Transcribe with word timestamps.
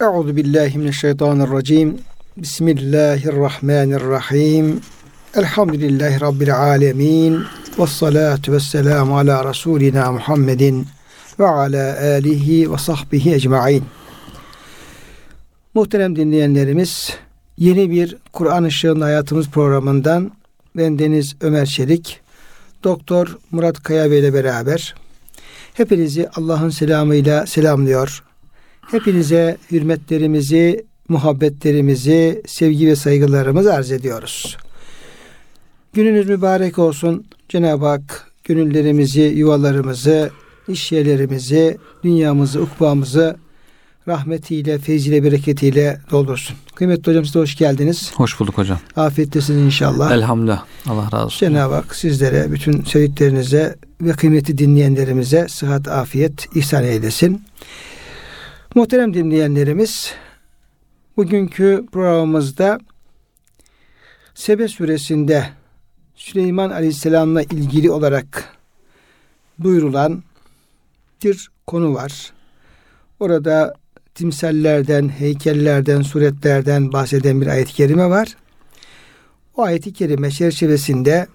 Euzu 0.00 0.36
billahi 0.36 0.78
mineşşeytanirracim. 0.78 1.98
Bismillahirrahmanirrahim. 2.36 4.80
Elhamdülillahi 5.34 6.20
rabbil 6.20 6.56
alamin. 6.56 7.44
Ves 7.78 7.90
salatu 7.90 8.52
vesselamu 8.52 9.18
ala 9.18 9.44
rasulina 9.44 10.12
Muhammedin 10.12 10.86
ve 11.38 11.46
ala 11.46 11.98
alihi 12.00 12.72
ve 12.72 12.78
sahbihi 12.78 13.34
ecmaîn. 13.34 13.84
Muhterem 15.74 16.16
dinleyenlerimiz, 16.16 17.16
yeni 17.56 17.90
bir 17.90 18.16
Kur'an 18.32 18.64
Işığında 18.64 19.04
Hayatımız 19.04 19.48
programından 19.48 20.30
ben 20.76 20.98
Deniz 20.98 21.36
Ömer 21.40 21.66
Çelik, 21.66 22.20
Doktor 22.84 23.38
Murat 23.50 23.82
Kaya 23.82 24.10
Bey 24.10 24.18
ile 24.18 24.34
beraber 24.34 24.94
hepinizi 25.74 26.28
Allah'ın 26.36 26.70
selamıyla 26.70 27.46
selamlıyor. 27.46 28.27
Hepinize 28.90 29.56
hürmetlerimizi, 29.70 30.84
muhabbetlerimizi, 31.08 32.42
sevgi 32.46 32.86
ve 32.86 32.96
saygılarımızı 32.96 33.74
arz 33.74 33.92
ediyoruz. 33.92 34.56
Gününüz 35.92 36.28
mübarek 36.28 36.78
olsun. 36.78 37.24
Cenab-ı 37.48 37.86
Hak 37.86 38.26
gönüllerimizi, 38.44 39.20
yuvalarımızı, 39.20 40.30
iş 40.68 40.92
yerlerimizi, 40.92 41.78
dünyamızı, 42.04 42.62
ukbamızı 42.62 43.36
rahmetiyle, 44.08 44.78
feyziyle, 44.78 45.24
bereketiyle 45.24 46.00
doldursun. 46.10 46.56
Kıymetli 46.74 47.10
hocam 47.10 47.24
siz 47.24 47.34
de 47.34 47.38
hoş 47.38 47.56
geldiniz. 47.56 48.12
Hoş 48.14 48.40
bulduk 48.40 48.58
hocam. 48.58 48.78
Afiyettesiniz 48.96 49.62
inşallah. 49.62 50.12
Elhamdülillah. 50.12 50.64
Allah 50.88 51.08
razı 51.12 51.24
olsun. 51.24 51.38
Cenab-ı 51.38 51.74
Hak 51.74 51.96
sizlere, 51.96 52.52
bütün 52.52 52.82
sevdiklerinize 52.82 53.76
ve 54.00 54.12
kıymeti 54.12 54.58
dinleyenlerimize 54.58 55.46
sıhhat, 55.48 55.88
afiyet 55.88 56.56
ihsan 56.56 56.84
eylesin. 56.84 57.42
Muhterem 58.74 59.14
dinleyenlerimiz, 59.14 60.12
bugünkü 61.16 61.86
programımızda 61.92 62.78
Sebe 64.34 64.68
suresinde 64.68 65.48
Süleyman 66.14 66.70
Aleyhisselam'la 66.70 67.42
ilgili 67.42 67.90
olarak 67.90 68.56
buyurulan 69.58 70.22
bir 71.24 71.50
konu 71.66 71.94
var. 71.94 72.32
Orada 73.20 73.74
timsallerden, 74.14 75.08
heykellerden, 75.08 76.02
suretlerden 76.02 76.92
bahseden 76.92 77.40
bir 77.40 77.46
ayet-i 77.46 77.72
kerime 77.72 78.10
var. 78.10 78.36
O 79.56 79.62
ayet-i 79.62 79.92
kerime 79.92 80.30
çerçevesinde 80.30 81.26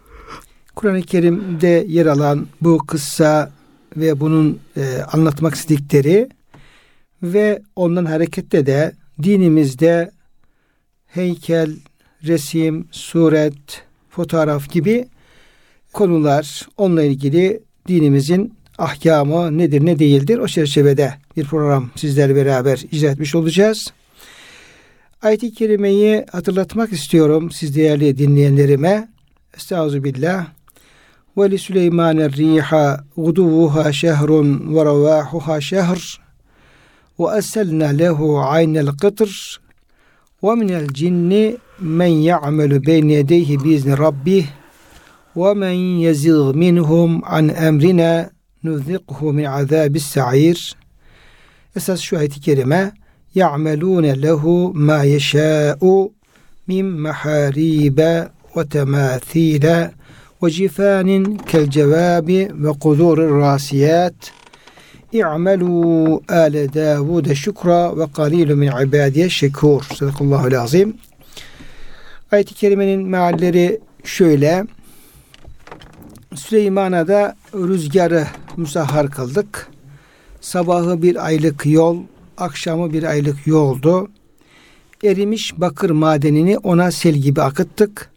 Kur'an-ı 0.76 1.02
Kerim'de 1.02 1.86
yer 1.88 2.06
alan 2.06 2.48
bu 2.62 2.78
kıssa 2.78 3.52
ve 3.98 4.20
bunun 4.20 4.60
e, 4.78 4.98
anlatmak 5.12 5.56
istedikleri 5.56 6.30
ve 7.24 7.62
ondan 7.76 8.06
hareketle 8.06 8.66
de 8.66 8.92
dinimizde 9.24 10.12
heykel, 11.08 11.76
resim, 12.24 12.88
suret, 12.92 13.84
fotoğraf 14.10 14.70
gibi 14.70 15.08
konular 15.94 16.68
onunla 16.78 17.04
ilgili 17.04 17.64
dinimizin 17.88 18.54
ahkamı 18.78 19.58
nedir 19.58 19.86
ne 19.86 20.00
değildir 20.00 20.38
o 20.38 20.48
çerçevede 20.48 21.14
bir 21.38 21.46
program 21.46 21.90
sizlerle 21.96 22.36
beraber 22.36 22.84
icra 22.92 23.08
etmiş 23.08 23.36
olacağız. 23.36 23.94
Ayet-i 25.22 25.54
Kerime'yi 25.54 26.26
hatırlatmak 26.32 26.92
istiyorum 26.92 27.52
siz 27.52 27.76
değerli 27.76 28.18
dinleyenlerime. 28.18 29.08
Estağfirullah. 29.58 30.48
Ve 31.38 31.52
li 31.52 31.58
Süleyman'e 31.58 32.30
riha 32.30 33.04
guduvuha 33.18 33.94
şehrun 33.94 34.76
ve 34.76 34.86
ravahuha 34.86 35.62
şehr 35.62 36.23
وأسلنا 37.18 37.92
له 37.94 38.46
عين 38.46 38.78
القطر 38.78 39.60
ومن 40.42 40.70
الجن 40.72 41.58
من 41.80 42.12
يعمل 42.12 42.80
بين 42.80 43.10
يديه 43.10 43.58
بإذن 43.58 43.94
ربه 43.94 44.46
ومن 45.36 45.76
يزغ 46.00 46.54
منهم 46.54 47.26
عن 47.26 47.50
أمرنا 47.50 48.30
نذقه 48.64 49.32
من 49.32 49.46
عذاب 49.46 49.96
السعير. 49.96 50.76
أساس 51.78 52.02
شو 52.02 52.18
ayet-i 52.18 52.94
يَعْمَلُونَ 53.36 54.06
لَهُ 54.06 54.72
مَا 54.76 55.04
يَشَاءُ 55.04 56.10
مِنْ 56.68 57.02
مَحَارِيبَ 57.02 58.30
وَتَمَاثِيلَ 58.56 59.90
وَجِفَانٍ 60.42 61.38
كَالْجَوَابِ 61.38 62.30
وَقُذُورِ 62.64 63.18
الرَّاسِيَاتِ. 63.26 64.43
İ'melû 65.14 66.22
âle 66.28 66.74
Dâvûde 66.74 67.36
şükra 67.36 67.98
ve 67.98 68.04
qalîlü 68.04 68.56
min 68.56 68.68
ibâdiye 68.68 69.30
şekûr. 69.30 69.96
Sadakallahu 69.96 70.62
azim. 70.62 70.98
Ayet-i 72.32 72.54
kerimenin 72.54 73.08
mealleri 73.08 73.80
şöyle. 74.04 74.66
Süleyman'a 76.36 77.08
da 77.08 77.36
rüzgarı 77.54 78.28
musahhar 78.58 79.12
kıldık. 79.12 79.68
Sabahı 80.42 81.02
bir 81.02 81.26
aylık 81.26 81.66
yol, 81.66 81.98
akşamı 82.38 82.94
bir 82.94 83.04
aylık 83.04 83.48
yoldu. 83.48 84.08
Erimiş 85.04 85.54
bakır 85.58 85.90
madenini 85.90 86.58
ona 86.58 86.92
sel 86.92 87.16
gibi 87.16 87.42
akıttık. 87.42 88.10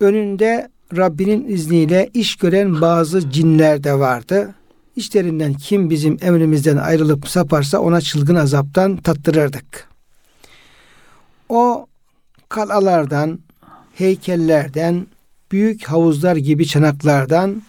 Önünde 0.00 0.68
Rabbinin 0.96 1.48
izniyle 1.48 2.10
iş 2.14 2.36
gören 2.36 2.80
bazı 2.80 3.30
cinler 3.30 3.84
de 3.84 3.98
vardı. 3.98 4.54
İşlerinden 4.96 5.54
kim 5.54 5.90
bizim 5.90 6.18
emrimizden 6.22 6.76
ayrılıp 6.76 7.28
saparsa 7.28 7.78
ona 7.78 8.00
çılgın 8.00 8.34
azaptan 8.34 8.96
tattırırdık. 8.96 9.88
O 11.48 11.86
kalalardan, 12.48 13.40
heykellerden, 13.94 15.06
büyük 15.52 15.84
havuzlar 15.84 16.36
gibi 16.36 16.66
çanaklardan, 16.66 17.62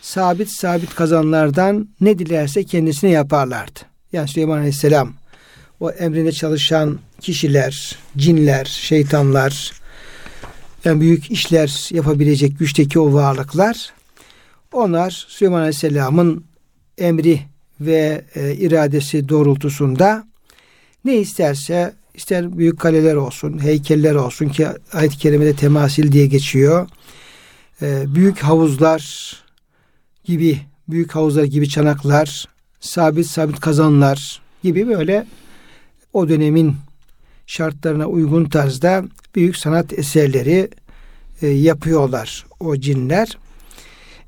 sabit 0.00 0.50
sabit 0.50 0.94
kazanlardan 0.94 1.88
ne 2.00 2.18
dilerse 2.18 2.64
kendisine 2.64 3.10
yaparlardı. 3.10 3.80
Yani 4.12 4.28
Süleyman 4.28 4.58
Aleyhisselam 4.58 5.12
o 5.80 5.90
emrinde 5.90 6.32
çalışan 6.32 6.98
kişiler, 7.20 7.98
cinler, 8.16 8.64
şeytanlar, 8.64 9.72
yani 10.84 11.00
büyük 11.00 11.30
işler 11.30 11.88
yapabilecek 11.94 12.58
güçteki 12.58 12.98
o 12.98 13.12
varlıklar 13.12 13.92
onlar 14.72 15.26
Süleyman 15.28 15.58
Aleyhisselam'ın 15.58 16.44
emri 16.98 17.40
ve 17.80 18.24
e, 18.34 18.54
iradesi 18.54 19.28
doğrultusunda 19.28 20.24
ne 21.04 21.16
isterse 21.16 21.94
ister 22.14 22.58
büyük 22.58 22.80
kaleler 22.80 23.14
olsun, 23.14 23.62
heykeller 23.62 24.14
olsun 24.14 24.48
ki 24.48 24.66
ayet-i 24.92 25.18
kerimede 25.18 25.56
temasil 25.56 26.12
diye 26.12 26.26
geçiyor. 26.26 26.88
E, 27.82 28.14
büyük 28.14 28.38
havuzlar 28.38 29.34
gibi, 30.24 30.60
büyük 30.88 31.14
havuzlar 31.14 31.44
gibi 31.44 31.68
çanaklar, 31.68 32.48
sabit 32.80 33.26
sabit 33.26 33.60
kazanlar 33.60 34.42
gibi 34.62 34.88
böyle 34.88 35.26
o 36.12 36.28
dönemin 36.28 36.76
şartlarına 37.46 38.06
uygun 38.06 38.44
tarzda 38.44 39.04
büyük 39.34 39.56
sanat 39.56 39.98
eserleri 39.98 40.70
e, 41.42 41.46
yapıyorlar 41.46 42.46
o 42.60 42.76
cinler. 42.76 43.38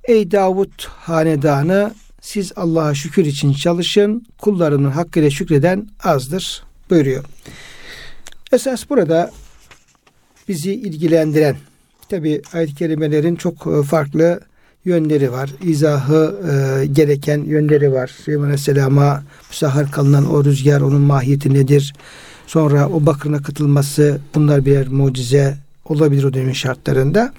Ey 0.04 0.30
Davut 0.30 0.84
hanedanı 0.84 1.94
siz 2.20 2.52
Allah'a 2.56 2.94
şükür 2.94 3.24
için 3.24 3.52
çalışın. 3.52 4.26
Kullarının 4.38 4.90
hakkıyla 4.90 5.30
şükreden 5.30 5.88
azdır 6.04 6.62
buyuruyor. 6.90 7.24
Esas 8.52 8.90
burada 8.90 9.30
bizi 10.48 10.72
ilgilendiren 10.72 11.56
tabi 12.08 12.42
ayet-i 12.52 12.74
kerimelerin 12.74 13.36
çok 13.36 13.66
e, 13.66 13.82
farklı 13.82 14.40
yönleri 14.84 15.32
var. 15.32 15.50
İzahı 15.62 16.40
e, 16.50 16.86
gereken 16.86 17.38
yönleri 17.38 17.92
var. 17.92 18.06
Süleyman 18.06 18.44
Aleyhisselam'a 18.44 19.22
müsahhar 19.50 19.90
kalınan 19.90 20.30
o 20.30 20.44
rüzgar 20.44 20.80
onun 20.80 21.00
mahiyeti 21.00 21.54
nedir? 21.54 21.94
Sonra 22.46 22.88
o 22.88 23.06
bakırına 23.06 23.42
katılması 23.42 24.20
bunlar 24.34 24.66
birer 24.66 24.88
mucize 24.88 25.56
olabilir 25.84 26.24
o 26.24 26.34
dönemin 26.34 26.52
şartlarında. 26.52 27.32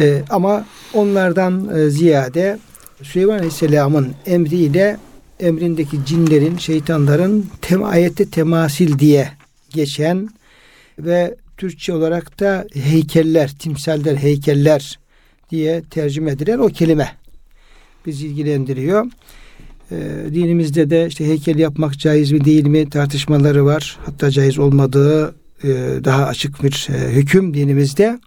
E, 0.00 0.22
ama 0.30 0.66
onlardan 0.94 1.78
e, 1.78 1.90
ziyade 1.90 2.58
Süleyman 3.02 3.34
Aleyhisselam'ın 3.34 4.14
emriyle 4.26 4.96
emrindeki 5.40 5.98
cinlerin, 6.06 6.56
şeytanların 6.56 7.46
tem 7.62 7.84
ayette 7.84 8.24
temasil 8.24 8.98
diye 8.98 9.28
geçen 9.70 10.28
ve 10.98 11.36
Türkçe 11.56 11.92
olarak 11.92 12.40
da 12.40 12.66
heykeller, 12.74 13.50
timsaller, 13.58 14.16
heykeller 14.16 14.98
diye 15.50 15.82
tercüme 15.90 16.30
edilen 16.30 16.58
o 16.58 16.68
kelime 16.68 17.08
bizi 18.06 18.26
ilgilendiriyor. 18.26 19.06
Ee, 19.92 19.96
dinimizde 20.34 20.90
de 20.90 21.06
işte 21.08 21.26
heykel 21.26 21.58
yapmak 21.58 21.98
caiz 21.98 22.32
mi 22.32 22.44
değil 22.44 22.66
mi 22.66 22.90
tartışmaları 22.90 23.64
var. 23.64 23.98
Hatta 24.06 24.30
caiz 24.30 24.58
olmadığı 24.58 25.34
e, 25.64 25.68
daha 26.04 26.26
açık 26.26 26.62
bir 26.62 26.88
e, 26.90 27.12
hüküm 27.12 27.54
dinimizde. 27.54 28.20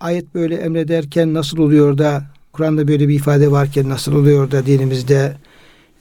Ayet 0.00 0.34
böyle 0.34 0.54
emrederken 0.54 1.34
nasıl 1.34 1.58
oluyor 1.58 1.98
da 1.98 2.24
Kur'an'da 2.58 2.88
böyle 2.88 3.08
bir 3.08 3.14
ifade 3.14 3.50
varken 3.50 3.88
nasıl 3.88 4.12
oluyor 4.12 4.50
da 4.50 4.66
dinimizde 4.66 5.36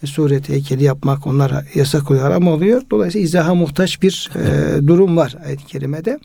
suret 0.06 0.50
heykeli 0.50 0.83
yapmak 0.83 1.27
onlara 1.27 1.65
yasak 1.75 2.12
oluyor, 2.12 2.24
haram 2.24 2.48
oluyor. 2.48 2.81
Dolayısıyla 2.92 3.25
izaha 3.25 3.56
muhtaç 3.56 4.01
bir 4.01 4.31
e, 4.36 4.88
durum 4.88 5.18
var 5.18 5.36
ayet-i 5.45 5.65
kerimede. 5.65 6.19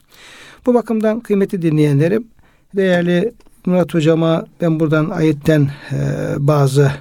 Bu 0.67 0.75
bakımdan 0.75 1.21
kıymetli 1.21 1.63
dinleyenlerim, 1.63 2.25
değerli 2.77 3.33
Murat 3.67 3.95
Hocama 3.95 4.47
ben 4.61 4.81
buradan 4.81 5.11
ayetten 5.11 5.71
e, 5.93 5.97
bazı 6.39 6.93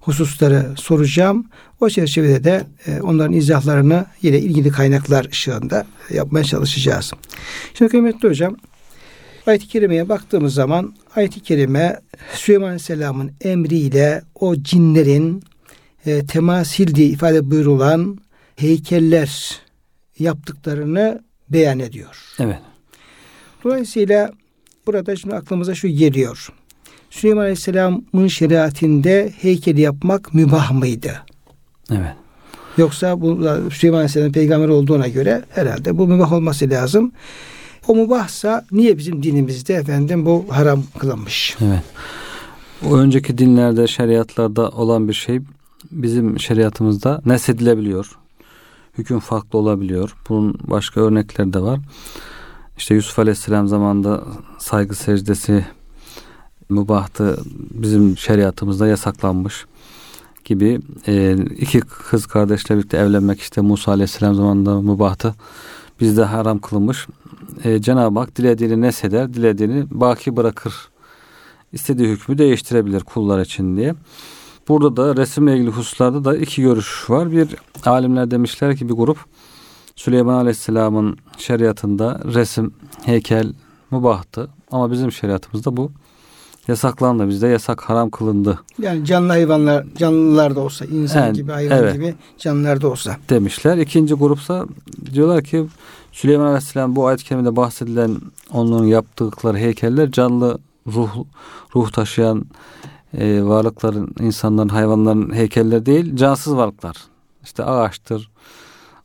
hususları 0.00 0.66
soracağım. 0.76 1.46
O 1.80 1.88
çerçevede 1.88 2.44
de 2.44 2.64
e, 2.86 3.00
onların 3.00 3.32
izahlarını 3.32 4.06
yine 4.22 4.38
ilgili 4.38 4.70
kaynaklar 4.70 5.24
ışığında 5.24 5.86
yapmaya 6.10 6.44
çalışacağız. 6.44 7.12
Şimdi 7.74 7.90
kıymetli 7.90 8.28
hocam, 8.28 8.56
ayet-i 9.46 9.68
kerimeye 9.68 10.08
baktığımız 10.08 10.54
zaman 10.54 10.94
ayet-i 11.16 11.40
kerime 11.40 12.00
Süleyman 12.34 12.66
Aleyhisselam'ın 12.66 13.32
emriyle 13.40 14.22
o 14.34 14.56
cinlerin 14.56 15.42
e, 16.06 16.26
temasil 16.26 16.94
diye 16.94 17.08
ifade 17.08 17.50
buyurulan 17.50 18.18
heykeller 18.56 19.60
yaptıklarını 20.18 21.22
beyan 21.48 21.78
ediyor. 21.78 22.34
Evet. 22.38 22.58
Dolayısıyla 23.64 24.32
burada 24.86 25.16
şimdi 25.16 25.34
aklımıza 25.34 25.74
şu 25.74 25.88
geliyor. 25.88 26.48
Süleyman 27.10 27.42
Aleyhisselam'ın 27.42 28.28
şeriatinde 28.28 29.32
heykeli 29.40 29.80
yapmak 29.80 30.34
mübah 30.34 30.70
mıydı? 30.70 31.22
Evet. 31.90 32.14
Yoksa 32.76 33.20
bu 33.20 33.40
Süleyman 33.70 33.98
Aleyhisselam 33.98 34.32
peygamber 34.32 34.68
olduğuna 34.68 35.08
göre 35.08 35.42
herhalde 35.50 35.98
bu 35.98 36.06
mübah 36.06 36.32
olması 36.32 36.70
lazım. 36.70 37.12
O 37.88 37.94
mübahsa 37.94 38.64
niye 38.72 38.98
bizim 38.98 39.22
dinimizde 39.22 39.74
efendim 39.74 40.26
bu 40.26 40.44
haram 40.50 40.82
kılınmış? 40.98 41.56
Evet. 41.60 41.82
O 42.86 42.96
önceki 42.96 43.38
dinlerde, 43.38 43.86
şeriatlarda 43.86 44.68
olan 44.68 45.08
bir 45.08 45.12
şey 45.14 45.40
bizim 45.90 46.40
şeriatımızda 46.40 47.22
nesedilebiliyor. 47.26 48.18
Hüküm 48.98 49.20
farklı 49.20 49.58
olabiliyor. 49.58 50.16
Bunun 50.28 50.58
başka 50.64 51.00
örnekleri 51.00 51.52
de 51.52 51.62
var. 51.62 51.80
İşte 52.78 52.94
Yusuf 52.94 53.18
Aleyhisselam 53.18 53.68
zamanında 53.68 54.24
saygı 54.58 54.94
secdesi 54.94 55.64
mübahtı 56.68 57.38
bizim 57.70 58.18
şeriatımızda 58.18 58.86
yasaklanmış 58.86 59.66
gibi 60.44 60.80
e, 61.06 61.36
iki 61.58 61.80
kız 61.80 62.26
kardeşle 62.26 62.76
birlikte 62.76 62.96
evlenmek 62.96 63.40
işte 63.40 63.60
Musa 63.60 63.92
Aleyhisselam 63.92 64.34
zamanında 64.34 64.80
mübahtı 64.80 65.34
bizde 66.00 66.24
haram 66.24 66.58
kılınmış. 66.58 67.06
E, 67.66 67.82
Cenab-ı 67.82 68.18
Hak 68.18 68.36
dilediğini 68.36 68.80
nesheder, 68.80 69.34
dilediğini 69.34 69.86
baki 69.90 70.36
bırakır. 70.36 70.74
İstediği 71.72 72.08
hükmü 72.08 72.38
değiştirebilir 72.38 73.00
kullar 73.00 73.40
için 73.40 73.76
diye. 73.76 73.94
Burada 74.68 74.96
da 74.96 75.16
resimle 75.16 75.56
ilgili 75.56 75.70
hususlarda 75.70 76.24
da 76.24 76.36
iki 76.36 76.62
görüş 76.62 77.10
var. 77.10 77.32
Bir 77.32 77.48
alimler 77.84 78.30
demişler 78.30 78.76
ki 78.76 78.88
bir 78.88 78.94
grup 78.94 79.18
Süleyman 79.96 80.34
Aleyhisselam'ın 80.34 81.16
şeriatında 81.38 82.20
resim, 82.34 82.74
heykel 83.04 83.52
mubahtı. 83.90 84.48
Ama 84.70 84.90
bizim 84.90 85.12
şeriatımızda 85.12 85.76
bu 85.76 85.92
yasaklandı. 86.68 87.28
Bizde 87.28 87.46
yasak 87.46 87.80
haram 87.80 88.10
kılındı. 88.10 88.60
Yani 88.78 89.04
canlı 89.04 89.28
hayvanlar, 89.28 89.86
canlılar 89.96 90.56
da 90.56 90.60
olsa, 90.60 90.84
insan 90.84 91.20
yani, 91.20 91.32
gibi, 91.32 91.52
hayvan 91.52 91.78
evet. 91.78 91.94
gibi 91.94 92.14
canlılar 92.38 92.80
da 92.80 92.88
olsa. 92.88 93.16
Demişler. 93.30 93.78
İkinci 93.78 94.14
grupsa 94.14 94.66
diyorlar 95.12 95.44
ki 95.44 95.66
Süleyman 96.16 96.46
Aleyhisselam 96.46 96.96
bu 96.96 97.06
ayet-i 97.06 97.24
kerimede 97.24 97.56
bahsedilen 97.56 98.16
onun 98.52 98.84
yaptıkları 98.84 99.58
heykeller 99.58 100.10
canlı 100.10 100.58
ruh 100.86 101.24
ruh 101.74 101.90
taşıyan 101.90 102.44
e, 103.14 103.42
varlıkların, 103.42 104.14
insanların, 104.20 104.68
hayvanların 104.68 105.34
heykeller 105.34 105.86
değil, 105.86 106.16
cansız 106.16 106.56
varlıklar. 106.56 106.96
İşte 107.42 107.64
ağaçtır, 107.64 108.30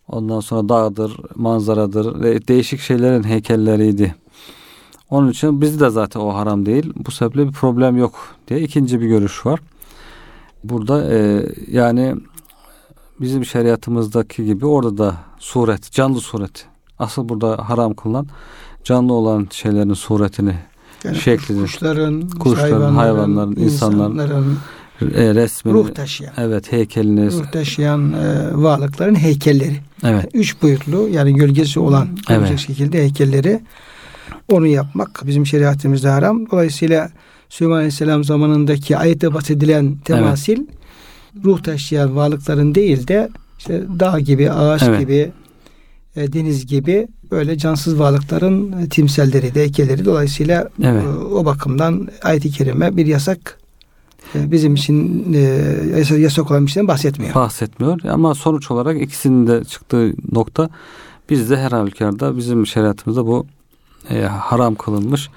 ondan 0.08 0.40
sonra 0.40 0.70
dağdır, 0.70 1.18
manzaradır, 1.36 2.22
ve 2.22 2.48
değişik 2.48 2.80
şeylerin 2.80 3.24
heykelleriydi. 3.24 4.16
Onun 5.10 5.32
için 5.32 5.62
bizde 5.62 5.86
de 5.86 5.90
zaten 5.90 6.20
o 6.20 6.36
haram 6.36 6.66
değil. 6.66 6.94
Bu 6.96 7.12
sebeple 7.12 7.48
bir 7.48 7.54
problem 7.54 7.98
yok 7.98 8.36
diye 8.48 8.62
ikinci 8.62 9.02
bir 9.02 9.08
görüş 9.08 9.46
var. 9.46 9.60
Burada 10.64 11.14
e, 11.14 11.48
yani 11.68 12.16
bizim 13.22 13.46
şeriatımızdaki 13.46 14.46
gibi 14.46 14.66
orada 14.66 14.98
da 14.98 15.16
suret, 15.40 15.92
canlı 15.92 16.20
suret. 16.20 16.71
Asıl 17.02 17.30
burada 17.30 17.70
haram 17.70 17.94
kılınan 17.94 18.28
canlı 18.84 19.14
olan 19.14 19.48
şeylerin 19.52 19.94
suretini 19.94 20.56
yani 21.04 21.18
şeklini. 21.18 21.62
Kuşların, 21.62 22.30
kuşların, 22.30 22.72
hayvanların, 22.72 22.96
hayvanların 22.96 23.56
insanların, 23.56 24.12
insanların 24.12 24.58
e, 25.16 25.36
resmini, 25.36 25.74
ruh 25.74 25.90
taşıyan, 25.90 26.34
evet 26.38 26.72
heykelini, 26.72 27.32
ruh 27.32 27.52
taşıyan 27.52 28.14
e, 28.14 28.50
varlıkların 28.54 29.16
heykelleri. 29.16 29.78
Evet. 30.04 30.30
Üç 30.34 30.62
boyutlu 30.62 31.08
yani 31.08 31.34
gölgesi 31.34 31.80
olan 31.80 32.08
evet. 32.30 32.60
şekilde 32.60 33.02
heykelleri 33.02 33.62
onu 34.52 34.68
yapmak 34.68 35.22
bizim 35.26 35.46
şeriatımızda 35.46 36.14
haram. 36.14 36.52
Dolayısıyla 36.52 37.10
Süleyman 37.50 37.78
Aleyhisselam 37.78 38.24
zamanındaki 38.24 38.98
ayette 38.98 39.34
bahsedilen 39.34 39.98
temasil 40.06 40.60
evet. 40.60 41.46
ruh 41.46 41.64
taşıyan 41.64 42.16
varlıkların 42.16 42.76
değil 42.76 43.08
de 43.08 43.30
işte 43.58 43.84
dağ 44.00 44.20
gibi, 44.20 44.52
ağaç 44.52 44.84
evet. 44.84 45.00
gibi, 45.00 45.32
e, 46.16 46.34
deniz 46.34 46.66
gibi 46.66 47.08
böyle 47.32 47.58
cansız 47.58 48.00
varlıkların 48.00 48.72
e, 48.72 48.90
timselleri, 48.90 49.56
de 49.56 49.62
heykelleri 49.62 50.06
dolayısıyla 50.06 50.70
evet. 50.84 51.04
E, 51.04 51.08
o 51.08 51.46
bakımdan 51.46 52.08
ayet-i 52.24 52.52
kerime 52.52 52.98
bir 52.98 53.06
yasak 53.06 53.60
e, 54.36 54.52
bizim 54.52 54.76
için 54.76 55.26
e, 55.34 56.18
yasak 56.18 56.52
olan 56.52 56.66
bir 56.66 56.72
şeyden 56.72 56.88
bahsetmiyor. 56.88 57.36
Bahsetmiyor 57.36 58.00
ama 58.04 58.36
sonuç 58.36 58.72
olarak 58.72 59.02
ikisinin 59.02 59.48
de 59.48 59.64
çıktığı 59.64 60.14
nokta 60.32 60.70
bizde 61.30 61.58
her 61.58 61.72
halükarda 61.72 62.38
bizim 62.38 62.68
şeriatımızda 62.68 63.28
bu 63.28 63.46
e, 64.10 64.22
haram 64.22 64.76
kılınmış. 64.76 65.30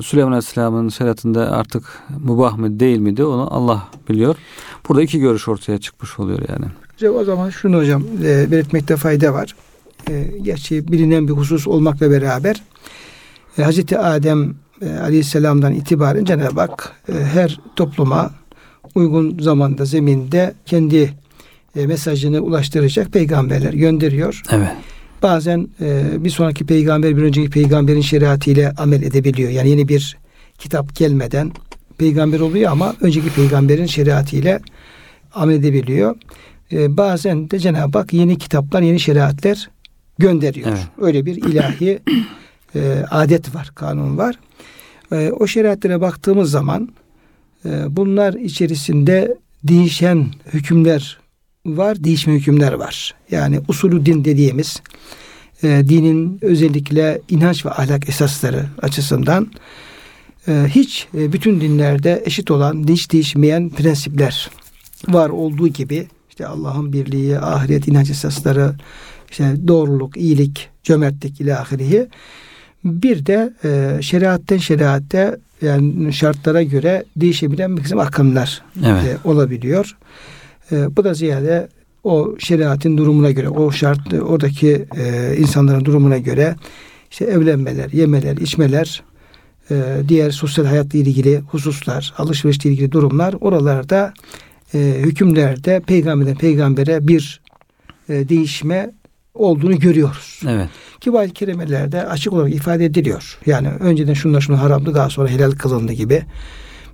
Süleyman 0.00 0.32
Aleyhisselam'ın 0.32 0.88
şeriatında 0.88 1.52
artık 1.52 2.02
mubah 2.24 2.56
mı 2.56 2.80
değil 2.80 2.98
miydi 2.98 3.24
onu 3.24 3.54
Allah 3.54 3.88
biliyor. 4.08 4.36
Burada 4.88 5.02
iki 5.02 5.18
görüş 5.18 5.48
ortaya 5.48 5.78
çıkmış 5.78 6.18
oluyor 6.18 6.38
yani. 6.48 6.64
O 7.14 7.24
zaman 7.24 7.50
şunu 7.50 7.76
hocam 7.76 8.02
e, 8.24 8.50
belirtmekte 8.50 8.96
fayda 8.96 9.34
var. 9.34 9.54
E, 10.10 10.38
gerçi 10.42 10.92
bilinen 10.92 11.28
bir 11.28 11.32
husus 11.32 11.66
olmakla 11.66 12.10
beraber 12.10 12.62
e, 13.58 13.62
Hazreti 13.62 13.98
Adem 13.98 14.54
e, 14.82 14.88
Aleyhisselam'dan 14.90 15.74
itibaren 15.74 16.24
Cenab-ı 16.24 16.60
Hak 16.60 16.92
e, 17.08 17.12
her 17.12 17.60
topluma 17.76 18.30
uygun 18.94 19.38
zamanda 19.38 19.84
zeminde 19.84 20.54
kendi 20.66 21.14
e, 21.76 21.86
mesajını 21.86 22.40
ulaştıracak 22.40 23.12
peygamberler 23.12 23.72
gönderiyor. 23.72 24.42
Evet 24.52 24.68
bazen 25.22 25.68
e, 25.80 26.04
bir 26.24 26.30
sonraki 26.30 26.66
peygamber 26.66 27.16
bir 27.16 27.22
önceki 27.22 27.50
peygamberin 27.50 28.00
şeriatıyla 28.00 28.74
amel 28.78 29.02
edebiliyor. 29.02 29.50
Yani 29.50 29.70
yeni 29.70 29.88
bir 29.88 30.16
kitap 30.58 30.96
gelmeden 30.96 31.52
peygamber 31.98 32.40
oluyor 32.40 32.72
ama 32.72 32.94
önceki 33.00 33.30
peygamberin 33.30 33.86
şeriatıyla 33.86 34.60
amel 35.34 35.54
edebiliyor. 35.54 36.16
E, 36.72 36.96
bazen 36.96 37.50
de 37.50 37.58
Cenab-ı 37.58 37.98
Hak 37.98 38.12
yeni 38.12 38.38
kitaplar, 38.38 38.82
yeni 38.82 39.00
şeriatler 39.00 39.70
gönderiyor. 40.18 40.68
Evet. 40.68 40.86
Öyle 40.98 41.26
bir 41.26 41.36
ilahi 41.36 41.98
e, 42.74 43.04
adet 43.10 43.54
var, 43.54 43.70
kanun 43.74 44.18
var. 44.18 44.38
E, 45.12 45.30
o 45.30 45.46
şeriatlere 45.46 46.00
baktığımız 46.00 46.50
zaman 46.50 46.88
e, 47.64 47.96
bunlar 47.96 48.34
içerisinde 48.34 49.36
değişen 49.64 50.26
hükümler 50.52 51.18
var, 51.66 52.04
değişme 52.04 52.34
hükümler 52.34 52.72
var. 52.72 53.14
Yani 53.30 53.60
usulü 53.68 54.06
din 54.06 54.24
dediğimiz 54.24 54.82
e, 55.62 55.68
dinin 55.88 56.38
özellikle 56.42 57.20
inanç 57.28 57.66
ve 57.66 57.70
ahlak 57.70 58.08
esasları 58.08 58.66
açısından 58.82 59.50
e, 60.48 60.64
hiç 60.68 61.08
e, 61.14 61.32
bütün 61.32 61.60
dinlerde 61.60 62.22
eşit 62.24 62.50
olan, 62.50 62.88
hiç 62.88 63.12
değişmeyen 63.12 63.70
prensipler 63.70 64.50
var 65.08 65.28
olduğu 65.28 65.68
gibi 65.68 66.06
işte 66.28 66.46
Allah'ın 66.46 66.92
birliği, 66.92 67.38
ahiret 67.38 67.88
inanç 67.88 68.10
esasları, 68.10 68.74
işte 69.30 69.56
doğruluk, 69.68 70.16
iyilik, 70.16 70.68
cömertlik 70.82 71.40
ile 71.40 71.56
ahirihi. 71.56 72.08
Bir 72.84 73.26
de 73.26 73.52
e, 73.64 74.02
şeriatten 74.02 74.56
şeriatte 74.56 75.36
yani 75.62 76.12
şartlara 76.12 76.62
göre 76.62 77.04
değişebilen 77.16 77.76
bir 77.76 77.82
kısım 77.82 77.98
akımlar 77.98 78.62
evet. 78.86 79.04
e, 79.04 79.28
olabiliyor. 79.28 79.96
E, 80.72 80.96
bu 80.96 81.04
da 81.04 81.14
ziyade 81.14 81.68
o 82.04 82.34
şeriatin 82.38 82.98
durumuna 82.98 83.30
göre, 83.30 83.48
o 83.48 83.70
şart, 83.70 84.14
oradaki 84.14 84.86
e, 84.96 85.36
insanların 85.38 85.84
durumuna 85.84 86.18
göre 86.18 86.56
işte 87.10 87.24
evlenmeler, 87.24 87.90
yemeler, 87.90 88.36
içmeler, 88.36 89.02
e, 89.70 89.96
diğer 90.08 90.30
sosyal 90.30 90.66
hayatla 90.66 90.98
ilgili 90.98 91.38
hususlar, 91.38 92.14
alışverişle 92.18 92.70
ilgili 92.70 92.92
durumlar 92.92 93.34
oralarda 93.40 94.14
e, 94.74 94.78
hükümlerde 94.98 95.80
peygamberden 95.86 96.36
peygambere 96.36 97.08
bir 97.08 97.40
e, 98.08 98.28
değişme 98.28 98.90
olduğunu 99.38 99.78
görüyoruz. 99.78 100.40
Evet. 100.48 100.68
Ki 101.00 101.12
bu 101.12 101.18
açık 101.18 102.32
olarak 102.32 102.54
ifade 102.54 102.84
ediliyor. 102.84 103.38
Yani 103.46 103.68
önceden 103.68 104.14
şunlar 104.14 104.40
şunu 104.40 104.60
haramdı 104.60 104.94
daha 104.94 105.10
sonra 105.10 105.28
helal 105.28 105.50
kılındı 105.50 105.92
gibi. 105.92 106.22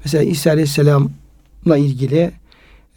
Mesela 0.04 0.24
İsa 0.24 0.50
Aleyhisselam'la 0.50 1.76
ilgili 1.76 2.30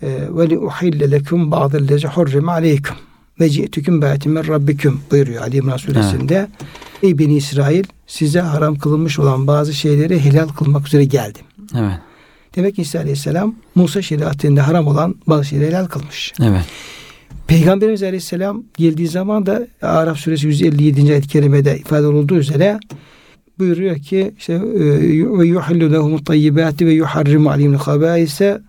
e, 0.02 0.08
ve 0.30 0.50
li 0.50 0.60
uhille 0.60 1.12
lekum 1.12 1.52
ba'dellezi 1.52 2.08
hurrime 2.08 2.52
aleykum 2.52 2.96
ve 3.40 3.50
ci'tüküm 3.50 4.02
bâti 4.02 4.30
min 4.30 4.48
rabbiküm 4.48 5.00
buyuruyor 5.12 5.42
Ali 5.42 5.58
İmran 5.58 5.78
suresinde. 5.78 6.36
Evet. 6.36 6.50
Ey 7.04 7.20
Beni 7.20 7.38
İsrail 7.38 7.84
size 8.08 8.40
haram 8.42 8.76
kılınmış 8.76 9.20
olan 9.20 9.48
bazı 9.48 9.74
şeyleri 9.74 10.20
helal 10.20 10.48
kılmak 10.48 10.88
üzere 10.88 11.06
geldim. 11.06 11.46
Evet. 11.76 12.00
Demek 12.56 12.76
ki 12.76 12.82
İsa 12.82 13.00
Aleyhisselam 13.00 13.56
Musa 13.76 14.02
şeriatında 14.02 14.68
haram 14.68 14.88
olan 14.88 15.16
bazı 15.28 15.46
şeyleri 15.46 15.68
helal 15.68 15.86
kılmış. 15.86 16.34
Evet. 16.42 16.66
Peygamberimiz 17.48 18.04
Aleyhisselam 18.04 18.64
geldiği 18.78 19.08
zaman 19.08 19.46
da 19.46 19.68
Araf 19.82 20.18
suresi 20.18 20.48
157. 20.48 21.12
ayet-i 21.12 21.28
kerimede 21.28 21.78
ifade 21.78 22.08
olduğu 22.08 22.36
üzere 22.36 22.80
buyuruyor 23.60 23.96
ki 23.96 24.34
işte 24.38 24.62
ve 25.40 25.46
yuhallu 25.46 25.92
lehum 25.92 26.24
tayyibati 26.24 26.86
ve 26.86 26.94
yuharrimu 26.94 27.50
aleyhim 27.50 27.74
habaise 27.74 28.62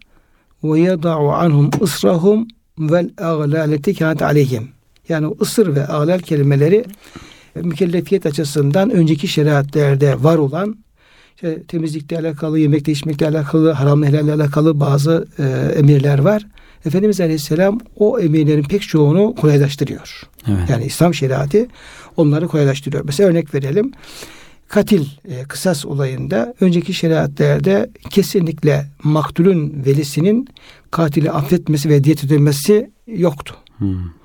ve 0.64 0.80
yada'u 0.80 1.28
anhum 1.28 1.70
ısrahum 1.82 2.48
vel 2.78 3.10
ağlaleti 3.18 3.94
kânet 3.94 4.22
aleyhim. 4.22 4.68
Yani 5.08 5.34
ısır 5.40 5.74
ve 5.74 5.86
ağlal 5.86 6.18
kelimeleri 6.18 6.84
mükellefiyet 7.54 8.26
açısından 8.26 8.90
önceki 8.90 9.28
şeriatlerde 9.28 10.22
var 10.22 10.38
olan 10.38 10.76
işte 11.34 11.62
temizlikle 11.62 12.18
alakalı, 12.18 12.58
yemekle 12.58 12.92
içmekle 12.92 13.28
alakalı, 13.28 13.70
haram 13.70 14.02
helalle 14.02 14.32
alakalı 14.32 14.80
bazı 14.80 15.28
e, 15.38 15.42
emirler 15.78 16.18
var. 16.18 16.46
Efendimiz 16.86 17.20
Aleyhisselam 17.20 17.80
o 17.96 18.20
emirlerin 18.20 18.62
pek 18.62 18.82
çoğunu 18.82 19.34
kolaylaştırıyor. 19.34 20.22
Evet. 20.48 20.70
Yani 20.70 20.84
İslam 20.84 21.14
şeriatı 21.14 21.66
onları 22.16 22.48
kolaylaştırıyor. 22.48 23.04
Mesela 23.04 23.30
örnek 23.30 23.54
verelim. 23.54 23.92
Katil 24.68 25.06
e, 25.28 25.42
kısas 25.42 25.86
olayında 25.86 26.54
önceki 26.60 26.94
şeriatlerde 26.94 27.90
kesinlikle 28.10 28.86
maktulün 29.02 29.84
velisinin 29.86 30.48
katili 30.90 31.30
affetmesi 31.30 31.88
ve 31.88 32.04
diyet 32.04 32.24
ödemesi 32.24 32.90
yoktu. 33.06 33.54
Hmm. 33.78 34.18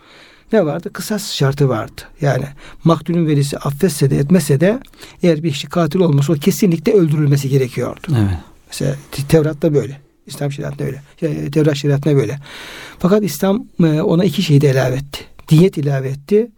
Ne 0.54 0.66
vardı? 0.66 0.94
Kısas 0.94 1.32
şartı 1.34 1.70
vardı. 1.70 2.02
Yani 2.22 2.46
maktulün 2.84 3.28
velisi 3.28 3.58
affetse 3.58 4.10
de 4.10 4.18
etmese 4.18 4.60
de 4.60 4.80
eğer 5.24 5.44
bir 5.44 5.52
kişi 5.52 5.70
katil 5.70 6.00
olmasa 6.00 6.34
o 6.34 6.36
kesinlikle 6.36 6.92
öldürülmesi 6.94 7.50
gerekiyordu. 7.50 8.08
Evet. 8.10 8.38
Mesela 8.68 8.96
Tevrat'ta 9.30 9.74
böyle. 9.74 10.03
İslam 10.27 10.51
şeriatında 10.51 10.84
öyle. 10.84 11.01
Tevrat 11.51 11.75
şeriatında 11.75 12.15
böyle. 12.15 12.39
Fakat 13.00 13.24
İslam 13.24 13.65
e, 13.84 14.01
ona 14.01 14.24
iki 14.24 14.42
şeyi 14.42 14.62
de 14.62 14.72
ilave 14.72 14.96
etti. 14.96 15.20
Diyet 15.50 15.77
ilave 15.77 16.10
etti 16.10 16.51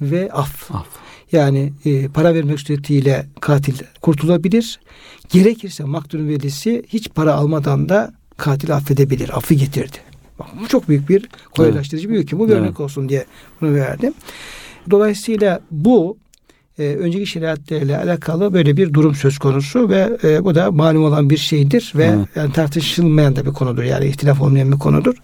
ve 0.00 0.32
af. 0.32 0.70
af. 0.70 0.86
Yani 1.32 1.72
e, 1.84 2.08
para 2.08 2.34
vermek 2.34 2.60
suretiyle 2.60 3.26
katil 3.40 3.74
kurtulabilir. 4.02 4.80
Gerekirse 5.28 5.84
maktulün 5.84 6.28
velisi 6.28 6.82
hiç 6.88 7.10
para 7.10 7.34
almadan 7.34 7.88
da 7.88 8.14
katil 8.36 8.74
affedebilir. 8.74 9.36
Affı 9.36 9.54
getirdi. 9.54 9.96
Bak, 10.38 10.46
bu 10.60 10.68
çok 10.68 10.88
büyük 10.88 11.08
bir 11.08 11.28
kolaylaştırıcı 11.56 12.08
evet. 12.08 12.16
bir 12.16 12.22
hüküm. 12.22 12.38
Bu 12.38 12.48
bir 12.48 12.52
evet. 12.52 12.62
örnek 12.62 12.80
olsun 12.80 13.08
diye 13.08 13.24
bunu 13.60 13.74
verdim. 13.74 14.14
Dolayısıyla 14.90 15.60
bu 15.70 16.18
e, 16.78 16.82
önceki 16.82 17.26
şeriatlerle 17.26 17.98
alakalı 17.98 18.54
böyle 18.54 18.76
bir 18.76 18.94
durum 18.94 19.14
söz 19.14 19.38
konusu 19.38 19.88
ve 19.88 20.18
e, 20.24 20.44
bu 20.44 20.54
da 20.54 20.70
malum 20.70 21.04
olan 21.04 21.30
bir 21.30 21.36
şeydir 21.36 21.92
ve 21.96 22.04
evet. 22.04 22.28
yani 22.36 22.52
tartışılmayan 22.52 23.36
da 23.36 23.46
bir 23.46 23.50
konudur. 23.50 23.82
Yani 23.82 24.06
ihtilaf 24.06 24.40
olmayan 24.40 24.72
bir 24.72 24.78
konudur. 24.78 25.14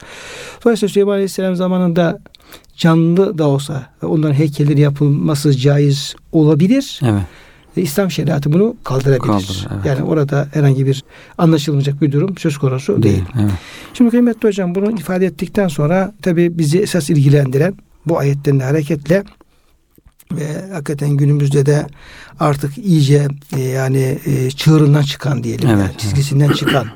Dolayısıyla 0.64 0.92
Süleyman 0.92 1.12
Aleyhisselam 1.12 1.56
zamanında 1.56 2.18
canlı 2.76 3.38
da 3.38 3.48
olsa 3.48 3.86
onların 4.02 4.34
heykelleri 4.34 4.80
yapılması 4.80 5.56
caiz 5.56 6.14
olabilir. 6.32 7.00
Evet. 7.02 7.22
Ve 7.76 7.82
İslam 7.82 8.10
şeriatı 8.10 8.52
bunu 8.52 8.76
kaldırabilir. 8.84 9.26
Kaldır, 9.26 9.66
evet. 9.74 9.86
Yani 9.86 10.02
orada 10.02 10.48
herhangi 10.52 10.86
bir 10.86 11.04
anlaşılmayacak 11.38 12.02
bir 12.02 12.12
durum 12.12 12.38
söz 12.38 12.58
konusu 12.58 13.02
değil. 13.02 13.14
değil. 13.14 13.24
Evet. 13.40 13.52
Şimdi 13.94 14.10
kıymetli 14.10 14.48
hocam 14.48 14.74
bunu 14.74 14.90
ifade 14.90 15.26
ettikten 15.26 15.68
sonra 15.68 16.14
tabi 16.22 16.58
bizi 16.58 16.78
esas 16.78 17.10
ilgilendiren 17.10 17.74
bu 18.06 18.18
ayetlerin 18.18 18.60
hareketle 18.60 19.24
ve 20.32 20.72
hakikaten 20.72 21.10
günümüzde 21.10 21.66
de 21.66 21.86
artık 22.40 22.78
iyice 22.78 23.28
e, 23.56 23.60
yani 23.60 24.18
e, 24.26 24.50
çığırından 24.50 25.02
çıkan 25.02 25.44
diyelim 25.44 25.68
evet, 25.68 25.78
yani, 25.78 25.98
çizgisinden 25.98 26.46
evet. 26.46 26.56
çıkan 26.56 26.86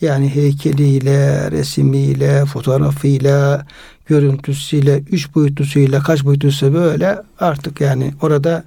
yani 0.00 0.34
heykeliyle, 0.34 1.50
resimiyle, 1.50 2.44
fotoğrafıyla, 2.44 3.66
görüntüsüyle, 4.06 5.02
üç 5.10 5.34
boyutlusuyla, 5.34 6.02
kaç 6.02 6.24
boyutluysa 6.24 6.74
böyle 6.74 7.18
artık 7.40 7.80
yani 7.80 8.14
orada 8.22 8.64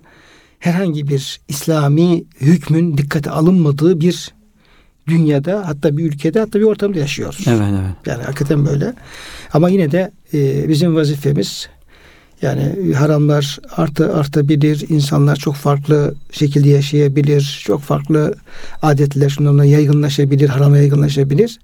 herhangi 0.59 1.07
bir 1.07 1.41
İslami 1.47 2.23
hükmün 2.41 2.97
dikkate 2.97 3.29
alınmadığı 3.29 4.01
bir 4.01 4.31
dünyada 5.07 5.67
hatta 5.67 5.97
bir 5.97 6.05
ülkede 6.05 6.39
hatta 6.39 6.59
bir 6.59 6.63
ortamda 6.63 6.99
yaşıyoruz. 6.99 7.45
Evet, 7.47 7.61
evet. 7.69 7.95
Yani 8.05 8.23
hakikaten 8.23 8.65
böyle. 8.65 8.93
Ama 9.53 9.69
yine 9.69 9.91
de 9.91 10.11
e, 10.33 10.69
bizim 10.69 10.95
vazifemiz 10.95 11.69
yani 12.41 12.93
haramlar 12.93 13.59
artı 13.77 14.15
artabilir, 14.15 14.85
insanlar 14.89 15.35
çok 15.35 15.55
farklı 15.55 16.15
şekilde 16.31 16.69
yaşayabilir, 16.69 17.61
çok 17.63 17.81
farklı 17.81 18.35
adetler 18.81 19.29
şunlarla 19.29 19.65
yaygınlaşabilir, 19.65 20.49
harama 20.49 20.77
yaygınlaşabilir. 20.77 21.59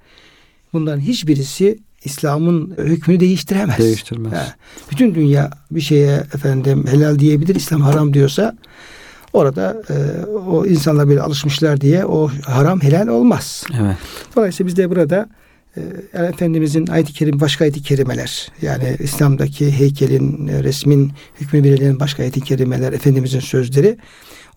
Bunların 0.74 1.00
hiçbirisi 1.00 1.80
İslam'ın 2.04 2.76
hükmünü 2.78 3.20
değiştiremez. 3.20 3.78
Değiştirmez. 3.78 4.34
Ha, 4.34 4.56
bütün 4.92 5.16
dünya 5.16 5.52
bir 5.72 5.82
şeye 5.82 6.16
efendim 6.16 6.86
helal 6.88 7.20
diyebilir, 7.20 7.56
İslam 7.56 7.82
haram 7.82 8.14
diyorsa 8.14 8.56
orada 9.34 9.82
e, 9.90 10.26
o 10.26 10.66
insanlar 10.66 11.08
böyle 11.08 11.22
alışmışlar 11.22 11.82
diye 11.82 12.06
o 12.06 12.30
haram 12.46 12.82
helal 12.82 13.08
olmaz. 13.08 13.64
Evet. 13.82 13.98
Dolayısıyla 14.36 14.68
biz 14.68 14.78
de 14.78 14.90
burada 14.90 15.30
e, 15.78 15.82
Efendimizin 16.24 16.88
ayet-i 16.88 17.14
kerim 17.14 17.40
başka 17.40 17.66
ayet-i 17.66 17.84
kerimeler 17.84 18.52
yani 18.62 18.98
İslam'daki 19.00 19.72
heykelin 19.72 20.48
e, 20.48 20.64
resmin 20.64 21.12
hükmü 21.42 21.64
belirlenen 21.64 22.00
başka 22.00 22.24
ayet-i 22.24 22.42
kerimeler 22.42 22.94
Efendimizin 22.94 23.40
sözleri 23.40 23.98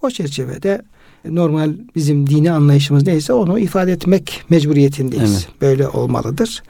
o 0.02 0.10
çerçevede 0.10 0.82
normal 1.24 1.72
bizim 1.94 2.26
dini 2.26 2.52
anlayışımız 2.52 3.06
neyse 3.06 3.32
onu 3.32 3.58
ifade 3.58 3.92
etmek 3.92 4.42
mecburiyetindeyiz. 4.50 5.32
Evet. 5.32 5.60
Böyle 5.60 5.88
olmalıdır. 5.88 6.62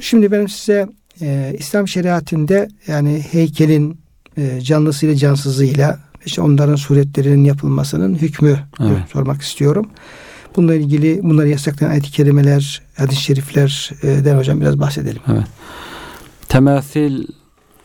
Şimdi 0.00 0.32
ben 0.32 0.46
size 0.46 0.88
e, 1.20 1.56
İslam 1.58 1.88
şeriatinde 1.88 2.68
yani 2.86 3.24
heykelin 3.30 3.98
e, 4.36 4.60
canlısıyla 4.60 5.16
cansızıyla 5.16 5.98
işte 6.26 6.42
onların 6.42 6.76
suretlerinin 6.76 7.44
yapılmasının 7.44 8.14
hükmü 8.14 8.58
evet. 8.80 8.98
sormak 9.12 9.42
istiyorum. 9.42 9.90
Bununla 10.56 10.74
ilgili 10.74 11.20
bunları 11.22 11.48
yasaklayan 11.48 11.90
ayet-i 11.90 12.10
kerimeler, 12.10 12.82
hadis-i 12.96 13.22
şeriflerden 13.22 14.38
hocam 14.38 14.60
biraz 14.60 14.80
bahsedelim. 14.80 15.22
Evet. 15.32 15.44
Temasil 16.48 17.26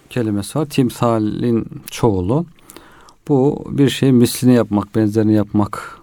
kelimesi 0.10 0.60
var. 0.60 0.66
Timsalin 0.66 1.68
çoğulu. 1.92 2.46
Bu 3.28 3.66
bir 3.70 3.90
şeyin 3.90 4.16
mislini 4.16 4.54
yapmak, 4.54 4.96
benzerini 4.96 5.34
yapmak 5.34 5.98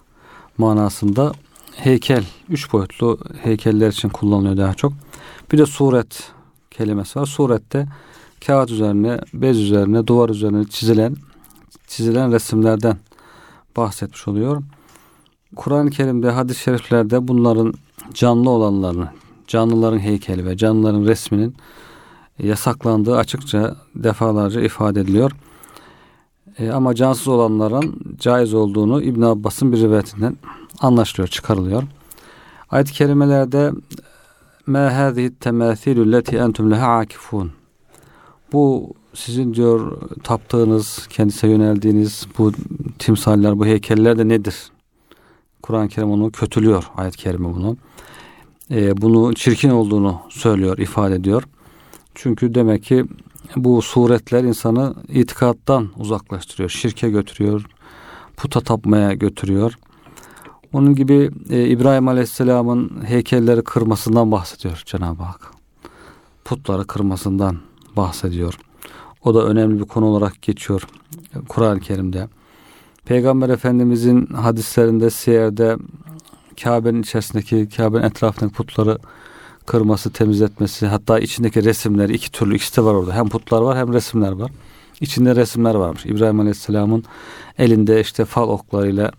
manasında 0.57 1.31
heykel, 1.75 2.23
üç 2.49 2.73
boyutlu 2.73 3.19
heykeller 3.43 3.87
için 3.87 4.09
kullanılıyor 4.09 4.57
daha 4.57 4.73
çok. 4.73 4.93
Bir 5.51 5.57
de 5.57 5.65
suret 5.65 6.31
kelimesi 6.71 7.19
var. 7.19 7.25
Surette 7.25 7.87
kağıt 8.45 8.71
üzerine, 8.71 9.19
bez 9.33 9.59
üzerine, 9.59 10.07
duvar 10.07 10.29
üzerine 10.29 10.65
çizilen 10.65 11.15
çizilen 11.87 12.31
resimlerden 12.31 12.97
bahsetmiş 13.77 14.27
oluyor. 14.27 14.63
Kur'an-ı 15.55 15.89
Kerim'de, 15.89 16.29
hadis-i 16.29 16.61
şeriflerde 16.61 17.27
bunların 17.27 17.73
canlı 18.13 18.49
olanlarını, 18.49 19.07
canlıların 19.47 19.99
heykeli 19.99 20.45
ve 20.45 20.57
canlıların 20.57 21.05
resminin 21.05 21.55
yasaklandığı 22.39 23.17
açıkça 23.17 23.75
defalarca 23.95 24.61
ifade 24.61 25.01
ediliyor. 25.01 25.31
E, 26.57 26.71
ama 26.71 26.95
cansız 26.95 27.27
olanların 27.27 28.15
caiz 28.19 28.53
olduğunu 28.53 29.01
İbn 29.01 29.21
Abbas'ın 29.21 29.71
bir 29.71 29.77
rivayetinden 29.77 30.37
anlaşılıyor, 30.79 31.27
çıkarılıyor. 31.27 31.83
Ayet-i 32.69 32.93
kerimelerde 32.93 33.71
ma 34.67 34.97
hâzihi 34.97 35.35
temâthîlü 35.35 36.11
leti 36.11 36.37
entum 36.37 36.71
leha 36.71 36.97
akifun. 36.97 37.51
Bu 38.53 38.93
sizin 39.13 39.53
diyor 39.53 40.01
taptığınız, 40.23 41.07
kendisine 41.09 41.51
yöneldiğiniz 41.51 42.27
bu 42.37 42.51
timsaller, 42.99 43.59
bu 43.59 43.65
heykeller 43.65 44.17
de 44.17 44.27
nedir? 44.27 44.71
Kur'an-ı 45.61 45.87
Kerim 45.89 46.11
onu 46.11 46.31
kötülüyor 46.31 46.83
ayet-i 46.97 47.17
kerime 47.17 47.55
bunu. 47.55 47.77
Ee, 48.71 49.01
bunu 49.01 49.33
çirkin 49.33 49.69
olduğunu 49.69 50.21
söylüyor, 50.29 50.77
ifade 50.77 51.15
ediyor. 51.15 51.43
Çünkü 52.15 52.55
demek 52.55 52.83
ki 52.83 53.05
bu 53.55 53.81
suretler 53.81 54.43
insanı 54.43 54.95
itikattan 55.09 55.89
uzaklaştırıyor, 55.97 56.69
şirke 56.69 57.09
götürüyor, 57.09 57.65
puta 58.37 58.61
tapmaya 58.61 59.13
götürüyor. 59.13 59.73
Onun 60.73 60.95
gibi 60.95 61.31
e, 61.49 61.67
İbrahim 61.67 62.07
Aleyhisselam'ın 62.07 63.03
heykelleri 63.05 63.63
kırmasından 63.63 64.31
bahsediyor 64.31 64.83
Cenab-ı 64.85 65.23
Hak. 65.23 65.51
Putları 66.45 66.87
kırmasından 66.87 67.57
bahsediyor. 67.97 68.57
O 69.23 69.35
da 69.35 69.45
önemli 69.45 69.79
bir 69.79 69.85
konu 69.85 70.05
olarak 70.05 70.41
geçiyor 70.41 70.87
Kur'an-ı 71.47 71.79
Kerim'de. 71.79 72.27
Peygamber 73.11 73.49
Efendimizin 73.49 74.25
hadislerinde 74.25 75.09
seyerde 75.09 75.77
Kabe'nin 76.63 77.01
içerisindeki, 77.01 77.69
Kabe'nin 77.77 78.03
etrafındaki 78.03 78.55
putları 78.55 78.97
kırması, 79.65 80.13
temizletmesi, 80.13 80.87
hatta 80.87 81.19
içindeki 81.19 81.63
resimler 81.63 82.09
iki 82.09 82.31
türlü 82.31 82.55
ikisi 82.55 82.77
de 82.77 82.85
var 82.85 82.93
orada. 82.93 83.15
Hem 83.15 83.29
putlar 83.29 83.61
var 83.61 83.77
hem 83.77 83.93
resimler 83.93 84.31
var. 84.31 84.51
İçinde 85.01 85.35
resimler 85.35 85.75
varmış. 85.75 86.05
İbrahim 86.05 86.39
Aleyhisselam'ın 86.39 87.03
elinde 87.57 88.01
işte 88.01 88.25
fal 88.25 88.49
oklarıyla 88.49 89.11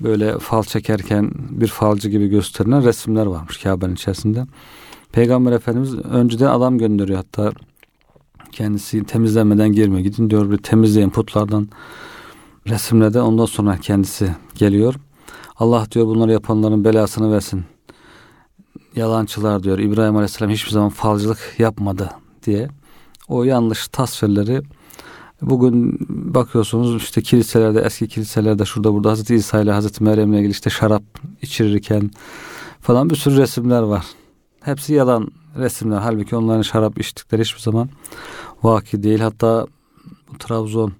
böyle 0.00 0.38
fal 0.38 0.62
çekerken 0.62 1.30
bir 1.50 1.68
falcı 1.68 2.08
gibi 2.08 2.28
gösterilen 2.28 2.84
resimler 2.84 3.26
varmış 3.26 3.58
Kabe'nin 3.58 3.94
içerisinde. 3.94 4.46
Peygamber 5.12 5.52
Efendimiz 5.52 5.94
önceden 5.94 6.46
adam 6.46 6.78
gönderiyor 6.78 7.16
hatta 7.16 7.52
kendisi 8.52 9.04
temizlenmeden 9.04 9.72
girmiyor. 9.72 10.00
Gidin 10.00 10.30
diyor 10.30 10.50
bir 10.50 10.58
temizleyin 10.58 11.10
putlardan 11.10 11.68
resimlerde 12.68 13.20
ondan 13.20 13.44
sonra 13.44 13.76
kendisi 13.76 14.34
geliyor. 14.54 14.94
Allah 15.56 15.86
diyor 15.90 16.06
bunları 16.06 16.32
yapanların 16.32 16.84
belasını 16.84 17.32
versin. 17.32 17.64
Yalancılar 18.96 19.62
diyor. 19.62 19.78
İbrahim 19.78 20.16
Aleyhisselam 20.16 20.50
hiçbir 20.50 20.70
zaman 20.70 20.88
falcılık 20.88 21.54
yapmadı 21.58 22.10
diye. 22.46 22.68
O 23.28 23.44
yanlış 23.44 23.88
tasvirleri 23.88 24.62
bugün 25.42 25.98
bakıyorsunuz 26.34 27.02
işte 27.02 27.22
kiliselerde 27.22 27.80
eski 27.80 28.08
kiliselerde 28.08 28.64
şurada 28.64 28.94
burada 28.94 29.10
Hazreti 29.10 29.34
İsa 29.34 29.60
ile 29.60 29.72
Hazreti 29.72 30.04
Meryem'le 30.04 30.32
ilgili 30.32 30.50
işte 30.50 30.70
şarap 30.70 31.02
içirirken 31.42 32.10
falan 32.80 33.10
bir 33.10 33.16
sürü 33.16 33.36
resimler 33.36 33.82
var. 33.82 34.06
Hepsi 34.60 34.94
yalan 34.94 35.28
resimler. 35.56 35.98
Halbuki 35.98 36.36
onların 36.36 36.62
şarap 36.62 37.00
içtikleri 37.00 37.42
hiçbir 37.42 37.60
zaman 37.60 37.88
vaki 38.62 39.02
değil. 39.02 39.20
Hatta 39.20 39.66
Trabzon 40.38 40.92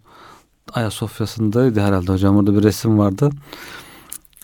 Ayasofya'sındaydı 0.74 1.80
herhalde 1.80 2.12
hocam. 2.12 2.36
Orada 2.36 2.54
bir 2.54 2.62
resim 2.62 2.98
vardı. 2.98 3.30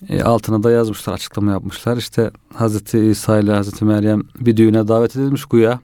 E, 0.09 0.23
altına 0.23 0.63
da 0.63 0.71
yazmışlar, 0.71 1.13
açıklama 1.13 1.51
yapmışlar. 1.51 1.97
İşte 1.97 2.31
Hazreti 2.53 2.99
İsa 2.99 3.39
ile 3.39 3.51
Hazreti 3.51 3.85
Meryem 3.85 4.23
bir 4.39 4.57
düğüne 4.57 4.87
davet 4.87 5.15
edilmiş 5.15 5.45
güya. 5.45 5.79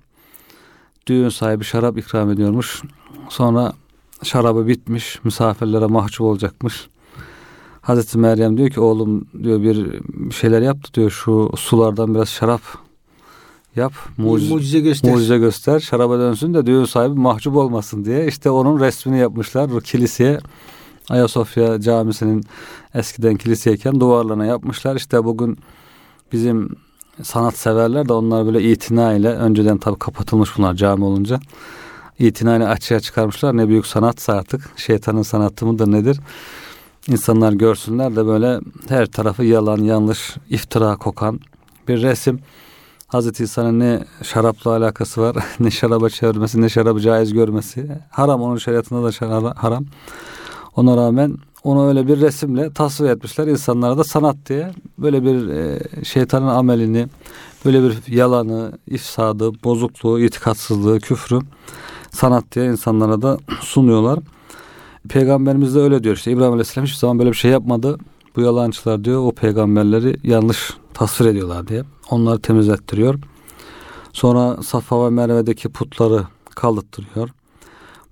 Düğün 1.07 1.29
sahibi 1.29 1.63
şarap 1.63 1.97
ikram 1.97 2.31
ediyormuş. 2.31 2.81
Sonra 3.29 3.73
şarabı 4.23 4.67
bitmiş, 4.67 5.19
misafirlere 5.23 5.85
mahcup 5.85 6.21
olacakmış. 6.21 6.87
Hazreti 7.81 8.17
Meryem 8.17 8.57
diyor 8.57 8.69
ki 8.69 8.79
oğlum 8.79 9.25
diyor 9.43 9.61
bir 9.61 10.01
şeyler 10.31 10.61
yaptı 10.61 10.93
diyor 10.93 11.11
şu 11.11 11.51
sulardan 11.57 12.15
biraz 12.15 12.29
şarap 12.29 12.61
yap. 13.75 13.93
Mucize, 14.17 14.53
mucize 14.53 14.79
göster. 14.79 15.11
Mucize 15.11 15.37
göster. 15.37 15.79
Şaraba 15.79 16.19
dönsün 16.19 16.53
de 16.53 16.65
düğün 16.65 16.85
sahibi 16.85 17.19
mahcup 17.19 17.55
olmasın 17.55 18.05
diye. 18.05 18.27
İşte 18.27 18.49
onun 18.49 18.79
resmini 18.79 19.19
yapmışlar. 19.19 19.81
Kiliseye 19.81 20.39
Ayasofya 21.09 21.81
Camisi'nin 21.81 22.43
eskiden 22.93 23.35
kiliseyken 23.35 23.99
duvarlarına 23.99 24.45
yapmışlar. 24.45 24.95
İşte 24.95 25.23
bugün 25.23 25.57
bizim 26.31 26.69
sanat 27.23 27.57
severler 27.57 28.09
de 28.09 28.13
onlar 28.13 28.45
böyle 28.45 28.71
itina 28.71 29.13
ile 29.13 29.29
önceden 29.29 29.77
tabi 29.77 29.99
kapatılmış 29.99 30.57
bunlar 30.57 30.73
cami 30.73 31.05
olunca. 31.05 31.39
İtina 32.19 32.55
ile 32.57 32.67
açığa 32.67 32.99
çıkarmışlar. 32.99 33.57
Ne 33.57 33.67
büyük 33.67 33.85
sanatsa 33.85 34.33
artık. 34.33 34.71
Şeytanın 34.77 35.21
sanatı 35.21 35.65
mıdır 35.65 35.91
nedir? 35.91 36.19
İnsanlar 37.07 37.53
görsünler 37.53 38.15
de 38.15 38.25
böyle 38.25 38.59
her 38.89 39.05
tarafı 39.05 39.43
yalan, 39.43 39.77
yanlış, 39.77 40.35
iftira 40.49 40.95
kokan 40.95 41.39
bir 41.87 42.01
resim. 42.01 42.39
Hazreti 43.13 43.43
İsa'nın 43.43 43.79
ne 43.79 44.05
şarapla 44.23 44.71
alakası 44.71 45.21
var, 45.21 45.35
ne 45.59 45.71
şaraba 45.71 46.09
çevirmesi, 46.09 46.61
ne 46.61 46.69
şarabı 46.69 46.99
caiz 46.99 47.33
görmesi. 47.33 47.87
Haram 48.09 48.41
onun 48.41 48.57
şeriatında 48.57 49.03
da 49.03 49.53
haram. 49.57 49.85
Ona 50.75 50.97
rağmen 50.97 51.37
onu 51.63 51.87
öyle 51.87 52.07
bir 52.07 52.21
resimle 52.21 52.73
tasvir 52.73 53.09
etmişler 53.09 53.47
insanlara 53.47 53.97
da 53.97 54.03
sanat 54.03 54.35
diye. 54.49 54.71
Böyle 54.97 55.23
bir 55.23 55.49
e, 55.49 55.79
şeytanın 56.03 56.47
amelini, 56.47 57.07
böyle 57.65 57.83
bir 57.83 58.13
yalanı, 58.13 58.71
ifsadı, 58.87 59.63
bozukluğu, 59.63 60.19
itikatsızlığı, 60.19 60.99
küfrü 60.99 61.39
sanat 62.11 62.43
diye 62.51 62.65
insanlara 62.65 63.21
da 63.21 63.37
sunuyorlar. 63.61 64.19
Peygamberimiz 65.09 65.75
de 65.75 65.79
öyle 65.79 66.03
diyor 66.03 66.15
işte 66.15 66.31
İbrahim 66.31 66.53
Aleyhisselam 66.53 66.85
hiçbir 66.85 66.97
zaman 66.97 67.19
böyle 67.19 67.29
bir 67.29 67.37
şey 67.37 67.51
yapmadı. 67.51 67.97
Bu 68.35 68.41
yalancılar 68.41 69.03
diyor 69.03 69.25
o 69.25 69.31
peygamberleri 69.31 70.17
yanlış 70.23 70.73
tasvir 70.93 71.25
ediyorlar 71.25 71.67
diye. 71.67 71.83
Onları 72.09 72.41
temizlettiriyor. 72.41 73.19
Sonra 74.13 74.63
Safa 74.63 75.05
ve 75.05 75.09
Merve'deki 75.09 75.69
putları 75.69 76.23
kaldırtırıyor. 76.55 77.29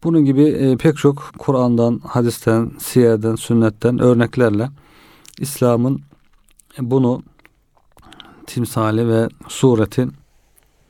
Bunun 0.03 0.25
gibi 0.25 0.43
e, 0.43 0.77
pek 0.77 0.97
çok 0.97 1.31
Kur'an'dan, 1.37 2.01
hadisten, 2.07 2.71
siyerden, 2.79 3.35
sünnetten 3.35 3.99
örneklerle 3.99 4.69
İslam'ın 5.39 6.01
bunu 6.79 7.23
timsali 8.47 9.07
ve 9.09 9.29
suretin 9.47 10.13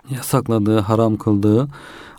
yasakladığı, 0.09 0.79
haram 0.79 1.17
kıldığı 1.17 1.67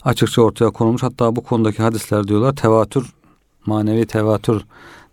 açıkça 0.05 0.43
ortaya 0.43 0.71
konulmuş. 0.71 1.03
Hatta 1.03 1.37
bu 1.37 1.41
konudaki 1.41 1.83
hadisler 1.83 2.29
diyorlar 2.29 2.57
tevatür, 2.57 3.13
manevi 3.67 4.07
tevatür 4.07 4.65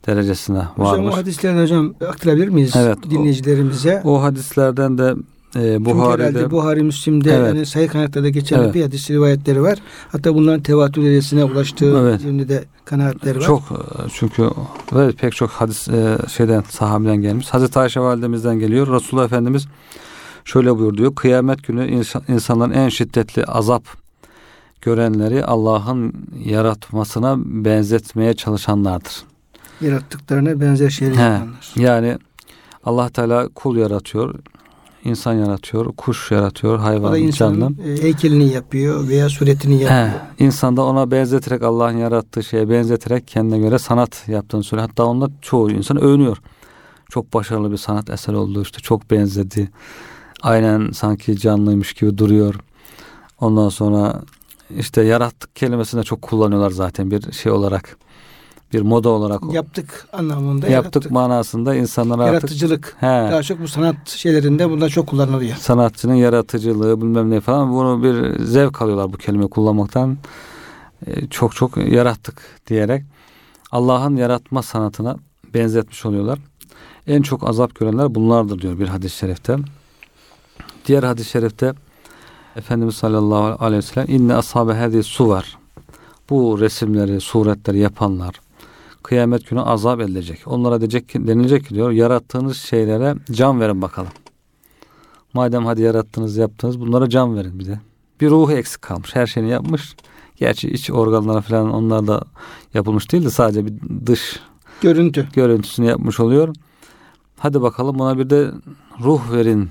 derecesine 0.08 0.58
varmış. 0.58 0.90
Hocam 0.90 1.06
o 1.06 1.18
hadislerden 1.18 1.62
hocam 1.62 1.94
aktarabilir 2.10 2.48
miyiz 2.48 2.74
evet, 2.76 2.98
dinleyicilerimize? 3.10 4.02
O, 4.06 4.16
o 4.16 4.22
hadislerden 4.22 4.98
de 4.98 5.16
e, 5.56 5.86
Buhari'de. 5.86 6.52
Buhari 6.52 6.84
Müslim'de 6.84 7.34
evet. 7.34 7.48
yani 7.48 7.66
sayı 7.66 7.88
kaynaklarda 7.88 8.30
geçen 8.30 8.60
evet. 8.60 8.76
bir 8.76 8.82
hadis 8.82 9.12
rivayetleri 9.12 9.62
var. 9.62 9.80
Hatta 10.12 10.36
bunların 10.36 10.62
tevatür 10.62 11.04
derecesine 11.04 11.44
ulaştığı 11.44 12.00
evet. 12.00 12.24
yönünde 12.24 12.50
de 12.50 12.64
kanaatleri 12.86 13.38
var. 13.38 13.46
Çok 13.46 13.62
e, 13.62 14.10
çünkü 14.14 14.50
evet, 14.96 15.18
pek 15.18 15.36
çok 15.36 15.50
hadis 15.50 15.90
e, 15.90 16.18
şeyden 16.28 16.64
sahabeden 16.70 17.18
gelmiş. 17.18 17.50
Hazreti 17.50 17.80
Ayşe 17.80 18.00
validemizden 18.00 18.60
geliyor. 18.60 18.94
Resulullah 18.94 19.26
Efendimiz 19.26 19.68
şöyle 20.46 20.78
buyur 20.78 20.98
diyor. 20.98 21.16
Kıyamet 21.16 21.64
günü 21.64 21.88
insan, 21.88 22.24
insanların 22.28 22.72
en 22.72 22.90
şiddetli 22.90 23.46
azap 23.46 23.84
görenleri 24.82 25.46
Allah'ın 25.46 26.14
yaratmasına 26.46 27.36
benzetmeye 27.46 28.34
çalışanlardır. 28.34 29.24
Yarattıklarına 29.82 30.62
benzer 30.62 30.90
şeyler 30.90 31.12
yapanlar. 31.12 31.74
Yani 31.76 32.18
Allah 32.84 33.10
Teala 33.10 33.48
kul 33.48 33.78
yaratıyor 33.78 34.36
insan 35.04 35.34
yaratıyor, 35.34 35.86
kuş 35.98 36.32
yaratıyor, 36.32 36.80
hayvan, 36.80 37.30
canlı. 37.30 37.72
E, 37.84 38.04
heykelini 38.04 38.54
yapıyor 38.54 39.08
veya 39.08 39.30
suretini 39.30 39.82
yapıyor. 39.82 40.08
He, 40.08 40.46
insan 40.46 40.78
da 40.78 40.86
ona 40.86 41.12
benzeterek 41.12 41.64
Allah'ın 41.64 41.98
yarattığı 41.98 42.44
şeye 42.44 42.70
benzeterek 42.70 43.28
kendine 43.28 43.60
göre 43.60 43.80
sanat 43.80 44.28
yaptığını 44.28 44.64
söylüyor. 44.64 44.90
Hatta 44.90 45.06
onda 45.06 45.30
çoğu 45.42 45.72
insan 45.72 45.98
övünüyor. 45.98 46.38
Çok 47.10 47.34
başarılı 47.34 47.72
bir 47.72 47.78
sanat 47.78 48.10
eseri 48.10 48.36
oldu 48.36 48.62
işte 48.62 48.80
çok 48.80 49.12
benzedi. 49.12 49.70
Aynen 50.42 50.92
sanki 50.92 51.38
canlıymış 51.38 51.94
gibi 51.94 52.18
duruyor. 52.18 52.56
Ondan 53.42 53.70
sonra 53.70 54.22
işte 54.78 55.02
yarattık 55.02 55.56
kelimesini 55.56 56.04
çok 56.04 56.22
kullanıyorlar 56.22 56.72
zaten 56.72 57.12
bir 57.12 57.32
şey 57.32 57.52
olarak 57.52 57.98
bir 58.74 58.82
moda 58.82 59.10
olarak 59.10 59.54
yaptık 59.54 60.08
anlamında 60.14 60.68
yaptık 60.68 60.96
yarattık. 60.96 61.12
manasında 61.12 61.76
insanlar 61.76 62.20
artık 62.20 62.34
yaratıcılık 62.34 62.96
he, 63.00 63.08
daha 63.08 63.44
çok 63.44 63.62
bu 63.62 63.68
sanat 63.68 64.10
şeylerinde 64.10 64.70
bunlar 64.70 64.90
çok 64.90 65.08
kullanılıyor. 65.08 65.56
Sanatçının 65.56 66.14
yaratıcılığı 66.14 67.02
bilmem 67.02 67.30
ne 67.30 67.42
falan 67.42 67.72
bunu 67.72 68.04
bir 68.04 68.44
zevk 68.44 68.82
alıyorlar 68.82 69.14
bu 69.14 69.18
kelime 69.18 69.48
kullanmaktan. 69.48 70.18
Ee, 71.08 71.28
çok 71.28 71.56
çok 71.56 71.78
yarattık 71.78 72.42
diyerek 72.68 73.04
Allah'ın 73.72 74.16
yaratma 74.16 74.64
sanatına 74.64 75.16
benzetmiş 75.54 76.06
oluyorlar. 76.06 76.40
En 77.08 77.22
çok 77.22 77.50
azap 77.50 77.76
görenler 77.76 78.16
bunlardır 78.16 78.62
diyor 78.62 78.80
bir 78.80 78.88
hadis-i 78.88 79.18
şerifte. 79.18 79.58
Diğer 80.86 81.04
hadis-i 81.04 81.30
şerifte 81.30 81.74
Efendimiz 82.56 82.96
sallallahu 82.96 83.66
aleyhi 83.66 83.78
ve 83.78 83.82
sellem 83.82 84.10
inne 84.10 84.36
ashabe 84.36 84.74
hadi 84.74 85.04
su 85.04 85.30
var. 85.30 85.58
Bu 86.30 86.60
resimleri, 86.60 87.22
suretleri 87.22 87.80
yapanlar, 87.80 88.36
kıyamet 89.04 89.50
günü 89.50 89.62
azap 89.62 90.02
edilecek. 90.02 90.42
Onlara 90.46 90.82
diyecek 90.82 91.10
ki, 91.10 91.28
denilecek 91.28 91.66
ki 91.66 91.76
diyor 91.76 91.92
yarattığınız 91.92 92.58
şeylere 92.58 93.16
can 93.32 93.60
verin 93.60 93.82
bakalım. 93.82 94.12
Madem 95.34 95.66
hadi 95.66 95.82
yarattınız 95.82 96.38
yaptınız 96.38 96.80
bunlara 96.80 97.10
can 97.10 97.36
verin 97.36 97.60
bir 97.60 97.66
de. 97.66 97.80
Bir 98.22 98.30
ruhu 98.30 98.52
eksik 98.52 98.82
kalmış. 98.82 99.16
Her 99.16 99.28
şeyini 99.28 99.50
yapmış. 99.50 99.96
Gerçi 100.36 100.70
iç 100.70 100.92
organlara 100.92 101.42
falan 101.42 101.74
onlar 101.74 102.08
da 102.08 102.24
yapılmış 102.74 103.12
değil 103.12 103.26
de 103.26 103.30
sadece 103.30 103.66
bir 103.66 103.74
dış 104.06 104.40
görüntü 104.82 105.28
görüntüsünü 105.34 105.86
yapmış 105.86 106.20
oluyor. 106.20 106.56
Hadi 107.38 107.62
bakalım 107.62 108.02
ona 108.02 108.18
bir 108.18 108.30
de 108.30 108.52
ruh 109.04 109.32
verin 109.32 109.70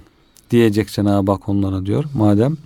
diyecek 0.51 0.89
Cenab-ı 0.89 1.33
Hak 1.33 1.49
onlara 1.49 1.87
diyor 1.87 2.05
madem. 2.15 2.57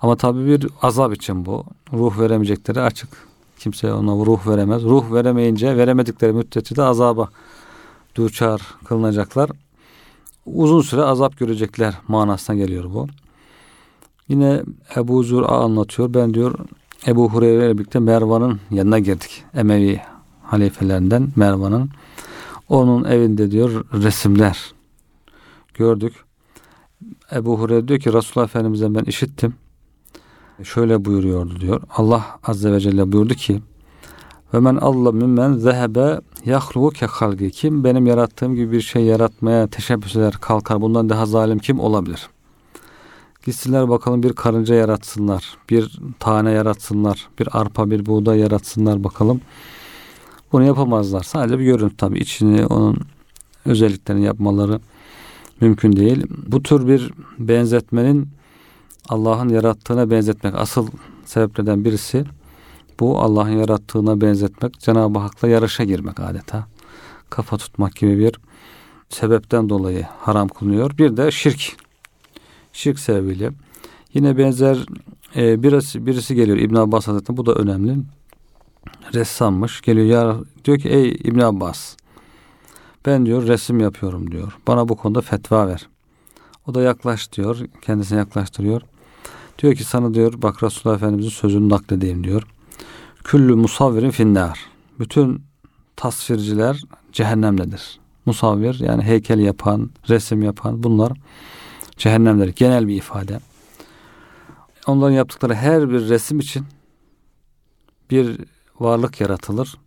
Ama 0.00 0.16
tabii 0.16 0.46
bir 0.46 0.66
azap 0.82 1.14
için 1.14 1.46
bu. 1.46 1.64
Ruh 1.92 2.18
veremeyecekleri 2.18 2.80
açık. 2.80 3.27
Kimse 3.58 3.92
ona 3.92 4.26
ruh 4.26 4.46
veremez. 4.46 4.82
Ruh 4.82 5.12
veremeyince 5.12 5.76
veremedikleri 5.76 6.32
müddetçe 6.32 6.76
de 6.76 6.82
azaba 6.82 7.28
duçar 8.14 8.62
kılınacaklar. 8.84 9.50
Uzun 10.46 10.80
süre 10.80 11.02
azap 11.02 11.38
görecekler 11.38 11.94
manasına 12.08 12.56
geliyor 12.56 12.84
bu. 12.84 13.06
Yine 14.28 14.62
Ebu 14.96 15.22
Zur'a 15.22 15.48
anlatıyor. 15.48 16.14
Ben 16.14 16.34
diyor 16.34 16.54
Ebu 17.06 17.30
Hureyre 17.30 17.66
ile 17.66 17.78
birlikte 17.78 17.98
Mervan'ın 17.98 18.60
yanına 18.70 18.98
girdik. 18.98 19.44
Emevi 19.54 20.00
halifelerinden 20.42 21.28
Mervan'ın. 21.36 21.90
Onun 22.68 23.04
evinde 23.04 23.50
diyor 23.50 23.84
resimler 23.92 24.72
gördük. 25.74 26.14
Ebu 27.32 27.60
Hureyre 27.60 27.88
diyor 27.88 28.00
ki 28.00 28.12
Resulullah 28.12 28.48
Efendimiz'den 28.48 28.94
ben 28.94 29.04
işittim. 29.04 29.54
Şöyle 30.64 31.04
buyuruyordu 31.04 31.60
diyor. 31.60 31.82
Allah 31.96 32.24
Azze 32.44 32.72
ve 32.72 32.80
Celle 32.80 33.12
buyurdu 33.12 33.34
ki 33.34 33.62
ve 34.54 34.60
men 34.60 34.76
Allah 34.76 35.12
mimmen 35.12 35.52
zehebe 35.52 36.20
yahluku 36.44 36.90
ke 36.90 37.06
halgi. 37.06 37.50
Kim 37.50 37.84
benim 37.84 38.06
yarattığım 38.06 38.54
gibi 38.54 38.72
bir 38.72 38.80
şey 38.80 39.02
yaratmaya 39.02 39.66
teşebbüs 39.66 40.16
eder, 40.16 40.34
kalkar. 40.40 40.80
Bundan 40.80 41.08
daha 41.08 41.26
zalim 41.26 41.58
kim 41.58 41.80
olabilir? 41.80 42.28
Gitsinler 43.44 43.88
bakalım 43.88 44.22
bir 44.22 44.32
karınca 44.32 44.74
yaratsınlar. 44.74 45.56
Bir 45.70 46.00
tane 46.18 46.50
yaratsınlar. 46.50 47.28
Bir 47.38 47.48
arpa, 47.60 47.90
bir 47.90 48.06
buğday 48.06 48.38
yaratsınlar 48.38 49.04
bakalım. 49.04 49.40
Bunu 50.52 50.64
yapamazlar. 50.64 51.22
Sadece 51.22 51.58
bir 51.58 51.64
görüntü 51.64 51.96
tabii. 51.96 52.18
içini 52.18 52.66
onun 52.66 52.98
özelliklerini 53.64 54.24
yapmaları 54.24 54.80
mümkün 55.60 55.96
değil. 55.96 56.26
Bu 56.46 56.62
tür 56.62 56.86
bir 56.86 57.12
benzetmenin 57.38 58.28
Allah'ın 59.08 59.48
yarattığına 59.48 60.10
benzetmek 60.10 60.54
asıl 60.54 60.88
sebeplerden 61.24 61.84
birisi 61.84 62.24
bu 63.00 63.18
Allah'ın 63.18 63.58
yarattığına 63.58 64.20
benzetmek, 64.20 64.80
Cenab-ı 64.80 65.18
Hak'la 65.18 65.48
yarışa 65.48 65.84
girmek 65.84 66.20
adeta. 66.20 66.66
Kafa 67.30 67.56
tutmak 67.56 67.96
gibi 67.96 68.18
bir 68.18 68.40
sebepten 69.08 69.68
dolayı 69.68 70.06
haram 70.18 70.48
kılınıyor. 70.48 70.98
Bir 70.98 71.16
de 71.16 71.30
şirk. 71.30 71.76
Şirk 72.72 72.98
sebebiyle. 72.98 73.50
Yine 74.14 74.38
benzer 74.38 74.86
e, 75.36 75.62
birisi, 75.62 76.06
birisi 76.06 76.34
geliyor 76.34 76.58
İbn 76.58 76.74
Abbas 76.74 77.08
Hazretleri 77.08 77.36
bu 77.36 77.46
da 77.46 77.54
önemli. 77.54 77.96
Ressammış. 79.14 79.80
Geliyor 79.80 80.06
ya 80.06 80.36
diyor 80.64 80.78
ki 80.78 80.88
ey 80.88 81.08
İbn 81.08 81.40
Abbas 81.40 81.96
ben 83.06 83.26
diyor 83.26 83.46
resim 83.46 83.80
yapıyorum 83.80 84.30
diyor. 84.30 84.58
Bana 84.66 84.88
bu 84.88 84.96
konuda 84.96 85.20
fetva 85.20 85.68
ver. 85.68 85.88
O 86.66 86.74
da 86.74 86.82
yaklaş 86.82 87.32
diyor. 87.32 87.58
Kendisine 87.82 88.18
yaklaştırıyor. 88.18 88.82
Diyor 89.58 89.74
ki 89.74 89.84
sana 89.84 90.14
diyor 90.14 90.34
bak 90.36 90.62
Resulullah 90.62 90.96
Efendimizin 90.96 91.30
sözünü 91.30 91.68
nakledeyim 91.68 92.24
diyor. 92.24 92.42
Küllü 93.24 93.54
musavvirin 93.54 94.10
finnar. 94.10 94.60
Bütün 94.98 95.42
tasvirciler 95.96 96.82
cehennemdedir. 97.12 98.00
Musavvir 98.26 98.80
yani 98.80 99.02
heykel 99.02 99.38
yapan, 99.38 99.90
resim 100.08 100.42
yapan 100.42 100.82
bunlar 100.82 101.12
cehennemler. 101.96 102.48
Genel 102.48 102.88
bir 102.88 102.96
ifade. 102.96 103.40
Onların 104.86 105.14
yaptıkları 105.14 105.54
her 105.54 105.90
bir 105.90 106.08
resim 106.08 106.38
için 106.38 106.64
bir 108.10 108.40
varlık 108.80 109.20
yaratılır 109.20 109.78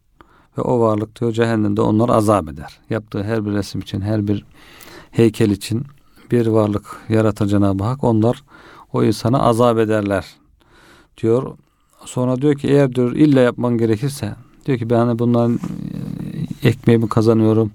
ve 0.58 0.62
o 0.62 0.80
varlık 0.80 1.20
diyor 1.20 1.32
cehennemde 1.32 1.82
onlar 1.82 2.10
azap 2.10 2.50
eder. 2.50 2.80
Yaptığı 2.90 3.24
her 3.24 3.46
bir 3.46 3.52
resim 3.52 3.82
için, 3.82 4.02
her 4.02 4.28
bir 4.28 4.46
heykel 5.12 5.50
için 5.50 5.86
bir 6.32 6.48
varlık 6.48 6.98
yaratır 7.10 7.48
Cenab-ı 7.48 7.84
Hak. 7.84 8.04
Onlar 8.04 8.44
o 8.94 9.04
insana 9.04 9.40
azap 9.40 9.78
ederler 9.78 10.26
diyor. 11.22 11.58
Sonra 12.06 12.42
diyor 12.42 12.56
ki 12.56 12.68
eğer 12.68 12.96
diyor 12.96 13.12
illa 13.12 13.40
yapman 13.40 13.78
gerekirse 13.78 14.36
diyor 14.66 14.78
ki 14.78 14.90
ben 14.90 14.98
hani 14.98 15.20
bundan 15.20 15.60
e, 16.64 16.70
ekmeğimi 16.70 17.10
kazanıyorum, 17.10 17.72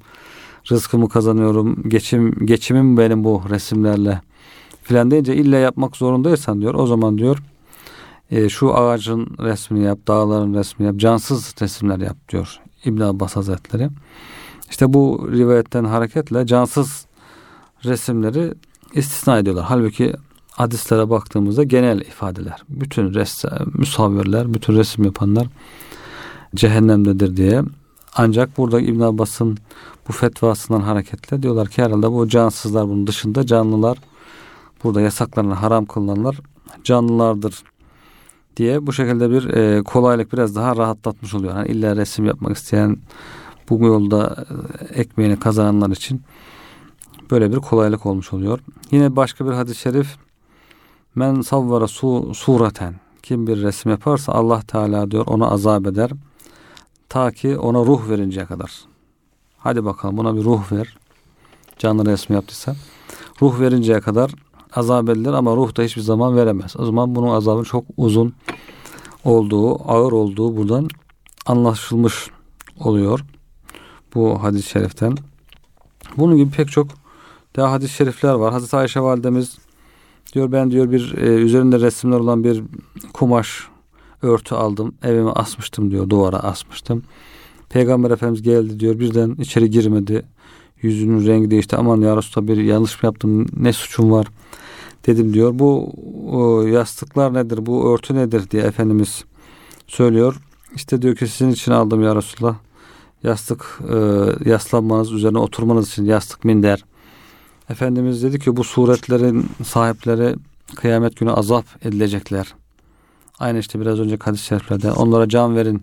rızkımı 0.71 1.09
kazanıyorum, 1.09 1.89
geçim 1.89 2.47
geçimim 2.47 2.97
benim 2.97 3.25
bu 3.25 3.43
resimlerle 3.51 4.21
filan 4.83 5.11
deyince 5.11 5.37
illa 5.37 5.57
yapmak 5.57 5.97
zorundaysan 5.97 6.61
diyor 6.61 6.75
o 6.75 6.87
zaman 6.87 7.19
diyor 7.19 7.39
e, 8.31 8.49
şu 8.49 8.77
ağacın 8.77 9.29
resmini 9.41 9.85
yap, 9.85 9.99
dağların 10.09 10.55
resmini 10.55 10.87
yap, 10.87 10.97
cansız 10.97 11.55
resimler 11.61 11.99
yap 11.99 12.17
diyor 12.29 12.61
İbn 12.85 13.01
Abbas 13.01 13.37
Hazretleri. 13.37 13.89
İşte 14.71 14.93
bu 14.93 15.29
rivayetten 15.33 15.85
hareketle 15.85 16.47
cansız 16.47 17.07
resimleri 17.85 18.55
istisna 18.93 19.39
ediyorlar. 19.39 19.65
Halbuki 19.69 20.13
hadislere 20.57 21.11
baktığımızda 21.11 21.63
genel 21.63 22.01
ifadeler. 22.01 22.63
Bütün 22.69 23.15
ressam, 23.15 23.53
musavvirler, 23.75 24.55
bütün 24.55 24.77
resim 24.77 25.05
yapanlar 25.05 25.47
cehennemdedir 26.55 27.37
diye. 27.37 27.63
Ancak 28.15 28.59
burada 28.59 28.81
İbn 28.81 29.01
Abbas'ın 29.01 29.59
bu 30.09 30.13
fetvasından 30.13 30.81
hareketle 30.81 31.43
diyorlar 31.43 31.69
ki 31.69 31.83
herhalde 31.83 32.13
bu 32.13 32.29
cansızlar 32.29 32.89
bunun 32.89 33.07
dışında 33.07 33.47
canlılar 33.47 33.99
burada 34.85 35.01
yasaklarına 35.01 35.63
haram 35.63 35.87
kılınanlar 35.87 36.37
canlılardır 36.85 37.63
diye 38.57 38.87
bu 38.87 38.93
şekilde 38.93 39.31
bir 39.31 39.49
e, 39.49 39.83
kolaylık 39.83 40.33
biraz 40.33 40.57
daha 40.57 40.77
rahatlatmış 40.77 41.35
oluyor. 41.35 41.57
Yani 41.57 41.69
illa 41.69 41.97
resim 41.97 42.25
yapmak 42.25 42.57
isteyen 42.57 42.97
bu 43.71 43.87
yolda 43.87 44.47
e, 44.81 45.01
ekmeğini 45.01 45.39
kazananlar 45.39 45.91
için 45.91 46.23
böyle 47.31 47.53
bir 47.53 47.57
kolaylık 47.57 48.07
olmuş 48.07 48.33
oluyor. 48.33 48.59
Yine 48.91 49.17
başka 49.17 49.47
bir 49.47 49.53
hadis-i 49.53 49.81
şerif 49.81 50.26
Men 51.17 51.41
savvara 51.41 51.89
su, 51.89 52.35
sureten 52.35 52.95
kim 53.23 53.47
bir 53.47 53.63
resim 53.63 53.91
yaparsa 53.91 54.33
Allah 54.33 54.63
Teala 54.63 55.11
diyor 55.11 55.27
ona 55.27 55.51
azap 55.51 55.87
eder. 55.87 56.11
Ta 57.09 57.31
ki 57.31 57.59
ona 57.59 57.79
ruh 57.79 58.09
verinceye 58.09 58.47
kadar. 58.47 58.73
Hadi 59.59 59.85
bakalım 59.85 60.17
buna 60.17 60.37
bir 60.37 60.45
ruh 60.45 60.73
ver. 60.73 60.97
Canlı 61.79 62.07
resmi 62.07 62.35
yaptıysa. 62.35 62.77
Ruh 63.43 63.61
verinceye 63.61 64.01
kadar 64.01 64.31
azap 64.75 65.09
edilir 65.09 65.33
ama 65.33 65.57
ruh 65.57 65.77
da 65.77 65.83
hiçbir 65.83 66.03
zaman 66.03 66.37
veremez. 66.37 66.77
O 66.79 66.85
zaman 66.85 67.15
bunun 67.15 67.29
azabı 67.29 67.65
çok 67.65 67.85
uzun 67.97 68.35
olduğu, 69.25 69.93
ağır 69.93 70.13
olduğu 70.13 70.57
buradan 70.57 70.89
anlaşılmış 71.47 72.31
oluyor. 72.81 73.21
Bu 74.15 74.43
hadis-i 74.43 74.69
şeriften. 74.69 75.17
Bunun 76.17 76.37
gibi 76.37 76.51
pek 76.51 76.69
çok 76.69 76.87
daha 77.57 77.73
hadis-i 77.73 77.95
şerifler 77.95 78.35
var. 78.35 78.53
Hazreti 78.53 78.77
Ayşe 78.77 79.01
validemiz 79.01 79.66
Diyor 80.33 80.53
ben 80.53 80.71
diyor 80.71 80.91
bir 80.91 81.15
e, 81.19 81.27
üzerinde 81.27 81.81
resimler 81.81 82.19
olan 82.19 82.45
bir 82.45 82.63
kumaş 83.13 83.69
örtü 84.23 84.55
aldım. 84.55 84.95
Evime 85.03 85.31
asmıştım 85.31 85.91
diyor. 85.91 86.11
Duvara 86.11 86.37
asmıştım. 86.37 87.03
Peygamber 87.69 88.11
Efendimiz 88.11 88.43
geldi 88.43 88.81
diyor. 88.81 88.99
Birden 88.99 89.35
içeri 89.39 89.71
girmedi. 89.71 90.23
Yüzünün 90.83 91.27
rengi 91.27 91.51
değişti. 91.51 91.77
Aman 91.77 92.01
ya 92.01 92.17
Resulallah 92.17 92.49
bir 92.49 92.57
yanlış 92.57 93.03
mı 93.03 93.07
yaptım? 93.07 93.47
Ne 93.57 93.73
suçum 93.73 94.11
var? 94.11 94.27
Dedim 95.07 95.35
diyor. 95.35 95.59
Bu 95.59 95.93
o, 96.33 96.63
yastıklar 96.63 97.35
nedir? 97.35 97.67
Bu 97.67 97.95
örtü 97.95 98.15
nedir? 98.15 98.51
diye 98.51 98.63
Efendimiz 98.63 99.25
söylüyor. 99.87 100.37
İşte 100.75 101.03
diyor 101.03 101.17
ki 101.17 101.27
sizin 101.29 101.51
için 101.51 101.73
aldım 101.73 102.03
ya 102.03 102.17
Resulallah. 102.17 102.57
Yastık 103.23 103.81
e, 103.93 104.51
yaslanmanız 104.51 105.13
üzerine 105.13 105.39
oturmanız 105.39 105.89
için 105.89 106.05
yastık 106.05 106.45
minder 106.45 106.85
Efendimiz 107.71 108.23
dedi 108.23 108.39
ki 108.39 108.57
bu 108.57 108.65
suretlerin 108.65 109.47
sahipleri 109.65 110.35
kıyamet 110.77 111.17
günü 111.17 111.33
azap 111.33 111.65
edilecekler. 111.83 112.55
Aynı 113.39 113.59
işte 113.59 113.81
biraz 113.81 114.01
önce 114.01 114.17
hadis-i 114.21 114.45
şeriflerde 114.45 114.93
onlara 114.93 115.29
can 115.29 115.57
verin 115.57 115.83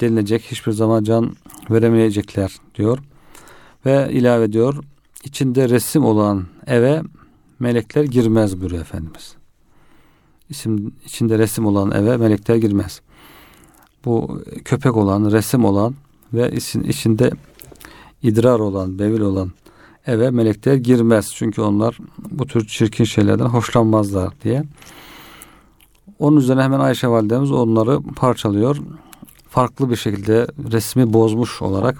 denilecek. 0.00 0.42
Hiçbir 0.42 0.72
zaman 0.72 1.04
can 1.04 1.36
veremeyecekler 1.70 2.56
diyor. 2.74 2.98
Ve 3.86 4.08
ilave 4.12 4.44
ediyor. 4.44 4.84
içinde 5.24 5.68
resim 5.68 6.04
olan 6.04 6.46
eve 6.66 7.02
melekler 7.58 8.04
girmez 8.04 8.60
buyuruyor 8.60 8.82
Efendimiz. 8.82 9.34
İsim, 10.48 10.94
içinde 11.04 11.38
resim 11.38 11.66
olan 11.66 11.90
eve 11.90 12.16
melekler 12.16 12.56
girmez. 12.56 13.00
Bu 14.04 14.42
köpek 14.64 14.96
olan, 14.96 15.30
resim 15.30 15.64
olan 15.64 15.94
ve 16.32 16.50
içinde 16.84 17.30
idrar 18.22 18.58
olan, 18.60 18.98
bevil 18.98 19.20
olan 19.20 19.52
eve 20.06 20.30
melekler 20.30 20.74
girmez. 20.74 21.32
Çünkü 21.34 21.62
onlar 21.62 21.98
bu 22.30 22.46
tür 22.46 22.66
çirkin 22.66 23.04
şeylerden 23.04 23.44
hoşlanmazlar 23.44 24.32
diye. 24.44 24.64
Onun 26.18 26.36
üzerine 26.36 26.62
hemen 26.62 26.80
Ayşe 26.80 27.08
validemiz 27.08 27.52
onları 27.52 28.00
parçalıyor. 28.16 28.76
Farklı 29.48 29.90
bir 29.90 29.96
şekilde 29.96 30.46
resmi 30.72 31.12
bozmuş 31.12 31.62
olarak 31.62 31.98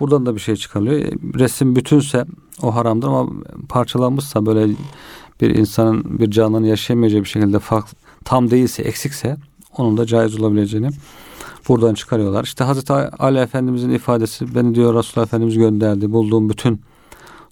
buradan 0.00 0.26
da 0.26 0.34
bir 0.34 0.40
şey 0.40 0.56
çıkarılıyor. 0.56 1.00
Resim 1.38 1.76
bütünse 1.76 2.24
o 2.62 2.74
haramdır 2.74 3.08
ama 3.08 3.32
parçalanmışsa 3.68 4.46
böyle 4.46 4.74
bir 5.40 5.54
insanın 5.54 6.18
bir 6.18 6.30
canlının 6.30 6.66
yaşayamayacağı 6.66 7.20
bir 7.20 7.28
şekilde 7.28 7.58
farklı, 7.58 7.98
tam 8.24 8.50
değilse 8.50 8.82
eksikse 8.82 9.36
onun 9.76 9.96
da 9.96 10.06
caiz 10.06 10.40
olabileceğini 10.40 10.90
buradan 11.68 11.94
çıkarıyorlar. 11.94 12.44
İşte 12.44 12.64
Hazreti 12.64 12.92
Ali 12.92 13.38
Efendimizin 13.38 13.90
ifadesi 13.90 14.54
beni 14.54 14.74
diyor 14.74 14.94
Resulullah 14.94 15.26
Efendimiz 15.26 15.58
gönderdi. 15.58 16.12
Bulduğum 16.12 16.48
bütün 16.48 16.80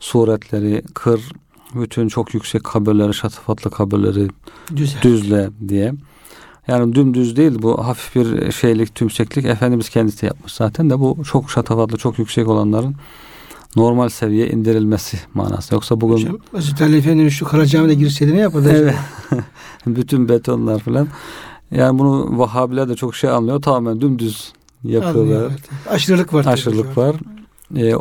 suretleri 0.01 0.83
kır, 0.95 1.21
bütün 1.75 2.09
çok 2.09 2.35
yüksek 2.35 2.65
kabirleri, 2.65 3.15
şatafatlı 3.15 3.71
kabirleri 3.71 4.29
Düzel. 4.77 5.03
düzle 5.03 5.51
diye. 5.69 5.95
Yani 6.69 6.95
dümdüz 6.95 7.37
değil 7.37 7.53
bu 7.63 7.87
hafif 7.87 8.15
bir 8.15 8.53
şeylik, 8.53 8.95
tümseklik 8.95 9.45
Efendimiz 9.45 9.89
kendisi 9.89 10.27
yapmış 10.27 10.53
zaten 10.53 10.91
de 10.91 11.01
bu 11.01 11.25
çok 11.25 11.51
şatafatlı, 11.51 11.99
çok 11.99 12.19
yüksek 12.19 12.49
olanların 12.49 12.97
normal 13.77 14.09
seviye 14.09 14.51
indirilmesi 14.51 15.19
manası. 15.35 15.75
Yoksa 15.75 16.01
bugün... 16.01 16.17
Hocam, 16.17 16.39
Hazreti 16.53 16.85
Ali 16.85 16.97
Efendimiz 16.97 17.33
şu 17.33 17.45
Karacaami'de 17.45 17.95
girseydi 17.95 18.35
ne 18.35 18.41
yapardı? 18.41 18.73
Evet. 18.73 18.95
Bütün 19.87 20.29
betonlar 20.29 20.79
falan. 20.79 21.09
Yani 21.71 21.99
bunu 21.99 22.39
Vahabiler 22.39 22.89
de 22.89 22.97
çok 22.97 23.17
şey 23.17 23.31
anlıyor. 23.31 23.63
Tamamen 23.63 24.01
dümdüz 24.01 24.53
yapıyorlar. 24.85 25.21
Anlıyor, 25.21 25.51
evet. 25.51 25.91
Aşırılık 25.91 26.35
var. 26.35 26.45
Aşırılık 26.45 26.99
var 26.99 27.17
e, 27.77 27.95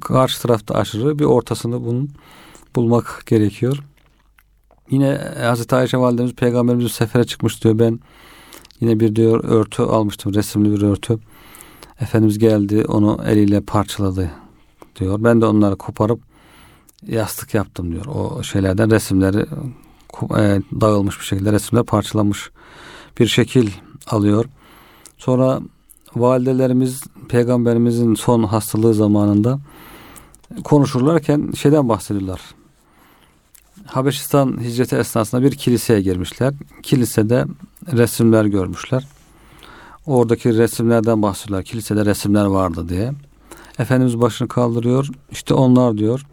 karşı 0.00 0.42
tarafta 0.42 0.74
aşırı 0.74 1.18
bir 1.18 1.24
ortasını 1.24 1.84
bunun 1.84 2.10
bulmak 2.76 3.22
gerekiyor. 3.26 3.78
Yine 4.90 5.20
Hazreti 5.40 5.74
Ayşe 5.74 5.98
validemiz 5.98 6.34
peygamberimiz 6.34 6.92
sefere 6.92 7.24
çıkmış 7.24 7.64
diyor. 7.64 7.78
Ben 7.78 8.00
yine 8.80 9.00
bir 9.00 9.16
diyor 9.16 9.44
örtü 9.44 9.82
almıştım. 9.82 10.34
Resimli 10.34 10.72
bir 10.72 10.82
örtü. 10.82 11.18
Efendimiz 12.00 12.38
geldi 12.38 12.84
onu 12.88 13.20
eliyle 13.26 13.60
parçaladı 13.60 14.30
diyor. 14.96 15.24
Ben 15.24 15.40
de 15.40 15.46
onları 15.46 15.76
koparıp 15.76 16.20
yastık 17.06 17.54
yaptım 17.54 17.92
diyor. 17.92 18.06
O 18.06 18.42
şeylerden 18.42 18.90
resimleri 18.90 19.46
e, 20.22 20.60
dağılmış 20.80 21.20
bir 21.20 21.24
şekilde 21.24 21.52
resimler 21.52 21.84
parçalanmış 21.84 22.50
bir 23.18 23.26
şekil 23.26 23.70
alıyor. 24.06 24.44
Sonra 25.18 25.60
validelerimiz 26.16 27.02
peygamberimizin 27.28 28.14
son 28.14 28.42
hastalığı 28.44 28.94
zamanında 28.94 29.58
konuşurlarken 30.64 31.52
şeyden 31.56 31.88
bahsediyorlar. 31.88 32.40
Habeşistan 33.86 34.60
hicreti 34.60 34.96
esnasında 34.96 35.42
bir 35.42 35.50
kiliseye 35.50 36.00
girmişler. 36.00 36.54
Kilisede 36.82 37.44
resimler 37.92 38.44
görmüşler. 38.44 39.08
Oradaki 40.06 40.58
resimlerden 40.58 41.22
bahsediyorlar. 41.22 41.64
Kilisede 41.64 42.04
resimler 42.04 42.44
vardı 42.44 42.88
diye. 42.88 43.12
Efendimiz 43.78 44.20
başını 44.20 44.48
kaldırıyor. 44.48 45.08
İşte 45.30 45.54
onlar 45.54 45.98
diyor. 45.98 46.26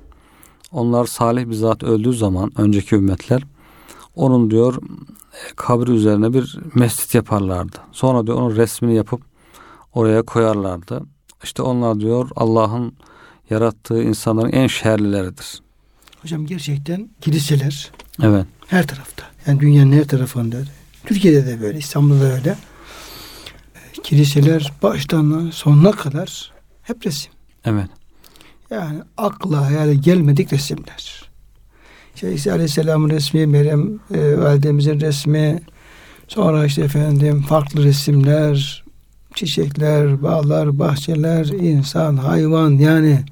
Onlar 0.71 1.05
salih 1.05 1.49
bir 1.49 1.53
zat 1.53 1.83
öldüğü 1.83 2.13
zaman 2.13 2.51
önceki 2.57 2.95
ümmetler 2.95 3.43
onun 4.15 4.51
diyor 4.51 4.77
kabri 5.55 5.91
üzerine 5.91 6.33
bir 6.33 6.59
mescit 6.75 7.15
yaparlardı. 7.15 7.77
Sonra 7.91 8.27
diyor 8.27 8.37
onun 8.37 8.55
resmini 8.55 8.95
yapıp 8.95 9.21
oraya 9.93 10.21
koyarlardı. 10.21 11.01
İşte 11.43 11.61
onlar 11.61 11.99
diyor 11.99 12.29
Allah'ın 12.35 12.93
yarattığı 13.49 14.03
insanların 14.03 14.51
en 14.51 14.67
şerlileridir. 14.67 15.61
Hocam 16.21 16.45
gerçekten 16.45 17.09
kiliseler 17.21 17.91
evet. 18.23 18.45
her 18.67 18.87
tarafta. 18.87 19.23
Yani 19.47 19.59
dünyanın 19.59 19.91
her 19.91 20.07
tarafında 20.07 20.57
Türkiye'de 21.05 21.45
de 21.45 21.61
böyle, 21.61 21.77
İstanbul'da 21.77 22.21
da 22.21 22.33
öyle. 22.33 22.57
Kiliseler 24.03 24.71
baştan 24.83 25.49
sonuna 25.53 25.91
kadar 25.91 26.51
hep 26.81 27.05
resim. 27.05 27.31
Evet. 27.65 27.89
Yani 28.69 29.01
akla 29.17 29.65
hayale 29.65 29.95
gelmedik 29.95 30.53
resimler. 30.53 31.31
İşte 32.15 32.33
İsa 32.33 32.51
Aleyhisselam'ın 32.51 33.09
resmi, 33.09 33.47
Meryem 33.47 33.99
e, 34.13 34.37
validemizin 34.37 34.99
resmi, 34.99 35.61
sonra 36.27 36.65
işte 36.65 36.81
efendim 36.81 37.41
farklı 37.41 37.83
resimler, 37.83 38.80
çiçekler, 39.35 40.23
bağlar, 40.23 40.79
bahçeler, 40.79 41.45
insan, 41.45 42.17
hayvan 42.17 42.71
yani 42.71 43.25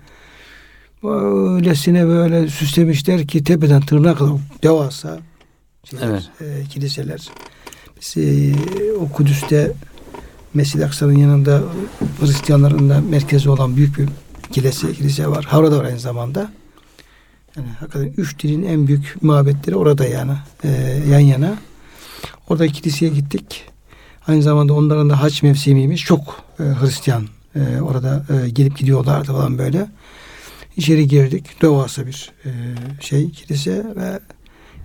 öylesine 1.03 2.07
böyle 2.07 2.47
süslemişler 2.47 3.27
ki 3.27 3.43
tepeden 3.43 3.81
tırnağa 3.81 4.15
kadar 4.15 4.33
devasa 4.63 5.19
şeyler, 5.83 6.07
evet. 6.07 6.29
e, 6.41 6.69
kiliseler. 6.69 7.29
Biz 8.01 8.17
e, 8.17 8.53
o 8.93 9.09
Kudüs'te 9.09 9.73
Mescid-i 10.53 10.85
Aksa'nın 10.85 11.17
yanında 11.17 11.61
Hristiyanların 12.19 12.89
da 12.89 13.01
merkezi 13.01 13.49
olan 13.49 13.75
büyük 13.75 13.97
bir 13.97 14.09
kilise, 14.51 14.93
kilise 14.93 15.27
var. 15.27 15.45
Havra'da 15.45 15.77
var 15.77 15.85
aynı 15.85 15.99
zamanda. 15.99 16.51
Yani 17.57 17.67
hakikaten 17.79 18.13
üç 18.17 18.43
dinin 18.43 18.63
en 18.63 18.87
büyük 18.87 19.17
mabetleri 19.21 19.75
orada 19.75 20.05
yani 20.05 20.31
e, 20.63 20.69
yan 21.11 21.19
yana. 21.19 21.57
Orada 22.49 22.67
kiliseye 22.67 23.11
gittik. 23.11 23.68
Aynı 24.29 24.41
zamanda 24.41 24.73
onların 24.73 25.09
da 25.09 25.21
hac 25.21 25.43
mevsimiymiş. 25.43 26.05
Çok 26.05 26.21
e, 26.59 26.63
Hristiyan 26.63 27.23
e, 27.55 27.81
orada 27.81 28.25
e, 28.29 28.49
gelip 28.49 28.77
gidiyorlardı 28.77 29.31
falan 29.31 29.57
böyle. 29.57 29.87
İçeri 30.77 31.07
girdik. 31.07 31.61
Devasa 31.61 32.07
bir 32.07 32.31
e, 32.45 32.49
şey 33.01 33.31
kilise 33.31 33.85
ve 33.95 34.19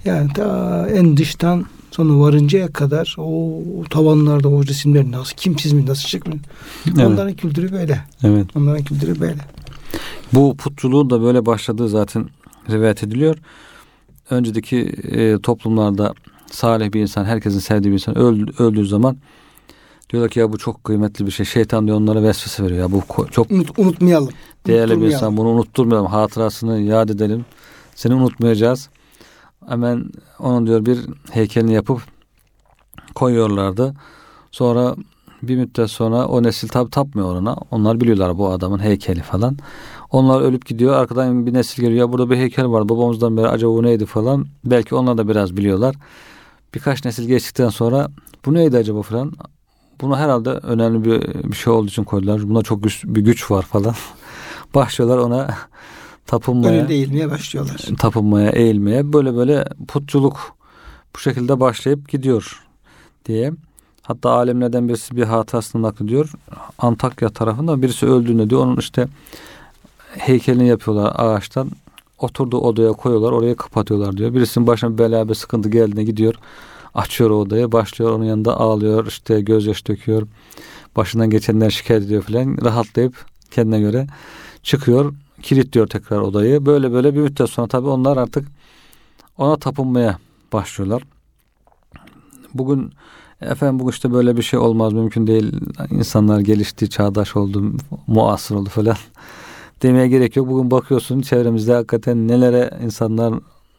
yani 0.04 0.32
ta 0.32 0.88
en 0.94 1.16
dıştan 1.16 1.66
sonra 1.90 2.20
varıncaya 2.20 2.72
kadar 2.72 3.16
o, 3.18 3.58
o 3.80 3.84
tavanlarda 3.90 4.48
o 4.48 4.66
resimler 4.66 5.10
nasıl 5.10 5.36
kim 5.36 5.56
çizmiş 5.56 5.84
nasıl 5.84 6.08
çıkmış. 6.08 6.36
Evet. 6.86 6.98
Onların 7.06 7.34
kültürü 7.34 7.72
böyle. 7.72 8.00
Evet. 8.22 8.46
Onların 8.56 8.84
kültürü 8.84 9.20
böyle. 9.20 9.40
Bu 10.32 10.56
putçuluğun 10.56 11.10
da 11.10 11.22
böyle 11.22 11.46
başladığı 11.46 11.88
zaten 11.88 12.28
rivayet 12.70 13.02
ediliyor. 13.02 13.36
Önceki 14.30 14.76
e, 15.02 15.38
toplumlarda 15.38 16.14
salih 16.54 16.92
bir 16.92 17.00
insan, 17.00 17.24
herkesin 17.24 17.58
sevdiği 17.58 17.92
bir 17.92 17.98
insan 17.98 18.18
öldü, 18.18 18.52
öldüğü 18.58 18.86
zaman 18.86 19.16
diyorlar 20.10 20.30
ki 20.30 20.38
ya 20.38 20.52
bu 20.52 20.58
çok 20.58 20.84
kıymetli 20.84 21.26
bir 21.26 21.30
şey. 21.30 21.46
Şeytan 21.46 21.86
diyor 21.86 21.96
onlara 21.96 22.22
vesvese 22.22 22.62
veriyor. 22.62 22.80
Ya 22.80 22.92
bu 22.92 23.02
çok 23.30 23.50
Unut, 23.50 23.78
unutmayalım. 23.78 24.28
Değerli 24.66 25.00
bir 25.00 25.06
insan. 25.06 25.36
Bunu 25.36 25.48
unutturmayalım. 25.48 26.06
Hatırasını 26.06 26.80
yad 26.80 27.08
edelim. 27.08 27.44
Seni 27.94 28.14
unutmayacağız. 28.14 28.88
Hemen 29.68 30.04
onun 30.38 30.66
diyor 30.66 30.86
bir 30.86 30.98
heykelini 31.30 31.72
yapıp 31.72 32.02
koyuyorlardı. 33.14 33.94
Sonra 34.50 34.96
bir 35.42 35.56
müddet 35.56 35.90
sonra 35.90 36.26
o 36.26 36.42
nesil 36.42 36.68
tabi 36.68 36.90
tapmıyor 36.90 37.36
ona. 37.36 37.56
Onlar 37.70 38.00
biliyorlar 38.00 38.38
bu 38.38 38.48
adamın 38.48 38.78
heykeli 38.78 39.20
falan. 39.20 39.56
Onlar 40.10 40.40
ölüp 40.40 40.66
gidiyor. 40.66 40.94
Arkadan 40.94 41.46
bir 41.46 41.54
nesil 41.54 41.82
geliyor. 41.82 41.98
Ya 41.98 42.12
burada 42.12 42.30
bir 42.30 42.36
heykel 42.36 42.70
var. 42.70 42.88
Babamızdan 42.88 43.36
beri 43.36 43.48
acaba 43.48 43.72
bu 43.72 43.82
neydi 43.82 44.06
falan. 44.06 44.46
Belki 44.64 44.94
onlar 44.94 45.18
da 45.18 45.28
biraz 45.28 45.56
biliyorlar. 45.56 45.94
Birkaç 46.74 47.04
nesil 47.04 47.28
geçtikten 47.28 47.68
sonra 47.68 48.08
bu 48.44 48.54
neydi 48.54 48.76
acaba 48.76 49.02
falan. 49.02 49.32
Bunu 50.00 50.16
herhalde 50.16 50.50
önemli 50.50 51.04
bir, 51.04 51.50
bir 51.50 51.56
şey 51.56 51.72
olduğu 51.72 51.86
için 51.86 52.04
koydular. 52.04 52.48
Buna 52.48 52.62
çok 52.62 52.82
güç, 52.82 53.04
bir 53.04 53.20
güç 53.20 53.50
var 53.50 53.62
falan. 53.62 53.94
Başlıyorlar 54.74 55.18
ona 55.18 55.54
tapınmaya. 56.26 56.80
Önünde 56.80 56.94
eğilmeye 56.94 57.30
başlıyorlar. 57.30 57.76
Tapınmaya, 57.98 58.50
eğilmeye. 58.50 59.12
Böyle 59.12 59.34
böyle 59.34 59.64
putçuluk 59.88 60.56
bu 61.14 61.18
şekilde 61.18 61.60
başlayıp 61.60 62.08
gidiyor 62.08 62.62
diye. 63.24 63.52
Hatta 64.02 64.30
alemlerden 64.30 64.88
birisi 64.88 65.16
bir 65.16 65.22
hatasını 65.22 65.82
naklediyor. 65.82 66.32
Antakya 66.78 67.28
tarafında 67.28 67.82
birisi 67.82 68.06
öldüğünde 68.06 68.50
diyor. 68.50 68.60
Onun 68.60 68.76
işte 68.76 69.08
heykelini 70.08 70.68
yapıyorlar 70.68 71.12
ağaçtan. 71.16 71.70
Oturduğu 72.18 72.58
odaya 72.58 72.92
koyuyorlar. 72.92 73.32
Oraya 73.32 73.56
kapatıyorlar 73.56 74.16
diyor. 74.16 74.34
Birisinin 74.34 74.66
başına 74.66 74.92
bir 74.92 74.98
bela 74.98 75.28
bir 75.28 75.34
sıkıntı 75.34 75.68
geldiğine 75.68 76.04
gidiyor. 76.04 76.34
Açıyor 76.94 77.30
odayı. 77.30 77.72
Başlıyor 77.72 78.10
onun 78.10 78.24
yanında 78.24 78.60
ağlıyor. 78.60 79.06
işte 79.06 79.40
gözyaş 79.40 79.86
döküyor. 79.86 80.26
Başından 80.96 81.30
geçenler 81.30 81.70
şikayet 81.70 82.04
ediyor 82.04 82.22
falan. 82.22 82.58
Rahatlayıp 82.64 83.24
kendine 83.50 83.80
göre 83.80 84.06
çıkıyor. 84.62 85.14
Kilitliyor 85.42 85.86
tekrar 85.86 86.18
odayı. 86.18 86.66
Böyle 86.66 86.92
böyle 86.92 87.14
bir 87.14 87.20
müddet 87.20 87.50
sonra 87.50 87.68
tabii 87.68 87.88
onlar 87.88 88.16
artık 88.16 88.48
ona 89.38 89.56
tapınmaya 89.56 90.18
başlıyorlar. 90.52 91.02
Bugün 92.54 92.92
efendim 93.40 93.86
bu 93.86 93.90
işte 93.90 94.12
böyle 94.12 94.36
bir 94.36 94.42
şey 94.42 94.58
olmaz 94.58 94.92
mümkün 94.92 95.26
değil. 95.26 95.52
İnsanlar 95.90 96.40
gelişti, 96.40 96.90
çağdaş 96.90 97.36
oldu, 97.36 97.72
muasır 98.06 98.54
oldu 98.54 98.68
falan 98.68 98.96
demeye 99.84 100.08
gerek 100.08 100.36
yok. 100.36 100.48
Bugün 100.48 100.70
bakıyorsun 100.70 101.20
çevremizde 101.20 101.72
hakikaten 101.72 102.28
nelere 102.28 102.70
insanlar 102.84 103.34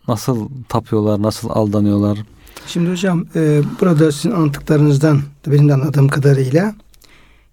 nasıl 0.07 0.49
tapıyorlar, 0.69 1.21
nasıl 1.21 1.49
aldanıyorlar. 1.49 2.19
Şimdi 2.67 2.91
hocam 2.91 3.25
e, 3.35 3.61
burada 3.81 4.11
sizin 4.11 4.31
anlattıklarınızdan 4.31 5.21
benim 5.47 5.69
de 5.69 5.73
anladığım 5.73 6.07
kadarıyla 6.07 6.75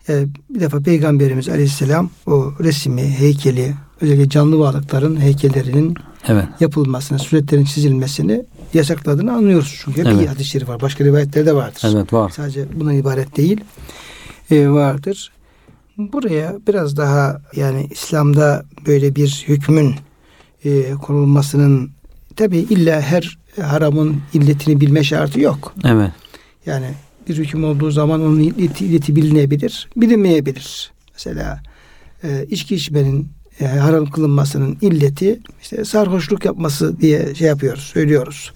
e, 0.08 0.26
bir 0.50 0.60
defa 0.60 0.80
Peygamberimiz 0.80 1.48
Aleyhisselam 1.48 2.10
o 2.26 2.52
resmi, 2.60 3.02
heykeli, 3.02 3.74
özellikle 4.00 4.28
canlı 4.28 4.58
varlıkların 4.58 5.20
heykellerinin 5.20 5.94
evet. 6.28 6.44
yapılmasını, 6.60 7.18
suretlerin 7.18 7.64
çizilmesini 7.64 8.44
yasakladığını 8.74 9.32
anlıyoruz. 9.32 9.80
Çünkü 9.84 10.00
evet. 10.00 10.20
bir 10.20 10.26
hadis-i 10.26 10.50
şerif 10.50 10.68
var. 10.68 10.80
Başka 10.80 11.04
rivayetler 11.04 11.46
de 11.46 11.54
vardır. 11.54 11.82
Evet 11.94 12.12
var. 12.12 12.30
Sadece 12.30 12.66
buna 12.80 12.94
ibaret 12.94 13.36
değil. 13.36 13.60
E, 14.50 14.68
vardır. 14.68 15.32
Buraya 15.98 16.58
biraz 16.68 16.96
daha 16.96 17.42
yani 17.56 17.86
İslam'da 17.90 18.64
böyle 18.86 19.16
bir 19.16 19.44
hükmün 19.48 19.94
e, 20.64 20.92
konulmasının 20.92 21.90
tabi 22.36 22.58
illa 22.58 23.00
her 23.00 23.38
haramın 23.62 24.20
illetini 24.34 24.80
bilme 24.80 25.04
şartı 25.04 25.40
yok. 25.40 25.74
Evet. 25.84 26.10
Yani 26.66 26.86
bir 27.28 27.36
hüküm 27.36 27.64
olduğu 27.64 27.90
zaman 27.90 28.20
onun 28.20 28.40
illeti, 28.40 28.84
illeti 28.86 29.16
bilinebilir, 29.16 29.88
bilinmeyebilir. 29.96 30.92
Mesela 31.12 31.62
e, 32.24 32.46
içki 32.50 32.74
içmenin 32.74 33.28
e, 33.60 33.66
haram 33.66 34.06
kılınmasının 34.06 34.78
illeti 34.80 35.40
işte 35.62 35.84
sarhoşluk 35.84 36.44
yapması 36.44 37.00
diye 37.00 37.34
şey 37.34 37.48
yapıyoruz, 37.48 37.82
söylüyoruz. 37.82 38.52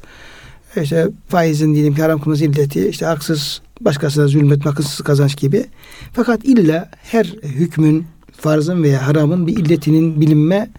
İşte 0.83 1.09
faizin 1.29 1.75
diyelim 1.75 1.95
ki 1.95 2.03
haram 2.03 2.19
kılınması 2.19 2.45
illeti 2.45 2.89
işte 2.89 3.07
haksız 3.07 3.61
başkasına 3.81 4.27
zulmetme, 4.27 4.71
haksız 4.71 5.01
kazanç 5.01 5.37
gibi. 5.37 5.67
Fakat 6.13 6.45
illa 6.45 6.91
her 7.03 7.25
hükmün 7.43 8.07
farzın 8.33 8.83
veya 8.83 9.07
haramın 9.07 9.47
bir 9.47 9.57
illetinin 9.57 10.21
bilinme 10.21 10.71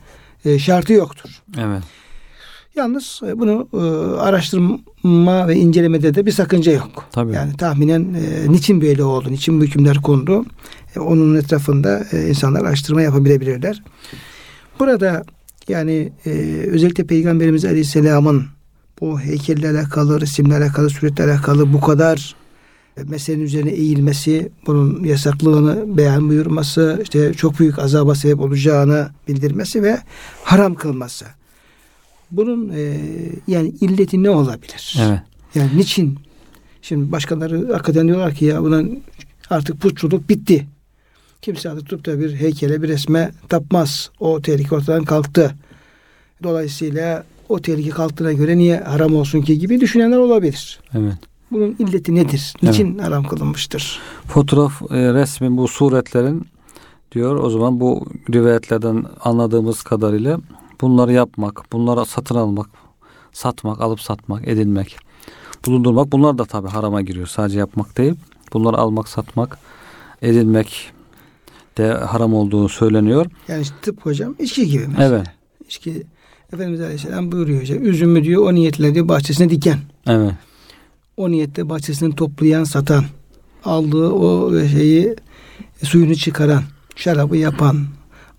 e, 0.45 0.60
şartı 0.60 0.93
yoktur. 0.93 1.29
Evet. 1.57 1.83
Yalnız 2.75 3.21
e, 3.27 3.39
bunu 3.39 3.67
e, 3.73 3.77
araştırma 4.19 5.47
ve 5.47 5.55
incelemede 5.55 6.15
de 6.15 6.25
bir 6.25 6.31
sakınca 6.31 6.71
yok. 6.71 7.05
Tabii. 7.12 7.33
Yani 7.33 7.57
tahminen 7.57 8.15
niçin 8.47 8.81
böyle 8.81 9.03
oldu, 9.03 9.31
niçin 9.31 9.62
bu 9.62 9.63
hükümler 9.63 10.01
kondu, 10.01 10.45
onun 10.99 11.36
etrafında 11.36 12.03
insanlar 12.27 12.62
araştırma 12.62 13.01
yapabilebilirler. 13.01 13.83
Burada 14.79 15.23
yani 15.67 16.13
özellikle 16.67 17.03
Peygamberimiz 17.03 17.65
Aleyhisselam'ın 17.65 18.45
bu 19.01 19.19
heykelle 19.19 19.69
alakalı, 19.69 20.21
resimle 20.21 20.55
alakalı, 20.55 20.89
suretle 20.89 21.23
alakalı 21.23 21.73
bu 21.73 21.81
kadar 21.81 22.36
meselenin 23.03 23.43
üzerine 23.43 23.71
eğilmesi, 23.71 24.51
bunun 24.67 25.03
yasaklığını 25.03 25.97
beyan 25.97 26.29
buyurması, 26.29 26.99
işte 27.03 27.33
çok 27.33 27.60
büyük 27.60 27.79
azaba 27.79 28.15
sebep 28.15 28.39
olacağını 28.39 29.10
bildirmesi 29.27 29.83
ve 29.83 29.97
haram 30.43 30.75
kılması. 30.75 31.25
Bunun 32.31 32.69
e, 32.75 32.97
yani 33.47 33.67
illeti 33.67 34.23
ne 34.23 34.29
olabilir? 34.29 34.95
Evet. 35.01 35.19
Yani 35.55 35.77
niçin? 35.77 36.19
Şimdi 36.81 37.12
başkaları 37.12 37.71
hakikaten 37.71 38.07
diyorlar 38.07 38.33
ki 38.33 38.45
ya 38.45 38.63
bunun 38.63 39.03
artık 39.49 39.81
putçuluk 39.81 40.29
bitti. 40.29 40.67
Kimse 41.41 41.69
artık 41.69 41.89
tutup 41.89 42.05
da 42.05 42.19
bir 42.19 42.36
heykele 42.36 42.81
bir 42.81 42.88
resme 42.88 43.31
tapmaz. 43.49 44.10
O 44.19 44.41
tehlike 44.41 44.75
ortadan 44.75 45.03
kalktı. 45.03 45.55
Dolayısıyla 46.43 47.23
o 47.49 47.62
tehlike 47.62 47.89
kalktığına 47.89 48.33
göre 48.33 48.57
niye 48.57 48.79
haram 48.79 49.15
olsun 49.15 49.41
ki 49.41 49.60
gibi 49.60 49.81
düşünenler 49.81 50.17
olabilir. 50.17 50.79
Evet. 50.93 51.15
Bunun 51.51 51.75
illeti 51.79 52.15
nedir? 52.15 52.53
Niçin 52.63 52.97
haram 52.97 53.23
kılınmıştır? 53.23 53.99
Fotoğraf 54.27 54.81
e, 54.81 55.13
resmin 55.13 55.57
bu 55.57 55.67
suretlerin 55.67 56.47
diyor 57.12 57.36
o 57.36 57.49
zaman 57.49 57.79
bu 57.79 58.05
rivayetlerden 58.33 59.05
anladığımız 59.23 59.83
kadarıyla 59.83 60.39
bunları 60.81 61.13
yapmak, 61.13 61.71
bunları 61.73 62.05
satın 62.05 62.36
almak, 62.36 62.67
satmak, 63.33 63.81
alıp 63.81 64.01
satmak, 64.01 64.47
edinmek, 64.47 64.97
bulundurmak 65.65 66.12
bunlar 66.12 66.38
da 66.38 66.45
tabi 66.45 66.67
harama 66.67 67.01
giriyor. 67.01 67.27
Sadece 67.27 67.60
yapmak 67.60 67.97
değil. 67.97 68.15
Bunları 68.53 68.77
almak, 68.77 69.07
satmak, 69.07 69.57
edinmek 70.21 70.91
de 71.77 71.93
haram 71.93 72.33
olduğu 72.33 72.69
söyleniyor. 72.69 73.25
Yani 73.47 73.62
işte 73.62 73.75
tıp 73.81 74.05
hocam 74.05 74.36
içki 74.39 74.67
gibi 74.67 74.88
mesela. 74.88 75.15
Evet. 75.15 75.27
İçki 75.67 76.03
Efendimiz 76.53 76.81
Aleyhisselam 76.81 77.31
buyuruyor 77.31 77.62
hocam. 77.62 77.86
Üzümü 77.86 78.23
diyor 78.23 78.43
o 78.43 78.55
niyetle 78.55 78.93
diyor 78.95 79.07
bahçesine 79.07 79.49
diken. 79.49 79.77
Evet. 80.07 80.31
O 81.17 81.31
niyetle 81.31 81.69
bahçesini 81.69 82.15
toplayan, 82.15 82.63
satan, 82.63 83.03
aldığı 83.65 84.10
o 84.10 84.51
şeyi 84.67 85.15
suyunu 85.83 86.15
çıkaran, 86.15 86.63
şarabı 86.95 87.38
yapan, 87.38 87.86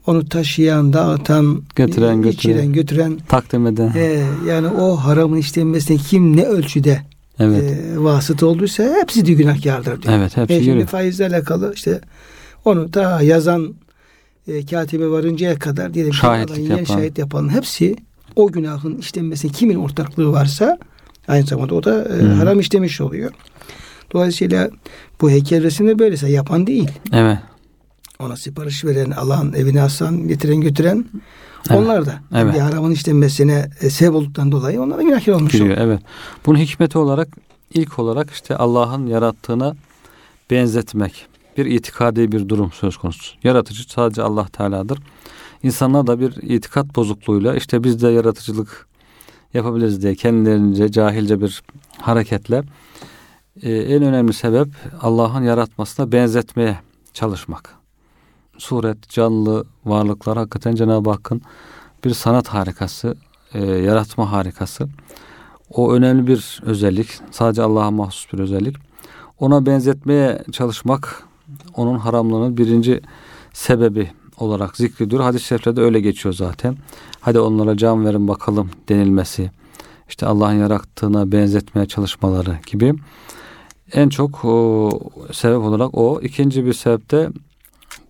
onu 0.06 0.28
taşıyan, 0.28 0.92
dağıtan, 0.92 1.62
Götüren, 1.76 2.22
içiren, 2.22 2.22
götüren. 2.22 2.72
götüren. 2.72 3.18
Takdim 3.28 3.66
eden. 3.66 3.92
e, 3.96 4.24
yani 4.48 4.68
o 4.68 4.96
haramın 4.96 5.36
işlenmesine 5.36 5.96
kim 5.96 6.36
ne 6.36 6.42
ölçüde 6.44 7.02
Evet. 7.40 7.62
e, 7.62 7.98
vasıta 7.98 8.46
olduysa 8.46 8.84
hepsi 9.00 9.26
de 9.26 9.32
günahkardır 9.32 10.02
diyor. 10.02 10.14
Evet, 10.14 10.36
hepsi 10.36 10.54
E, 10.54 10.62
şimdi 10.64 10.86
faizle 10.86 11.26
alakalı 11.26 11.72
işte 11.74 12.00
onu 12.64 12.90
ta 12.90 13.22
yazan 13.22 13.74
e, 14.48 14.66
katibe 14.66 15.08
varıncaya 15.10 15.58
kadar 15.58 15.94
diyelim 15.94 16.14
Şahitlik 16.14 16.68
yapan. 16.70 16.84
şahit 16.84 17.18
yapan 17.18 17.52
hepsi 17.54 17.96
o 18.36 18.46
günahın 18.52 18.98
işlenmesine 18.98 19.52
kimin 19.52 19.74
ortaklığı 19.74 20.32
varsa 20.32 20.78
aynı 21.28 21.46
zamanda 21.46 21.74
o 21.74 21.84
da 21.84 22.04
e, 22.04 22.22
Hı. 22.22 22.32
haram 22.32 22.60
işlemiş 22.60 23.00
oluyor. 23.00 23.30
Dolayısıyla 24.12 24.70
bu 25.20 25.30
heykel 25.30 25.62
resimde 25.62 25.98
böylese 25.98 26.30
yapan 26.30 26.66
değil. 26.66 26.90
Evet. 27.12 27.38
Ona 28.18 28.36
sipariş 28.36 28.84
veren, 28.84 29.10
alan, 29.10 29.52
evine 29.56 29.82
asan, 29.82 30.28
getiren 30.28 30.60
götüren 30.60 31.04
Evet. 31.70 31.80
onlar 31.80 32.06
da 32.06 32.20
Evet. 32.34 32.54
bir 32.54 32.58
haramın 32.60 32.90
işlenmesine 32.90 33.70
e, 33.80 33.90
sebep 33.90 34.14
olduktan 34.14 34.52
dolayı 34.52 34.82
onlara 34.82 35.02
günahkar 35.02 35.32
olmuş 35.32 35.52
Giriyor. 35.52 35.70
oluyor. 35.70 35.86
Evet. 35.88 36.00
Bunun 36.46 36.58
hikmeti 36.58 36.98
olarak 36.98 37.28
ilk 37.74 37.98
olarak 37.98 38.30
işte 38.30 38.56
Allah'ın 38.56 39.06
yarattığına 39.06 39.76
benzetmek. 40.50 41.26
Bir 41.58 41.66
itikadi 41.66 42.32
bir 42.32 42.48
durum 42.48 42.72
söz 42.72 42.96
konusu. 42.96 43.36
Yaratıcı 43.44 43.92
sadece 43.92 44.22
Allah 44.22 44.46
Teala'dır. 44.46 44.98
İnsanlar 45.62 46.06
da 46.06 46.20
bir 46.20 46.36
itikat 46.42 46.96
bozukluğuyla 46.96 47.54
işte 47.54 47.84
biz 47.84 48.02
de 48.02 48.08
yaratıcılık 48.08 48.88
yapabiliriz 49.54 50.02
diye 50.02 50.14
kendilerince 50.14 50.92
cahilce 50.92 51.40
bir 51.40 51.62
hareketle 52.00 52.62
e, 53.62 53.72
en 53.72 54.02
önemli 54.02 54.32
sebep 54.32 54.68
Allah'ın 55.00 55.42
yaratmasına 55.42 56.12
benzetmeye 56.12 56.78
çalışmak. 57.12 57.74
Suret, 58.58 59.08
canlı 59.08 59.64
varlıklar 59.84 60.38
hakikaten 60.38 60.74
Cenab-ı 60.74 61.10
Hakk'ın 61.10 61.42
bir 62.04 62.10
sanat 62.10 62.48
harikası, 62.48 63.16
e, 63.54 63.64
yaratma 63.64 64.32
harikası. 64.32 64.88
O 65.70 65.92
önemli 65.92 66.26
bir 66.26 66.60
özellik. 66.62 67.08
Sadece 67.30 67.62
Allah'a 67.62 67.90
mahsus 67.90 68.32
bir 68.32 68.38
özellik. 68.38 68.76
Ona 69.38 69.66
benzetmeye 69.66 70.42
çalışmak 70.52 71.27
onun 71.78 71.98
haramlığının 71.98 72.56
birinci 72.56 73.00
sebebi 73.52 74.10
olarak 74.38 74.76
zikrediyor. 74.76 75.22
Hadis-i 75.22 75.44
şeriflerde 75.44 75.80
öyle 75.80 76.00
geçiyor 76.00 76.34
zaten. 76.34 76.76
Hadi 77.20 77.40
onlara 77.40 77.76
can 77.76 78.04
verin 78.04 78.28
bakalım 78.28 78.70
denilmesi. 78.88 79.50
İşte 80.08 80.26
Allah'ın 80.26 80.54
yarattığına 80.54 81.32
benzetmeye 81.32 81.86
çalışmaları 81.86 82.58
gibi. 82.66 82.94
En 83.92 84.08
çok 84.08 84.44
o, 84.44 84.90
sebep 85.32 85.58
olarak 85.58 85.98
o. 85.98 86.20
İkinci 86.22 86.66
bir 86.66 86.72
sebep 86.72 87.10
de 87.10 87.30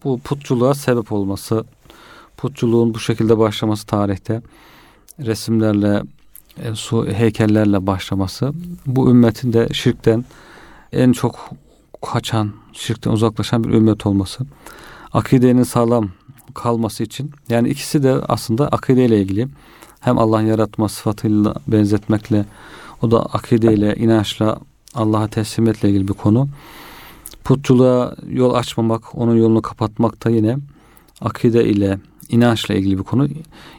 bu 0.04 0.18
putçuluğa 0.18 0.74
sebep 0.74 1.12
olması. 1.12 1.64
Putçuluğun 2.36 2.94
bu 2.94 2.98
şekilde 2.98 3.38
başlaması 3.38 3.86
tarihte 3.86 4.42
resimlerle 5.20 6.02
e, 6.62 6.74
su 6.74 7.06
heykellerle 7.06 7.86
başlaması 7.86 8.52
bu 8.86 9.10
ümmetin 9.10 9.52
de 9.52 9.68
şirkten 9.72 10.24
en 10.92 11.12
çok 11.12 11.50
kaçan, 12.02 12.50
şirkten 12.72 13.10
uzaklaşan 13.10 13.64
bir 13.64 13.70
ümmet 13.70 14.06
olması. 14.06 14.44
Akidenin 15.12 15.62
sağlam 15.62 16.08
kalması 16.54 17.02
için 17.02 17.30
yani 17.48 17.68
ikisi 17.68 18.02
de 18.02 18.12
aslında 18.12 18.68
akideyle 18.68 19.20
ilgili. 19.20 19.48
Hem 20.00 20.18
Allah'ın 20.18 20.46
yaratma 20.46 20.88
sıfatıyla 20.88 21.54
benzetmekle 21.66 22.44
o 23.02 23.10
da 23.10 23.22
akideyle, 23.22 23.96
inançla 23.96 24.58
Allah'a 24.94 25.28
teslimetle 25.28 25.88
ilgili 25.88 26.08
bir 26.08 26.12
konu. 26.12 26.48
Putçuluğa 27.44 28.14
yol 28.30 28.54
açmamak, 28.54 29.14
onun 29.14 29.36
yolunu 29.36 29.62
kapatmak 29.62 30.24
da 30.24 30.30
yine 30.30 30.56
akide 31.20 31.64
ile, 31.64 31.98
inançla 32.28 32.74
ilgili 32.74 32.98
bir 32.98 33.02
konu. 33.02 33.28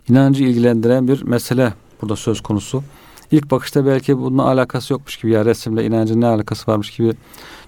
İnancı 0.09 0.43
ilgilendiren 0.43 1.07
bir 1.07 1.23
mesele 1.23 1.73
burada 2.01 2.15
söz 2.15 2.41
konusu. 2.41 2.83
İlk 3.31 3.51
bakışta 3.51 3.85
belki 3.85 4.17
bununla 4.17 4.43
alakası 4.43 4.93
yokmuş 4.93 5.17
gibi 5.17 5.31
ya 5.31 5.45
resimle 5.45 5.85
inancın 5.85 6.21
ne 6.21 6.25
alakası 6.25 6.71
varmış 6.71 6.97
gibi 6.97 7.13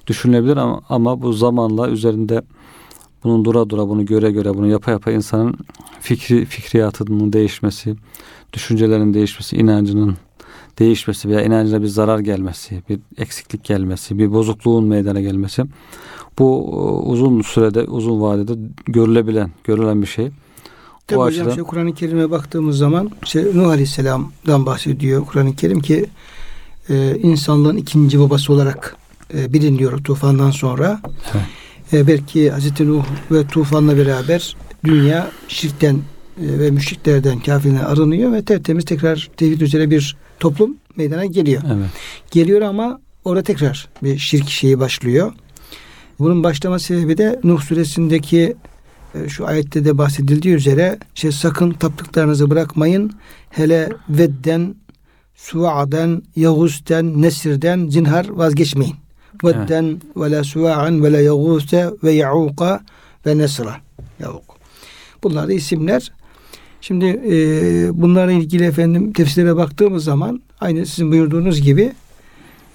düşünülebilir 0.08 0.58
ama, 0.58 0.82
ama 0.89 1.21
bu 1.21 1.34
zamanla 1.34 1.89
üzerinde 1.89 2.41
bunun 3.24 3.45
dura 3.45 3.69
dura 3.69 3.89
bunu 3.89 4.06
göre 4.06 4.32
göre 4.32 4.54
bunu 4.54 4.67
yapa 4.67 4.91
yapa 4.91 5.12
insanın 5.12 5.56
fikri 6.00 6.45
fikriyatının 6.45 7.34
değişmesi, 7.34 7.95
düşüncelerinin 8.54 9.13
değişmesi, 9.13 9.56
inancının 9.56 10.17
değişmesi 10.80 11.30
veya 11.30 11.41
inancına 11.41 11.82
bir 11.82 11.88
zarar 11.88 12.19
gelmesi, 12.19 12.82
bir 12.89 13.00
eksiklik 13.17 13.63
gelmesi, 13.63 14.17
bir 14.17 14.34
bozukluğun 14.34 14.86
meydana 14.86 15.21
gelmesi 15.21 15.63
bu 16.39 16.69
e, 16.74 17.10
uzun 17.10 17.41
sürede, 17.41 17.84
uzun 17.84 18.21
vadede 18.21 18.54
görülebilen, 18.86 19.52
görülen 19.63 20.02
bir 20.02 20.08
şey. 20.08 20.32
Tabi 21.12 21.19
O 21.19 21.26
hocam 21.26 21.39
açıdan- 21.39 21.50
işte 21.50 21.62
Kur'an-ı 21.63 21.93
Kerim'e 21.93 22.32
baktığımız 22.32 22.78
zaman 22.78 23.12
işte 23.24 23.45
Nuh 23.54 23.67
Aleyhisselam'dan 23.67 24.65
bahsediyor 24.65 25.26
Kur'an-ı 25.26 25.56
Kerim 25.56 25.80
ki 25.80 26.06
e, 26.89 27.17
insanlığın 27.24 27.78
ikinci 27.78 28.19
babası 28.19 28.54
olarak 28.54 28.95
e, 29.34 29.54
biliniyor 29.54 30.04
tufandan 30.04 30.52
sonra. 30.52 31.02
Evet. 31.34 31.43
E, 31.93 32.08
belki 32.08 32.52
Hazreti 32.52 32.88
Nuh 32.88 33.06
ve 33.32 33.47
tufanla 33.47 33.97
beraber 33.97 34.56
dünya 34.86 35.32
şirkten 35.47 35.95
e, 35.95 36.60
ve 36.60 36.71
müşriklerden, 36.71 37.39
kafirlerden 37.39 37.86
arınıyor 37.86 38.32
ve 38.32 38.45
tertemiz 38.45 38.86
tekrar 38.86 39.30
tevhid 39.38 39.62
üzere 39.62 39.89
bir 39.89 40.17
toplum 40.39 40.78
meydana 40.95 41.26
geliyor. 41.26 41.62
Evet. 41.67 41.89
Geliyor 42.32 42.62
ama 42.62 43.00
orada 43.26 43.43
tekrar 43.43 43.89
bir 44.04 44.17
şirk 44.17 44.50
şeyi 44.50 44.80
başlıyor. 44.80 45.32
Bunun 46.19 46.43
başlama 46.43 46.80
sebebi 46.80 47.17
de 47.17 47.39
Nuh 47.43 47.62
suresindeki 47.62 48.56
şu 49.28 49.47
ayette 49.47 49.86
de 49.86 49.97
bahsedildiği 49.97 50.56
üzere 50.56 51.00
işte 51.15 51.32
sakın 51.32 51.71
taptıklarınızı 51.71 52.50
bırakmayın. 52.50 53.12
Hele 53.50 53.89
vedden, 54.10 54.76
suaden, 55.36 56.22
yağuzden, 56.36 57.22
nesirden 57.22 57.88
zinhar 57.88 58.30
vazgeçmeyin. 58.30 58.95
Vedden 59.43 60.01
ve 60.18 60.32
la 60.32 60.43
sua'an 60.43 61.03
ve 61.03 61.12
la 61.12 61.20
yağuzde 61.20 61.89
ve 62.03 62.12
ya'uka 62.12 62.84
ve 63.26 63.38
nesra. 63.38 63.78
Yavuk. 64.20 64.57
Bunlar 65.24 65.47
da 65.47 65.53
isimler. 65.53 66.12
Şimdi 66.82 67.05
e, 67.05 67.34
bunlarla 68.01 68.32
ilgili 68.32 68.64
efendim 68.64 69.14
tefsirlere 69.14 69.55
baktığımız 69.55 70.03
zaman 70.03 70.41
aynı 70.59 70.86
sizin 70.86 71.12
buyurduğunuz 71.12 71.62
gibi 71.62 71.91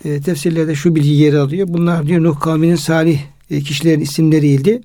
e, 0.04 0.20
tefsirlerde 0.20 0.74
şu 0.74 0.94
bilgi 0.94 1.10
yer 1.10 1.34
alıyor. 1.34 1.68
Bunlar 1.70 2.06
diyor 2.06 2.22
Nuh 2.22 2.40
kavminin 2.40 2.76
salih 2.76 3.20
e, 3.50 3.60
kişilerin 3.60 4.00
isimleriydi. 4.00 4.82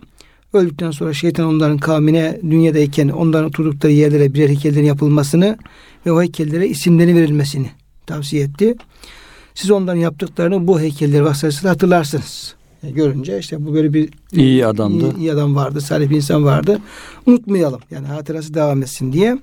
Öldükten 0.54 0.92
sonra 0.92 1.14
şeytan 1.14 1.46
onların 1.46 1.78
kavmine 1.78 2.40
dünyadayken 2.50 3.10
onların 3.10 3.50
oturdukları 3.50 3.92
yerlere 3.92 4.34
birer 4.34 4.50
heykellerin 4.50 4.86
yapılmasını 4.86 5.58
ve 6.06 6.12
o 6.12 6.22
heykellere 6.22 6.68
isimleri 6.68 7.16
verilmesini 7.16 7.70
tavsiye 8.06 8.44
etti. 8.44 8.76
Siz 9.56 9.72
onların 9.72 10.00
yaptıklarını 10.00 10.68
bu 10.68 10.80
heykelleri 10.80 11.24
vasıtasıyla 11.24 11.70
hatırlarsınız. 11.70 12.56
E, 12.84 12.92
görünce 12.92 13.40
işte 13.40 13.66
bu 13.66 13.74
böyle 13.74 13.94
bir 13.94 14.10
İyi 14.32 14.66
adamdı. 14.66 15.14
iyi, 15.18 15.20
iyi 15.20 15.32
adam 15.32 15.56
vardı, 15.56 15.82
salih 15.82 16.10
bir 16.10 16.16
insan 16.16 16.46
vardı. 16.46 16.80
Unutmayalım. 17.26 17.80
Yani 17.92 18.08
hatırası 18.08 18.54
devam 18.54 18.82
etsin 18.82 19.14
diye. 19.14 19.38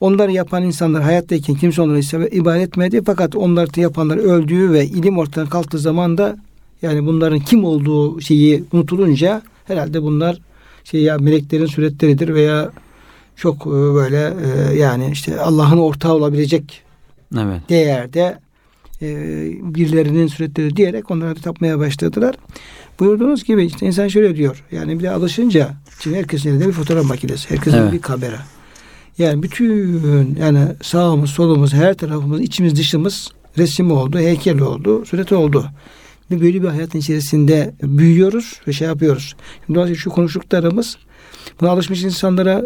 Onları 0.00 0.32
yapan 0.32 0.62
insanlar 0.62 1.02
hayattayken 1.02 1.56
kimse 1.56 1.82
onları 1.82 2.28
ibadet 2.28 2.68
etmedi. 2.68 3.02
Fakat 3.06 3.36
onları 3.36 3.80
yapanlar 3.80 4.16
öldüğü 4.16 4.72
ve 4.72 4.86
ilim 4.86 5.18
ortadan 5.18 5.48
kalktığı 5.48 5.78
zaman 5.78 6.18
da 6.18 6.36
yani 6.82 7.06
bunların 7.06 7.40
kim 7.40 7.64
olduğu 7.64 8.20
şeyi 8.20 8.64
unutulunca 8.72 9.42
herhalde 9.68 10.02
bunlar 10.02 10.40
şey 10.84 11.02
ya 11.02 11.18
meleklerin 11.18 11.66
suretleridir 11.66 12.34
veya 12.34 12.70
çok 13.36 13.66
e, 13.66 13.70
böyle 13.70 14.34
e, 14.44 14.78
yani 14.78 15.10
işte 15.12 15.40
Allah'ın 15.40 15.78
ortağı 15.78 16.14
olabilecek 16.14 16.82
evet. 17.38 17.68
değerde 17.68 18.38
e, 19.02 19.08
birilerinin 19.74 20.26
suretleri 20.26 20.76
diyerek 20.76 21.10
onlara 21.10 21.34
tapmaya 21.34 21.78
başladılar. 21.78 22.34
Buyurduğunuz 23.00 23.44
gibi 23.44 23.64
işte 23.64 23.86
insan 23.86 24.08
şöyle 24.08 24.36
diyor. 24.36 24.64
Yani 24.72 24.98
bir 24.98 25.04
de 25.04 25.10
alışınca 25.10 25.70
şimdi 26.00 26.16
herkesin 26.16 26.50
elinde 26.50 26.66
bir 26.66 26.72
fotoğraf 26.72 27.04
makinesi. 27.04 27.50
Herkesin 27.50 27.78
evet. 27.78 27.92
bir 27.92 28.00
kamera. 28.00 28.38
Yani 29.18 29.42
bütün 29.42 30.36
yani 30.40 30.60
sağımız, 30.82 31.30
solumuz, 31.30 31.74
her 31.74 31.94
tarafımız, 31.94 32.40
içimiz, 32.40 32.76
dışımız 32.76 33.28
resim 33.58 33.92
oldu, 33.92 34.18
heykel 34.18 34.60
oldu, 34.60 35.04
suret 35.04 35.32
oldu. 35.32 35.70
Böyle 36.30 36.62
bir 36.62 36.68
hayatın 36.68 36.98
içerisinde 36.98 37.74
büyüyoruz 37.82 38.60
ve 38.68 38.72
şey 38.72 38.88
yapıyoruz. 38.88 39.36
Dolayısıyla 39.68 40.00
şu 40.00 40.10
konuştuklarımız 40.10 40.96
buna 41.60 41.70
alışmış 41.70 42.02
insanlara 42.02 42.62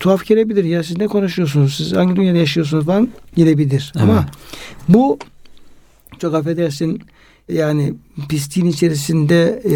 tuhaf 0.00 0.26
gelebilir. 0.26 0.64
Ya 0.64 0.82
siz 0.82 0.98
ne 0.98 1.06
konuşuyorsunuz? 1.06 1.74
Siz 1.76 1.92
hangi 1.92 2.16
dünyada 2.16 2.38
yaşıyorsunuz 2.38 2.86
falan 2.86 3.08
gelebilir. 3.36 3.92
Evet. 3.96 4.02
Ama 4.02 4.26
bu 4.88 5.18
çok 6.18 6.34
affedersin 6.34 7.02
yani 7.52 7.94
pisliğin 8.28 8.66
içerisinde 8.66 9.62
e, 9.64 9.74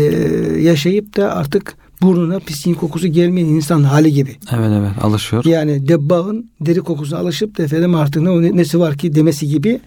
yaşayıp 0.60 1.16
da 1.16 1.36
artık 1.36 1.76
burnuna 2.02 2.38
pisliğin 2.38 2.76
kokusu 2.76 3.06
gelmeyen 3.06 3.46
insan 3.46 3.82
hali 3.82 4.12
gibi. 4.12 4.36
Evet 4.52 4.70
evet 4.80 4.90
alışıyor. 5.02 5.44
Yani 5.44 5.88
debbağın 5.88 6.50
deri 6.60 6.80
kokusuna 6.80 7.18
alışıp 7.18 7.58
da 7.58 7.62
efendim 7.62 7.94
artık 7.94 8.22
ne, 8.22 8.56
nesi 8.56 8.80
var 8.80 8.96
ki 8.96 9.14
demesi 9.14 9.48
gibi. 9.48 9.80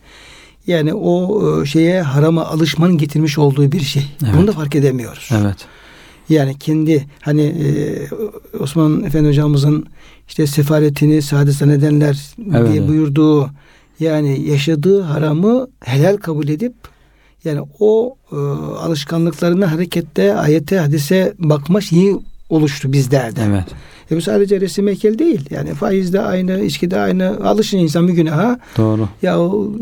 Yani 0.67 0.93
o 0.93 1.41
e, 1.61 1.65
şeye 1.65 2.01
harama 2.01 2.45
alışmanın 2.45 2.97
getirmiş 2.97 3.37
olduğu 3.37 3.71
bir 3.71 3.81
şey. 3.81 4.05
Evet. 4.23 4.33
Bunu 4.37 4.47
da 4.47 4.51
fark 4.51 4.75
edemiyoruz. 4.75 5.29
Evet. 5.31 5.57
Yani 6.29 6.57
kendi 6.59 7.05
hani 7.21 7.41
e, 7.41 7.67
Osman 8.59 9.03
Efendi 9.03 9.27
hocamızın 9.27 9.85
işte 10.27 10.47
sefaretini 10.47 11.21
saadet 11.21 11.55
zannedenler 11.55 12.35
evet, 12.55 12.73
diye 12.73 12.87
buyurduğu 12.87 13.49
yani 13.99 14.49
yaşadığı 14.49 15.01
haramı 15.01 15.67
helal 15.85 16.17
kabul 16.17 16.47
edip 16.47 16.73
yani 17.43 17.61
o 17.79 18.17
e, 18.31 18.35
alışkanlıklarına 18.79 19.71
harekette 19.71 20.35
ayete 20.35 20.77
hadise 20.77 21.33
bakma 21.39 21.81
şeyi 21.81 22.19
oluştu 22.49 22.93
bizlerde. 22.93 23.41
Evet. 23.47 23.65
E 24.11 24.15
bu 24.15 24.21
sadece 24.21 24.61
resim 24.61 24.87
heykel 24.87 25.19
değil. 25.19 25.41
Yani 25.49 25.73
faiz 25.73 26.13
de 26.13 26.21
aynı, 26.21 26.59
içki 26.59 26.91
de 26.91 26.99
aynı. 26.99 27.37
Alışın 27.43 27.77
insan 27.77 28.07
bir 28.07 28.13
günaha. 28.13 28.59
Doğru. 28.77 29.09
Ya 29.21 29.31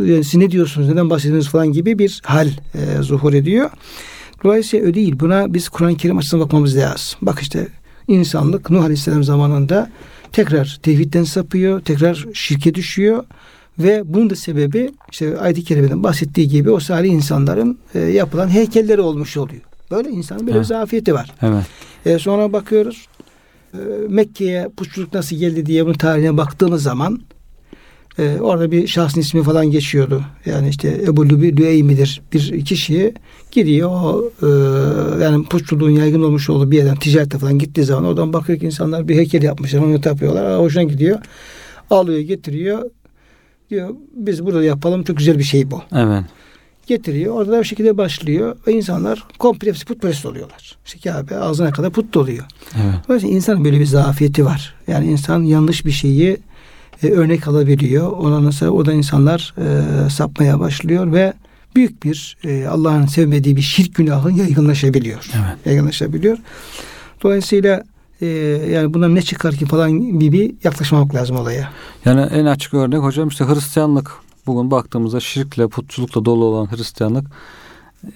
yani 0.05 0.23
siz 0.23 0.35
ne 0.35 0.51
diyorsunuz, 0.51 0.89
neden 0.89 1.09
bahsediyorsunuz 1.09 1.51
falan 1.51 1.71
gibi 1.71 1.99
bir 1.99 2.21
hal 2.23 2.47
e, 2.47 3.01
zuhur 3.01 3.33
ediyor. 3.33 3.69
Dolayısıyla 4.43 4.85
öyle 4.85 4.95
değil. 4.95 5.19
Buna 5.19 5.53
biz 5.53 5.69
Kur'an-ı 5.69 5.97
Kerim 5.97 6.17
açısından 6.17 6.45
bakmamız 6.45 6.77
lazım. 6.77 7.19
Bak 7.21 7.39
işte 7.39 7.67
insanlık 8.07 8.69
Nuh 8.69 8.83
Aleyhisselam 8.83 9.23
zamanında 9.23 9.89
tekrar 10.31 10.79
tevhidden 10.83 11.23
sapıyor, 11.23 11.81
tekrar 11.81 12.25
şirke 12.33 12.75
düşüyor. 12.75 13.23
Ve 13.79 14.01
bunun 14.05 14.29
da 14.29 14.35
sebebi 14.35 14.91
işte 15.11 15.37
ayet-i 15.37 15.63
kerimeden 15.63 16.03
bahsettiği 16.03 16.47
gibi 16.47 16.71
o 16.71 16.79
salih 16.79 17.09
insanların 17.09 17.77
e, 17.95 17.99
yapılan 17.99 18.49
heykelleri 18.49 19.01
olmuş 19.01 19.37
oluyor. 19.37 19.61
Böyle 19.91 20.09
insanın 20.09 20.41
böyle 20.41 20.51
evet. 20.51 20.61
bir 20.61 20.67
zafiyeti 20.67 21.13
var. 21.13 21.33
Evet. 21.41 21.65
E, 22.05 22.19
sonra 22.19 22.53
bakıyoruz 22.53 23.07
e, 23.10 23.10
Mekke'ye 24.09 24.69
putçuluk 24.77 25.13
nasıl 25.13 25.35
geldi 25.35 25.65
diye 25.65 25.85
bunun 25.85 25.93
tarihine 25.93 26.37
baktığımız 26.37 26.83
zaman 26.83 27.21
e, 28.19 28.37
orada 28.39 28.71
bir 28.71 28.87
şahsın 28.87 29.19
ismi 29.19 29.43
falan 29.43 29.71
geçiyordu. 29.71 30.23
Yani 30.45 30.69
işte 30.69 31.01
Ebu 31.07 31.29
Lübi 31.29 31.57
Lüey 31.57 31.83
midir 31.83 32.21
bir 32.33 32.65
kişiye 32.65 33.13
gidiyor 33.51 33.89
o 33.89 34.31
e, 34.41 34.47
yani 35.23 35.45
putçuluğun 35.45 35.89
yaygın 35.89 36.23
olmuş 36.23 36.49
olduğu 36.49 36.71
bir 36.71 36.77
yerden 36.77 36.95
ticarete 36.95 37.37
falan 37.37 37.59
gittiği 37.59 37.83
zaman 37.83 38.05
oradan 38.05 38.33
bakıyor 38.33 38.59
ki 38.59 38.65
insanlar 38.65 39.07
bir 39.07 39.15
heykel 39.15 39.43
yapmışlar 39.43 39.79
onu 39.79 40.01
tapıyorlar. 40.01 40.59
Hoşuna 40.59 40.83
gidiyor. 40.83 41.19
Alıyor 41.89 42.19
getiriyor 42.19 42.83
Diyor 43.71 43.89
biz 44.13 44.45
burada 44.45 44.63
yapalım 44.63 45.03
çok 45.03 45.17
güzel 45.17 45.39
bir 45.39 45.43
şey 45.43 45.71
bu. 45.71 45.81
Evet. 45.95 46.23
Getiriyor. 46.87 47.35
Orada 47.35 47.51
da 47.51 47.59
bir 47.59 47.65
şekilde 47.65 47.97
başlıyor. 47.97 48.57
Ve 48.67 48.73
insanlar 48.73 49.23
komple 49.39 49.67
hepsi 49.67 49.85
putperest 49.85 50.25
oluyorlar. 50.25 50.77
İşte 50.85 51.09
Kabe 51.09 51.37
ağzına 51.37 51.71
kadar 51.71 51.91
put 51.91 52.13
doluyor. 52.13 52.45
Evet. 52.75 52.95
Dolayısıyla 53.07 53.35
insanın 53.35 53.65
böyle 53.65 53.79
bir 53.79 53.85
zafiyeti 53.85 54.45
var. 54.45 54.73
Yani 54.87 55.05
insan 55.11 55.43
yanlış 55.43 55.85
bir 55.85 55.91
şeyi 55.91 56.37
e, 57.03 57.07
örnek 57.07 57.47
alabiliyor. 57.47 58.11
Ona 58.11 58.43
nasıl 58.43 58.67
o 58.67 58.85
da 58.85 58.93
insanlar 58.93 59.53
e, 59.57 60.09
sapmaya 60.09 60.59
başlıyor 60.59 61.13
ve 61.13 61.33
büyük 61.75 62.03
bir 62.03 62.37
e, 62.43 62.67
Allah'ın 62.67 63.05
sevmediği 63.05 63.55
bir 63.55 63.61
şirk 63.61 63.95
günahı 63.95 64.31
yaygınlaşabiliyor. 64.31 65.29
Evet. 65.35 65.65
Yaygınlaşabiliyor. 65.65 66.37
Dolayısıyla 67.23 67.83
e, 68.21 68.27
yani 68.71 68.93
bundan 68.93 69.15
ne 69.15 69.21
çıkar 69.21 69.55
ki 69.55 69.65
falan 69.65 70.19
gibi 70.19 70.55
yaklaşmamak 70.63 71.15
lazım 71.15 71.35
olaya. 71.35 71.71
Yani 72.05 72.21
en 72.21 72.45
açık 72.45 72.73
örnek 72.73 72.99
hocam 72.99 73.27
işte 73.27 73.45
Hristiyanlık. 73.45 74.11
Bugün 74.45 74.71
baktığımızda 74.71 75.19
şirkle, 75.19 75.67
putçulukla 75.67 76.25
dolu 76.25 76.45
olan 76.45 76.71
Hristiyanlık 76.71 77.27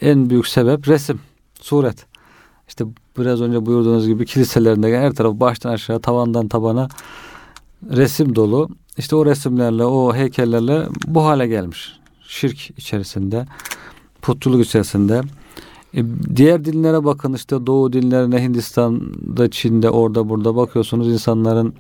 en 0.01 0.30
büyük 0.30 0.47
sebep 0.47 0.88
resim, 0.88 1.19
suret. 1.61 2.05
İşte 2.67 2.86
biraz 3.17 3.41
önce 3.41 3.65
buyurduğunuz 3.65 4.07
gibi 4.07 4.26
kiliselerinde 4.26 4.99
her 4.99 5.13
taraf 5.13 5.34
baştan 5.34 5.69
aşağı, 5.69 5.99
tavandan 5.99 6.47
tabana 6.47 6.88
resim 7.91 8.36
dolu. 8.36 8.69
İşte 8.97 9.15
o 9.15 9.26
resimlerle, 9.26 9.84
o 9.84 10.15
heykellerle 10.15 10.88
bu 11.07 11.26
hale 11.26 11.47
gelmiş. 11.47 11.93
Şirk 12.28 12.69
içerisinde, 12.80 13.45
putçuluk 14.21 14.65
içerisinde. 14.65 15.21
E, 15.93 16.03
diğer 16.36 16.65
dinlere 16.65 17.03
bakın 17.03 17.34
işte 17.34 17.65
Doğu 17.65 17.93
dinlerine 17.93 18.43
Hindistan'da, 18.43 19.49
Çin'de, 19.49 19.89
orada 19.89 20.30
burada 20.30 20.55
bakıyorsunuz 20.55 21.07
insanların 21.07 21.73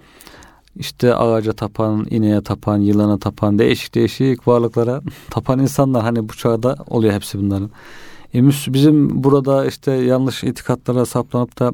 işte 0.75 1.15
ağaca 1.15 1.53
tapan, 1.53 2.07
ineğe 2.09 2.41
tapan, 2.41 2.77
yılana 2.77 3.19
tapan, 3.19 3.59
değişik 3.59 3.95
değişik 3.95 4.47
varlıklara 4.47 5.01
tapan 5.29 5.59
insanlar 5.59 6.03
hani 6.03 6.29
bu 6.29 6.33
çağda 6.33 6.75
oluyor 6.87 7.13
hepsi 7.13 7.39
bunların. 7.39 7.69
E, 8.33 8.47
bizim 8.47 9.23
burada 9.23 9.65
işte 9.65 9.91
yanlış 9.91 10.43
itikatlara 10.43 11.05
saplanıp 11.05 11.59
da 11.59 11.73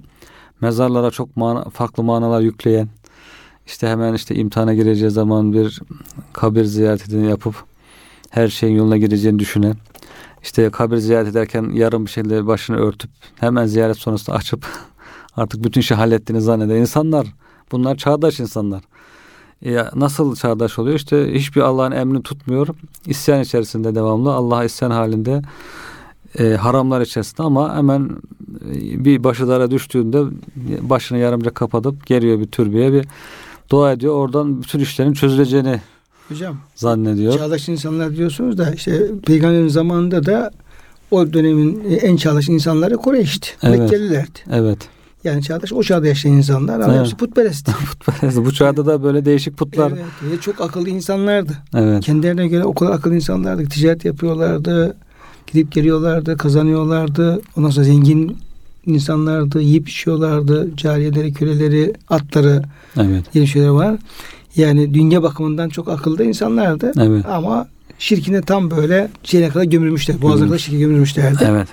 mezarlara 0.62 1.12
çok 1.12 1.38
mana, 1.38 1.64
farklı 1.64 2.04
manalar 2.04 2.42
yükleyen 2.42 2.88
işte 3.66 3.88
hemen 3.88 4.14
işte 4.14 4.36
imtihana 4.36 4.74
gireceği 4.74 5.12
zaman 5.12 5.54
bir 5.54 5.80
kabir 6.34 6.64
ziyaretini 6.64 7.30
yapıp 7.30 7.56
her 8.30 8.48
şeyin 8.48 8.76
yoluna 8.76 8.98
gireceğini 8.98 9.40
düşünen 9.40 9.76
işte 10.44 10.70
kabir 10.70 10.98
ziyaret 10.98 11.28
ederken 11.28 11.70
yarım 11.74 12.06
bir 12.06 12.12
şeyle 12.12 12.48
başını 12.48 12.78
örtüp 12.78 13.12
hemen 13.40 13.66
ziyaret 13.66 13.98
sonrasında 13.98 14.36
açıp 14.36 14.66
artık 15.36 15.64
bütün 15.64 15.82
şey 15.82 15.98
hallettiğini 15.98 16.42
zanneden 16.42 16.76
insanlar. 16.76 17.28
Bunlar 17.72 17.96
çağdaş 17.96 18.40
insanlar. 18.40 18.84
E 19.66 19.78
nasıl 19.96 20.36
çağdaş 20.36 20.80
oluyor? 20.80 20.96
İşte 20.96 21.34
hiçbir 21.34 21.62
Allah'ın 21.62 21.92
emrini 21.92 22.24
tutmuyor. 22.24 22.68
İsyan 23.06 23.42
içerisinde 23.42 23.96
devamlı. 23.96 24.34
Allah'a 24.34 24.64
isyan 24.64 24.92
halinde 24.92 25.42
e, 26.40 26.54
haramlar 26.54 27.02
içerisinde 27.02 27.44
ama 27.44 27.78
hemen 27.78 28.10
e, 28.72 29.06
bir 29.06 29.24
başı 29.24 29.48
dara 29.48 29.72
düştüğünde 29.72 30.24
başını 30.82 31.18
yarımca 31.18 31.52
kapatıp 31.54 32.06
geliyor 32.06 32.40
bir 32.40 32.48
türbeye 32.48 32.94
bir 32.94 33.08
dua 33.70 33.92
ediyor. 33.92 34.16
Oradan 34.16 34.62
bütün 34.62 34.80
işlerin 34.80 35.14
çözüleceğini 35.14 35.82
Hocam 36.30 36.58
zannediyor. 36.76 37.38
Çağdaş 37.38 37.70
insanlar 37.70 38.16
diyorsunuz 38.16 38.58
da 38.58 38.74
işte 38.74 39.12
peygamberin 39.26 39.68
zamanında 39.68 40.26
da 40.26 40.52
o 41.12 41.34
dönemin 41.34 41.84
en 42.02 42.16
çağdaş 42.16 42.50
insanları 42.50 42.98
Kureyş'ti. 42.98 43.50
Evet. 43.64 43.80
Mekkelilerdi. 43.80 44.40
Evet. 44.52 44.78
Yani 45.24 45.44
çağdaş 45.44 45.74
o 45.74 45.84
çağda 45.84 46.08
yaşayan 46.08 46.32
insanlar 46.32 46.80
ama 46.80 46.94
evet. 46.94 47.00
hepsi 47.00 47.16
putperest. 47.16 47.70
putperest. 48.06 48.38
Bu 48.38 48.54
çağda 48.54 48.86
da 48.86 49.04
böyle 49.04 49.26
değişik 49.26 49.58
putlar. 49.58 49.92
Evet. 49.92 50.32
Ve 50.32 50.42
çok 50.42 50.62
akıllı 50.62 50.90
insanlardı. 50.90 51.58
Evet. 51.76 52.04
Kendilerine 52.04 52.48
göre 52.48 52.64
o 52.64 52.74
kadar 52.74 52.92
akıllı 52.92 53.16
insanlardı. 53.16 53.66
Ticaret 53.66 54.06
yapıyorlardı. 54.06 54.96
Gidip 55.48 55.72
geliyorlardı. 55.72 56.38
Kazanıyorlardı. 56.38 57.42
Ondan 57.58 57.70
sonra 57.70 57.86
zengin 57.86 58.38
insanlardı. 58.86 59.62
Yiyip 59.62 59.90
içiyorlardı. 59.90 60.76
Cariyeleri, 60.78 61.34
köleleri, 61.34 61.94
atları. 62.10 62.64
Evet. 62.98 63.26
Yeni 63.34 63.48
şeyler 63.48 63.68
var. 63.68 63.96
Yani 64.56 64.94
dünya 64.94 65.24
bakımından 65.24 65.70
çok 65.70 65.90
akıllı 65.90 66.24
insanlardı. 66.24 66.92
Evet. 67.00 67.26
Ama 67.26 67.68
şirkine 68.00 68.42
tam 68.42 68.72
böyle 68.72 69.10
şeyine 69.24 69.50
kadar 69.50 69.64
gömülmüşler. 69.64 70.22
Boğazına 70.22 70.48
kadar 70.48 70.58
şirke 70.58 70.78
gömülmüşlerdi. 70.78 71.48
Evet. 71.50 71.68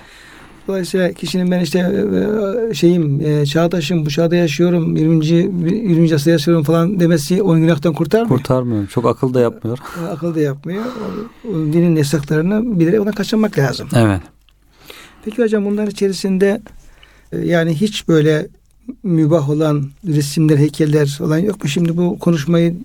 Dolayısıyla 0.69 1.13
kişinin 1.13 1.51
ben 1.51 1.59
işte 1.59 1.79
e, 1.79 2.73
şeyim 2.73 3.21
e, 3.21 3.45
çağdaşım 3.45 4.05
bu 4.05 4.09
çağda 4.09 4.35
yaşıyorum 4.35 4.95
20. 4.95 5.25
20. 5.25 6.15
asırda 6.15 6.29
yaşıyorum 6.29 6.63
falan 6.63 6.99
demesi 6.99 7.43
o 7.43 7.55
günahtan 7.55 7.93
kurtarmıyor. 7.93 8.37
Kurtarmıyor. 8.37 8.87
Çok 8.87 9.05
akıl 9.05 9.33
da 9.33 9.39
yapmıyor. 9.39 9.77
Akıl 10.11 10.35
da 10.35 10.39
yapmıyor. 10.39 10.83
Dinin 11.43 11.95
yasaklarını 11.95 12.79
bilerek 12.79 13.01
ona 13.01 13.11
kaçınmak 13.11 13.57
lazım. 13.57 13.87
Evet. 13.95 14.21
Peki 15.25 15.43
hocam 15.43 15.65
bunların 15.65 15.89
içerisinde 15.91 16.61
e, 17.31 17.37
yani 17.39 17.75
hiç 17.75 18.07
böyle 18.07 18.47
mübah 19.03 19.49
olan 19.49 19.85
resimler, 20.07 20.57
heykeller 20.57 21.17
olan 21.21 21.37
yok 21.37 21.63
mu? 21.63 21.69
Şimdi 21.69 21.97
bu 21.97 22.19
konuşmayı 22.19 22.75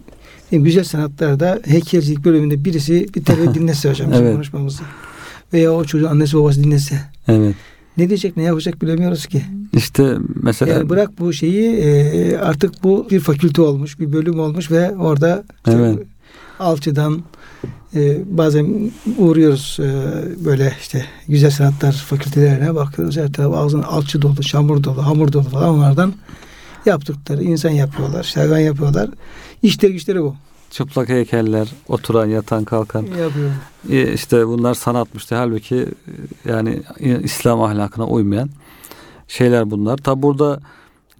güzel 0.52 0.84
sanatlarda 0.84 1.60
heykelcilik 1.64 2.24
bölümünde 2.24 2.64
birisi 2.64 3.06
bir 3.14 3.24
tane 3.24 3.54
dinlese 3.54 3.90
hocam 3.90 4.12
Evet. 4.12 4.32
konuşmamızı. 4.32 4.82
Veya 5.52 5.72
o 5.72 5.84
çocuğun 5.84 6.08
annesi 6.08 6.36
babası 6.36 6.64
dinlese. 6.64 7.00
Evet. 7.28 7.54
Ne 7.96 8.08
diyecek 8.08 8.36
ne 8.36 8.42
yapacak 8.42 8.82
bilemiyoruz 8.82 9.26
ki. 9.26 9.42
İşte 9.72 10.16
mesela 10.42 10.72
Yani 10.72 10.88
bırak 10.88 11.18
bu 11.18 11.32
şeyi 11.32 11.76
e, 11.76 12.36
artık 12.36 12.84
bu 12.84 13.06
bir 13.10 13.20
fakülte 13.20 13.62
olmuş, 13.62 14.00
bir 14.00 14.12
bölüm 14.12 14.40
olmuş 14.40 14.70
ve 14.70 14.96
orada 14.96 15.44
işte 15.66 15.78
Evet. 15.78 15.98
alçıdan 16.58 17.22
e, 17.94 18.18
bazen 18.38 18.92
uğruyoruz 19.18 19.78
e, 19.80 19.90
böyle 20.44 20.72
işte 20.80 21.04
güzel 21.28 21.50
sanatlar 21.50 21.92
fakültelerine 21.92 22.74
bakıyoruz. 22.74 23.16
Her 23.16 23.32
taraf 23.32 23.54
ağzın 23.54 23.82
alçı 23.82 24.22
dolu, 24.22 24.42
çamur 24.42 24.84
dolu, 24.84 25.06
hamur 25.06 25.32
dolu 25.32 25.42
falan 25.44 25.68
onlardan 25.68 26.14
yaptıkları 26.86 27.44
insan 27.44 27.70
yapıyorlar, 27.70 28.24
işte 28.24 28.40
hayvan 28.40 28.58
yapıyorlar. 28.58 29.10
İşleri 29.62 29.92
güçleri 29.92 30.22
bu. 30.22 30.36
Çıplak 30.74 31.08
heykeller, 31.08 31.68
oturan, 31.88 32.26
yatan, 32.26 32.64
kalkan. 32.64 33.02
Yapıyor. 33.02 33.50
E, 33.90 34.12
işte 34.12 34.46
bunlar 34.46 34.74
sanatmıştı. 34.74 35.34
Halbuki 35.34 35.76
e, 35.76 36.50
yani 36.52 36.82
İslam 37.00 37.62
ahlakına 37.62 38.06
uymayan 38.06 38.50
şeyler 39.28 39.70
bunlar. 39.70 39.96
Tabi 39.96 40.22
burada 40.22 40.60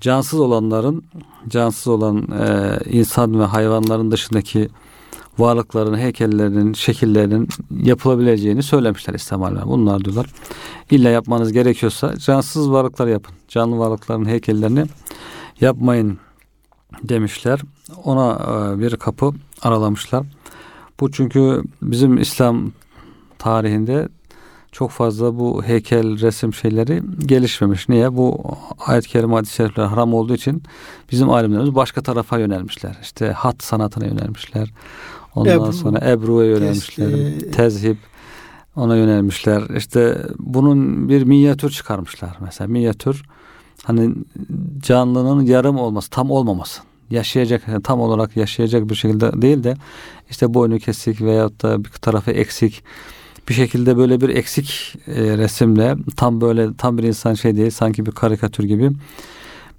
cansız 0.00 0.40
olanların, 0.40 1.04
cansız 1.48 1.88
olan 1.88 2.16
e, 2.16 2.78
insan 2.90 3.40
ve 3.40 3.44
hayvanların 3.44 4.10
dışındaki 4.10 4.68
varlıkların, 5.38 5.98
heykellerinin, 5.98 6.72
şekillerinin 6.72 7.48
yapılabileceğini 7.82 8.62
söylemişler 8.62 9.14
İslam 9.14 9.42
alimleri. 9.42 9.66
Bunlar 9.66 10.04
diyorlar. 10.04 10.26
İlla 10.90 11.08
yapmanız 11.08 11.52
gerekiyorsa 11.52 12.16
cansız 12.16 12.70
varlıklar 12.70 13.06
yapın. 13.06 13.34
Canlı 13.48 13.78
varlıkların 13.78 14.24
heykellerini 14.24 14.84
yapmayın 15.60 16.18
demişler. 17.02 17.60
Ona 18.04 18.32
e, 18.32 18.78
bir 18.78 18.96
kapı 18.96 19.32
aralamışlar. 19.62 20.26
Bu 21.00 21.10
çünkü 21.10 21.62
bizim 21.82 22.18
İslam 22.18 22.72
tarihinde 23.38 24.08
çok 24.72 24.90
fazla 24.90 25.38
bu 25.38 25.62
heykel, 25.62 26.20
resim 26.20 26.54
şeyleri 26.54 27.02
gelişmemiş. 27.26 27.88
Niye? 27.88 28.16
Bu 28.16 28.56
ayet-i 28.86 29.08
kerime, 29.08 29.34
hadis-i 29.34 29.54
şerifler 29.54 29.84
haram 29.84 30.14
olduğu 30.14 30.34
için 30.34 30.62
bizim 31.12 31.30
alimlerimiz 31.30 31.74
başka 31.74 32.02
tarafa 32.02 32.38
yönelmişler. 32.38 32.98
İşte 33.02 33.32
hat 33.32 33.62
sanatına 33.62 34.06
yönelmişler. 34.06 34.70
Ondan 35.34 35.60
Ebru, 35.60 35.72
sonra 35.72 36.10
Ebru'ya 36.10 36.50
yönelmişler. 36.50 37.40
Tezhip 37.52 37.98
ona 38.76 38.96
yönelmişler. 38.96 39.76
İşte 39.76 40.18
bunun 40.38 41.08
bir 41.08 41.22
minyatür 41.22 41.70
çıkarmışlar. 41.70 42.36
Mesela 42.40 42.68
minyatür 42.68 43.22
hani 43.84 44.14
canlının 44.80 45.46
yarım 45.46 45.78
olması, 45.78 46.10
tam 46.10 46.30
olmaması. 46.30 46.82
Yaşayacak, 47.14 47.68
yani 47.68 47.82
tam 47.82 48.00
olarak 48.00 48.36
yaşayacak 48.36 48.90
bir 48.90 48.94
şekilde 48.94 49.42
değil 49.42 49.64
de 49.64 49.76
işte 50.30 50.54
boynu 50.54 50.78
kesik 50.78 51.20
veyahut 51.20 51.62
da 51.62 51.84
bir 51.84 51.90
tarafı 51.90 52.30
eksik 52.30 52.84
bir 53.48 53.54
şekilde 53.54 53.96
böyle 53.96 54.20
bir 54.20 54.28
eksik 54.28 54.94
e, 55.06 55.38
resimle 55.38 55.96
tam 56.16 56.40
böyle 56.40 56.74
tam 56.78 56.98
bir 56.98 57.02
insan 57.02 57.34
şey 57.34 57.56
değil 57.56 57.70
sanki 57.70 58.06
bir 58.06 58.10
karikatür 58.10 58.64
gibi 58.64 58.90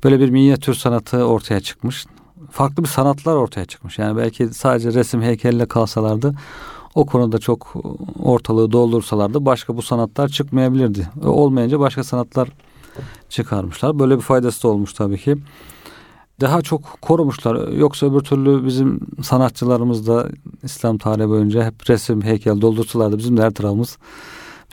böyle 0.03 0.19
bir 0.19 0.29
minyatür 0.29 0.73
sanatı 0.73 1.25
ortaya 1.25 1.59
çıkmış. 1.59 2.05
Farklı 2.51 2.83
bir 2.83 2.87
sanatlar 2.87 3.35
ortaya 3.35 3.65
çıkmış. 3.65 3.99
Yani 3.99 4.17
belki 4.17 4.47
sadece 4.47 4.93
resim 4.93 5.21
heykelle 5.21 5.65
kalsalardı 5.65 6.35
o 6.95 7.05
konuda 7.05 7.37
çok 7.37 7.73
ortalığı 8.23 8.71
doldursalardı 8.71 9.45
başka 9.45 9.77
bu 9.77 9.81
sanatlar 9.81 10.27
çıkmayabilirdi. 10.27 11.07
Olmayınca 11.23 11.79
başka 11.79 12.03
sanatlar 12.03 12.49
çıkarmışlar. 13.29 13.99
Böyle 13.99 14.17
bir 14.17 14.21
faydası 14.21 14.63
da 14.63 14.67
olmuş 14.67 14.93
tabii 14.93 15.17
ki. 15.17 15.37
Daha 16.41 16.61
çok 16.61 16.97
korumuşlar. 17.01 17.67
Yoksa 17.67 18.05
öbür 18.05 18.19
türlü 18.19 18.65
bizim 18.65 18.99
sanatçılarımız 19.23 20.07
da 20.07 20.27
İslam 20.63 20.97
tarihi 20.97 21.29
boyunca 21.29 21.65
hep 21.65 21.89
resim, 21.89 22.21
heykel 22.21 22.61
doldurtulardı. 22.61 23.17
Bizim 23.17 23.37
de 23.37 23.41
her 23.41 23.51
tarafımız 23.51 23.97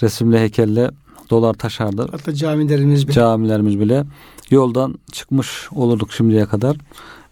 resimle, 0.02 0.40
heykelle 0.40 0.90
dolar 1.30 1.54
taşardı. 1.54 2.08
Hatta 2.10 2.34
camilerimiz 2.34 3.06
bile. 3.08 3.12
Camilerimiz 3.12 3.80
bile 3.80 4.04
yoldan 4.50 4.94
çıkmış 5.12 5.68
olurduk 5.72 6.12
şimdiye 6.12 6.46
kadar. 6.46 6.76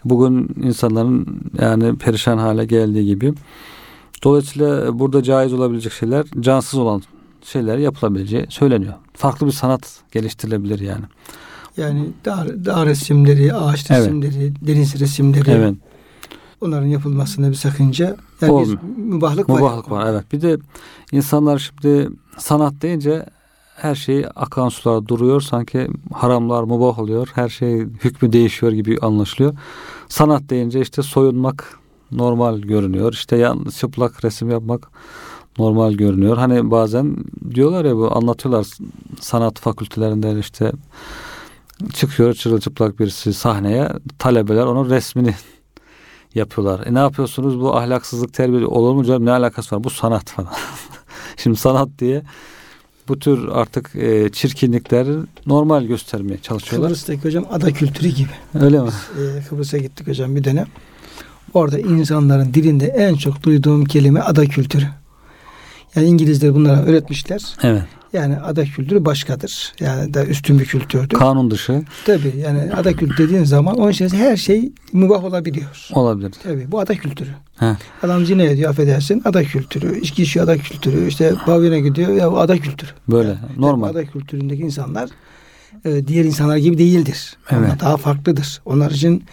Bugün 0.05 0.55
insanların 0.63 1.41
yani 1.61 1.99
perişan 1.99 2.39
hale 2.39 2.65
geldiği 2.65 3.07
gibi. 3.07 3.35
Dolayısıyla 4.25 4.99
burada 4.99 5.23
caiz 5.23 5.53
olabilecek 5.53 5.93
şeyler 5.93 6.27
cansız 6.41 6.79
olan 6.79 7.03
şeyler 7.45 7.79
yapılabileceği 7.79 8.47
söyleniyor. 8.49 8.95
Farklı 9.15 9.47
bir 9.47 9.53
sanat 9.53 10.01
geliştirilebilir 10.13 10.81
yani. 10.81 11.05
Yani 11.77 12.09
dağ, 12.25 12.47
dağ 12.65 12.87
resimleri, 12.87 13.55
ağaç 13.55 13.91
Evet. 13.91 14.01
resimleri, 14.01 14.53
deniz 14.67 15.01
resimleri 15.01 15.51
Evet. 15.51 15.75
onların 16.61 16.87
yapılmasında 16.87 17.51
bir 17.51 17.55
sakınca. 17.55 18.17
Yani 18.41 18.53
Olmuyor. 18.53 18.79
bir 18.97 19.03
mübahlık 19.03 19.51
var. 19.51 19.61
Mubahlık 19.61 19.91
var 19.91 20.07
evet. 20.11 20.33
Bir 20.33 20.41
de 20.41 20.59
insanlar 21.13 21.59
şimdi 21.59 22.09
sanat 22.39 22.73
deyince 22.83 23.27
her 23.77 23.95
şey 23.95 24.27
akan 24.37 24.69
sular 24.69 25.09
duruyor. 25.09 25.41
Sanki 25.41 25.89
haramlar 26.13 26.63
mubah 26.63 26.99
oluyor. 26.99 27.29
Her 27.35 27.49
şey 27.49 27.79
hükmü 27.81 28.33
değişiyor 28.33 28.73
gibi 28.73 28.99
anlaşılıyor. 29.03 29.55
Sanat 30.09 30.43
deyince 30.51 30.81
işte 30.81 31.03
soyunmak 31.03 31.79
normal 32.13 32.59
görünüyor. 32.59 33.13
İşte 33.13 33.37
yan, 33.37 33.65
çıplak 33.79 34.25
resim 34.25 34.51
yapmak 34.51 34.91
normal 35.59 35.93
görünüyor. 35.93 36.37
Hani 36.37 36.71
bazen 36.71 37.17
diyorlar 37.55 37.85
ya 37.85 37.97
bu 37.97 38.17
anlatıyorlar 38.17 38.67
sanat 39.21 39.59
fakültelerinden 39.61 40.37
işte 40.37 40.73
çıkıyor 41.93 42.35
çırılçıplak 42.35 43.01
birisi 43.01 43.35
sahneye 43.35 43.89
talebeler 44.19 44.65
onun 44.65 44.91
resmini 44.91 45.35
yapıyorlar. 46.35 46.87
E 46.87 46.95
ne 46.95 46.99
yapıyorsunuz 46.99 47.61
bu 47.61 47.77
ahlaksızlık 47.77 48.35
terbiye 48.35 48.67
olur 48.67 48.95
mu 48.95 49.05
canım 49.05 49.25
ne 49.25 49.31
alakası 49.31 49.77
var 49.77 49.85
bu 49.85 49.91
sanat 49.91 50.31
falan. 50.31 50.53
Şimdi 51.37 51.57
sanat 51.57 51.89
diye 51.99 52.23
bu 53.09 53.19
tür 53.19 53.49
artık 53.49 53.97
e, 53.97 54.33
çirkinlikleri 54.33 55.17
normal 55.47 55.85
göstermeye 55.85 56.39
çalışıyorlar. 56.39 56.89
Kıbrıs'taki 56.89 57.25
hocam 57.25 57.47
ada 57.51 57.73
kültürü 57.73 58.09
gibi. 58.09 58.31
Öyle 58.61 58.81
mi? 58.81 58.89
Ee, 58.89 59.43
Kıbrıs'a 59.49 59.79
gittik 59.79 60.09
hocam 60.09 60.37
bir 60.37 60.45
dönem. 60.45 60.67
Orada 61.55 61.79
insanların 61.79 62.55
dilinde 62.55 62.87
en 62.87 63.15
çok 63.15 63.43
duyduğum 63.43 63.85
kelime 63.85 64.21
ada 64.21 64.47
kültürü. 64.47 64.87
Yani 65.95 66.07
İngilizler 66.07 66.55
bunlara 66.55 66.83
öğretmişler. 66.83 67.43
Evet. 67.63 67.83
Yani 68.13 68.37
ada 68.41 68.65
kültürü 68.65 69.05
başkadır. 69.05 69.73
Yani 69.81 70.15
da 70.15 70.25
üstün 70.27 70.59
bir 70.59 70.65
kültürdür. 70.65 71.19
Kanun 71.19 71.51
dışı 71.51 71.83
Tabii 72.07 72.35
yani 72.39 72.73
ada 72.75 72.93
kültürü 72.93 73.29
dediğin 73.29 73.45
zaman 73.45 73.77
onun 73.79 73.91
içerisinde 73.91 74.21
her 74.21 74.37
şey 74.37 74.73
mübah 74.93 75.25
olabiliyor. 75.25 75.89
olabilir. 75.93 76.33
Tabii 76.43 76.73
bu 76.73 76.81
ada 76.81 76.95
kültürü. 76.95 77.31
He. 77.59 77.77
Adam 78.03 78.25
zina 78.27 78.43
ediyor 78.43 78.71
affedersin 78.71 79.23
ada 79.25 79.45
kültürü. 79.45 80.01
İçki 80.01 80.23
içiyor 80.23 80.45
ada 80.45 80.59
kültürü. 80.59 81.09
İşte 81.09 81.35
pavyona 81.47 81.79
gidiyor 81.79 82.13
ya 82.13 82.33
bu 82.33 82.39
ada 82.41 82.59
kültürü. 82.59 82.91
Böyle 83.09 83.29
Yani 83.29 83.39
normal. 83.57 83.89
Ada 83.89 84.05
kültüründeki 84.05 84.63
insanlar 84.63 85.11
e, 85.85 86.07
diğer 86.07 86.25
insanlar 86.25 86.57
gibi 86.57 86.79
değildir. 86.79 87.37
Onlar 87.53 87.61
Evet. 87.69 87.81
daha 87.81 87.97
farklıdır. 87.97 88.61
Onlar 88.65 88.91
için 88.91 89.25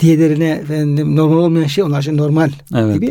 diğerlerine 0.00 0.48
efendim 0.48 1.16
normal 1.16 1.36
olmayan 1.36 1.66
şey 1.66 1.84
onlar 1.84 2.00
için 2.02 2.16
normal 2.16 2.50
Evet. 2.76 2.94
gibi. 2.94 3.10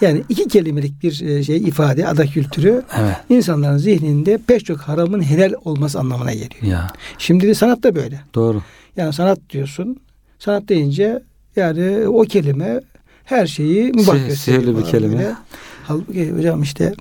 Yani 0.00 0.22
iki 0.28 0.48
kelimelik 0.48 1.02
bir 1.02 1.20
e, 1.26 1.42
şey 1.42 1.56
ifade 1.56 2.06
ada 2.08 2.26
kültürü 2.26 2.82
Evet. 3.00 3.16
insanların 3.28 3.76
zihninde 3.78 4.38
pek 4.46 4.64
çok 4.64 4.78
haramın 4.78 5.22
helal 5.22 5.52
olması 5.64 5.98
anlamına 6.00 6.32
geliyor. 6.32 6.62
Ya 6.62 6.86
Şimdi 7.18 7.46
de 7.48 7.54
sanat 7.54 7.82
da 7.82 7.94
böyle. 7.96 8.20
doğru. 8.34 8.62
Yani 8.96 9.12
sanat 9.12 9.38
diyorsun. 9.50 9.96
Sanat 10.38 10.68
deyince 10.68 11.22
yani 11.56 12.08
o 12.08 12.22
kelime 12.22 12.80
her 13.24 13.46
şeyi 13.46 13.84
mübah 13.92 14.26
gösteriyor 14.26 14.36
sihirli 14.62 14.78
bir 14.78 14.82
kelime. 14.84 15.12
böyle. 15.18 15.34
Halbuki 15.84 16.32
hocam 16.32 16.62
işte 16.62 16.94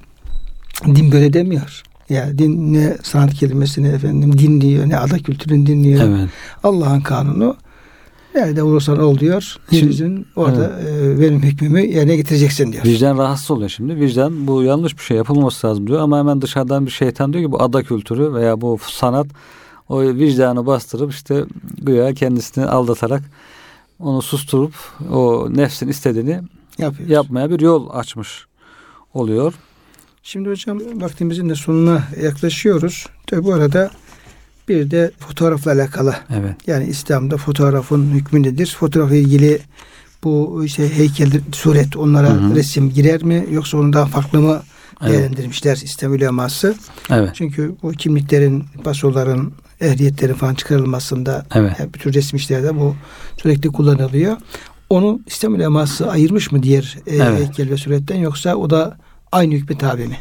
din 0.85 1.11
böyle 1.11 1.33
demiyor. 1.33 1.83
Ya 2.09 2.37
din 2.37 2.73
ne 2.73 2.97
sanat 3.03 3.33
kelimesini 3.33 3.87
efendim 3.87 4.39
dinliyor 4.39 4.89
ne 4.89 4.97
ada 4.97 5.17
kültürünü 5.19 5.65
dinliyor. 5.67 6.07
Evet. 6.19 6.29
Allah'ın 6.63 7.01
kanunu 7.01 7.57
nerede 8.35 8.63
olursan 8.63 8.99
ol 8.99 9.19
diyor. 9.19 9.55
Sizin 9.69 10.27
orada 10.35 10.79
e, 10.81 11.19
benim 11.21 11.43
hükmümü 11.43 11.81
yerine 11.81 12.15
getireceksin 12.15 12.71
diyor. 12.71 12.83
Vicdan 12.83 13.17
rahatsız 13.17 13.51
oluyor 13.51 13.69
şimdi. 13.69 13.95
Vicdan 13.95 14.47
bu 14.47 14.63
yanlış 14.63 14.97
bir 14.97 15.03
şey 15.03 15.17
yapılmaması 15.17 15.67
lazım 15.67 15.87
diyor 15.87 15.99
ama 15.99 16.19
hemen 16.19 16.41
dışarıdan 16.41 16.85
bir 16.85 16.91
şeytan 16.91 17.33
diyor 17.33 17.45
ki 17.45 17.51
bu 17.51 17.63
ada 17.63 17.83
kültürü 17.83 18.33
veya 18.33 18.61
bu 18.61 18.77
sanat 18.81 19.27
o 19.89 20.01
vicdanı 20.01 20.65
bastırıp 20.65 21.11
işte 21.11 21.45
güya 21.81 22.13
kendisini 22.13 22.65
aldatarak 22.65 23.21
onu 23.99 24.21
susturup 24.21 24.73
o 25.11 25.47
nefsin 25.49 25.87
istediğini 25.87 26.41
Yapıyor. 26.77 27.09
yapmaya 27.09 27.49
bir 27.49 27.59
yol 27.59 27.89
açmış 27.89 28.45
oluyor. 29.13 29.53
Şimdi 30.23 30.49
hocam 30.49 30.79
vaktimizin 31.01 31.49
de 31.49 31.55
sonuna 31.55 32.03
yaklaşıyoruz. 32.21 33.07
Tabi 33.27 33.43
bu 33.43 33.53
arada 33.53 33.91
bir 34.69 34.91
de 34.91 35.11
fotoğrafla 35.19 35.71
alakalı 35.71 36.15
Evet. 36.39 36.55
Yani 36.67 36.85
İslam'da 36.87 37.37
fotoğrafın 37.37 38.11
hükmü 38.11 38.43
nedir? 38.43 38.75
Fotoğrafla 38.79 39.15
ilgili 39.15 39.59
bu 40.23 40.61
işte 40.65 40.97
heykel, 40.97 41.31
suret 41.51 41.97
onlara 41.97 42.29
Hı 42.29 42.33
hı. 42.33 42.55
resim 42.55 42.89
girer 42.89 43.23
mi? 43.23 43.45
Yoksa 43.51 43.77
onu 43.77 43.93
daha 43.93 44.05
farklı 44.05 44.41
mı 44.41 44.61
Evet. 45.01 45.11
değerlendirmişler 45.11 45.75
İslam 45.83 46.11
uleması? 46.11 46.75
Evet. 47.09 47.29
Çünkü 47.33 47.75
bu 47.83 47.91
kimliklerin, 47.91 48.63
pasoların, 48.83 49.53
ehliyetlerin 49.81 50.33
falan 50.33 50.53
çıkarılmasında 50.55 51.45
Evet. 51.55 51.71
yani 51.79 51.93
bütün 51.93 52.13
resim 52.13 52.37
işlerde 52.37 52.75
bu 52.79 52.95
sürekli 53.41 53.69
kullanılıyor. 53.69 54.37
Onu 54.89 55.19
İslam 55.27 55.53
uleması 55.53 56.09
ayırmış 56.11 56.51
mı 56.51 56.63
diğer 56.63 56.97
e, 57.07 57.15
Evet. 57.15 57.39
heykel 57.39 57.69
ve 57.69 57.77
suretten 57.77 58.15
yoksa 58.17 58.55
o 58.55 58.69
da 58.69 58.97
aynı 59.31 59.53
hükme 59.53 59.77
tabi 59.77 60.07
mi? 60.07 60.17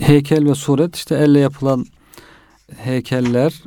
Heykel 0.00 0.44
ve 0.44 0.54
suret 0.54 0.96
işte 0.96 1.14
elle 1.14 1.38
yapılan 1.38 1.86
heykeller 2.76 3.62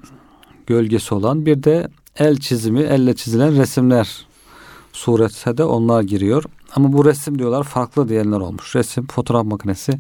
gölgesi 0.68 1.16
olan 1.16 1.46
bir 1.46 1.64
de 1.64 1.88
el 2.18 2.38
çizimi, 2.38 2.82
elle 2.82 3.16
çizilen 3.16 3.58
resimler 3.58 4.26
suretse 4.94 5.58
de 5.58 5.64
onlar 5.64 6.02
giriyor. 6.02 6.44
Ama 6.76 6.94
bu 6.94 7.06
resim 7.06 7.40
diyorlar 7.40 7.64
farklı 7.64 8.10
diyenler 8.10 8.40
olmuş. 8.40 8.76
Resim 8.76 9.08
fotoğraf 9.08 9.46
makinesi 9.46 9.94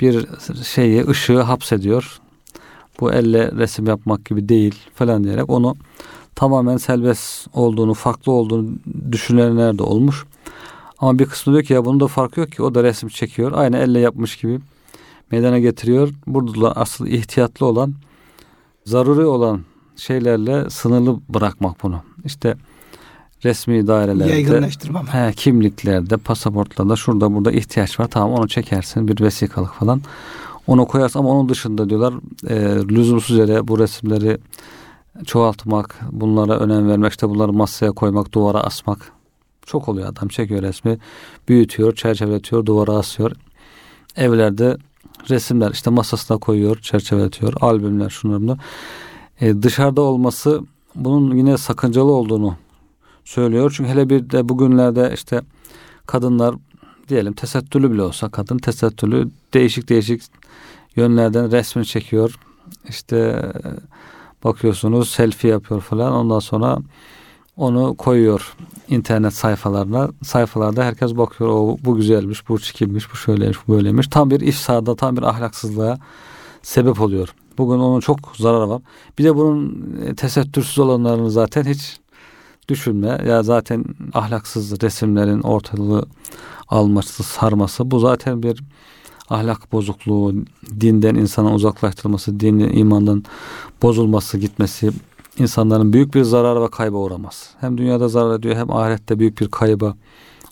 bir 0.00 0.26
şeyi 0.64 1.06
ışığı 1.06 1.40
hapsediyor. 1.40 2.20
Bu 3.00 3.12
elle 3.12 3.52
resim 3.52 3.86
yapmak 3.86 4.24
gibi 4.24 4.48
değil 4.48 4.74
falan 4.94 5.24
diyerek 5.24 5.50
onu 5.50 5.76
tamamen 6.34 6.76
serbest 6.76 7.46
olduğunu, 7.54 7.94
farklı 7.94 8.32
olduğunu 8.32 8.68
düşünenler 9.12 9.78
de 9.78 9.82
olmuş. 9.82 10.24
Ama 10.98 11.18
bir 11.18 11.26
kısmı 11.26 11.52
diyor 11.52 11.64
ki 11.64 11.72
ya 11.72 11.84
bunun 11.84 12.00
da 12.00 12.06
farkı 12.06 12.40
yok 12.40 12.52
ki 12.52 12.62
o 12.62 12.74
da 12.74 12.82
resim 12.82 13.08
çekiyor. 13.08 13.52
Aynı 13.54 13.76
elle 13.76 13.98
yapmış 13.98 14.36
gibi 14.36 14.60
meydana 15.30 15.58
getiriyor. 15.58 16.08
Burada 16.26 16.60
da 16.60 16.76
asıl 16.76 17.06
ihtiyatlı 17.06 17.66
olan 17.66 17.94
zaruri 18.86 19.24
olan 19.24 19.60
şeylerle 19.96 20.70
sınırlı 20.70 21.20
bırakmak 21.28 21.82
bunu. 21.82 22.02
İşte 22.24 22.56
resmi 23.44 23.86
dairelerde, 23.86 24.32
he, 25.06 25.32
kimliklerde, 25.32 26.16
pasaportlarda 26.16 26.96
şurada 26.96 27.34
burada 27.34 27.52
ihtiyaç 27.52 28.00
var. 28.00 28.08
Tamam 28.08 28.32
onu 28.32 28.48
çekersin 28.48 29.08
bir 29.08 29.20
vesikalık 29.20 29.72
falan. 29.72 30.02
Onu 30.66 30.86
koyarsın 30.86 31.18
ama 31.18 31.28
onun 31.28 31.48
dışında 31.48 31.90
diyorlar 31.90 32.14
e, 32.48 32.54
lüzumsuz 32.88 33.38
yere 33.38 33.68
bu 33.68 33.78
resimleri 33.78 34.38
çoğaltmak, 35.24 36.00
bunlara 36.12 36.58
önem 36.58 36.88
vermek, 36.88 37.10
işte 37.10 37.28
bunları 37.28 37.52
masaya 37.52 37.92
koymak, 37.92 38.32
duvara 38.32 38.60
asmak. 38.60 39.12
Çok 39.66 39.88
oluyor 39.88 40.08
adam 40.08 40.28
çekiyor 40.28 40.62
resmi, 40.62 40.98
büyütüyor, 41.48 41.94
çerçeveletiyor, 41.94 42.66
duvara 42.66 42.92
asıyor. 42.92 43.32
Evlerde 44.16 44.76
resimler 45.30 45.70
işte 45.70 45.90
masasına 45.90 46.38
koyuyor, 46.38 46.76
çerçeveletiyor, 46.76 47.54
albümler 47.60 48.10
şunlar 48.10 48.40
bunlar. 48.40 48.58
E, 49.40 49.62
dışarıda 49.62 50.00
olması 50.00 50.60
bunun 50.94 51.36
yine 51.36 51.58
sakıncalı 51.58 52.12
olduğunu 52.12 52.56
söylüyor. 53.24 53.74
Çünkü 53.76 53.90
hele 53.90 54.10
bir 54.10 54.30
de 54.30 54.48
bugünlerde 54.48 55.10
işte 55.14 55.42
kadınlar 56.06 56.54
diyelim 57.08 57.32
tesettürlü 57.32 57.92
bile 57.92 58.02
olsa 58.02 58.28
kadın 58.28 58.58
tesettürlü 58.58 59.30
değişik 59.54 59.88
değişik 59.88 60.22
yönlerden 60.96 61.52
resmini 61.52 61.86
çekiyor. 61.86 62.34
İşte 62.88 63.16
e, 63.16 64.44
bakıyorsunuz 64.44 65.10
selfie 65.10 65.50
yapıyor 65.50 65.80
falan 65.80 66.12
ondan 66.12 66.38
sonra 66.38 66.78
onu 67.56 67.94
koyuyor 67.94 68.56
internet 68.88 69.34
sayfalarına. 69.34 70.10
Sayfalarda 70.22 70.84
herkes 70.84 71.16
bakıyor 71.16 71.50
o 71.50 71.76
bu 71.84 71.96
güzelmiş, 71.96 72.48
bu 72.48 72.58
çirkinmiş, 72.58 73.12
bu 73.12 73.16
şöyleymiş, 73.16 73.58
bu 73.68 73.72
böyleymiş. 73.72 74.08
Tam 74.08 74.30
bir 74.30 74.40
ifsada, 74.40 74.96
tam 74.96 75.16
bir 75.16 75.22
ahlaksızlığa 75.22 75.98
sebep 76.62 77.00
oluyor. 77.00 77.34
Bugün 77.58 77.78
onun 77.78 78.00
çok 78.00 78.18
zararı 78.36 78.68
var. 78.68 78.82
Bir 79.18 79.24
de 79.24 79.36
bunun 79.36 79.86
e, 80.06 80.14
tesettürsüz 80.14 80.78
olanlarını 80.78 81.30
zaten 81.30 81.64
hiç 81.64 82.00
düşünme. 82.68 83.20
Ya 83.26 83.42
zaten 83.42 83.84
ahlaksız 84.14 84.82
resimlerin 84.82 85.40
ortalığı 85.40 86.06
alması, 86.68 87.22
sarması 87.22 87.90
bu 87.90 87.98
zaten 87.98 88.42
bir 88.42 88.62
ahlak 89.30 89.72
bozukluğu, 89.72 90.34
dinden 90.80 91.14
insana 91.14 91.54
uzaklaştırması, 91.54 92.40
dinin 92.40 92.76
imandan 92.76 93.24
bozulması, 93.82 94.38
gitmesi 94.38 94.90
insanların 95.38 95.92
büyük 95.92 96.14
bir 96.14 96.22
zarara 96.22 96.62
ve 96.62 96.68
kayba 96.68 96.96
uğramaz. 96.96 97.50
Hem 97.60 97.78
dünyada 97.78 98.08
zarar 98.08 98.38
ediyor 98.38 98.56
hem 98.56 98.70
ahirette 98.70 99.18
büyük 99.18 99.40
bir 99.40 99.48
kayba 99.48 99.94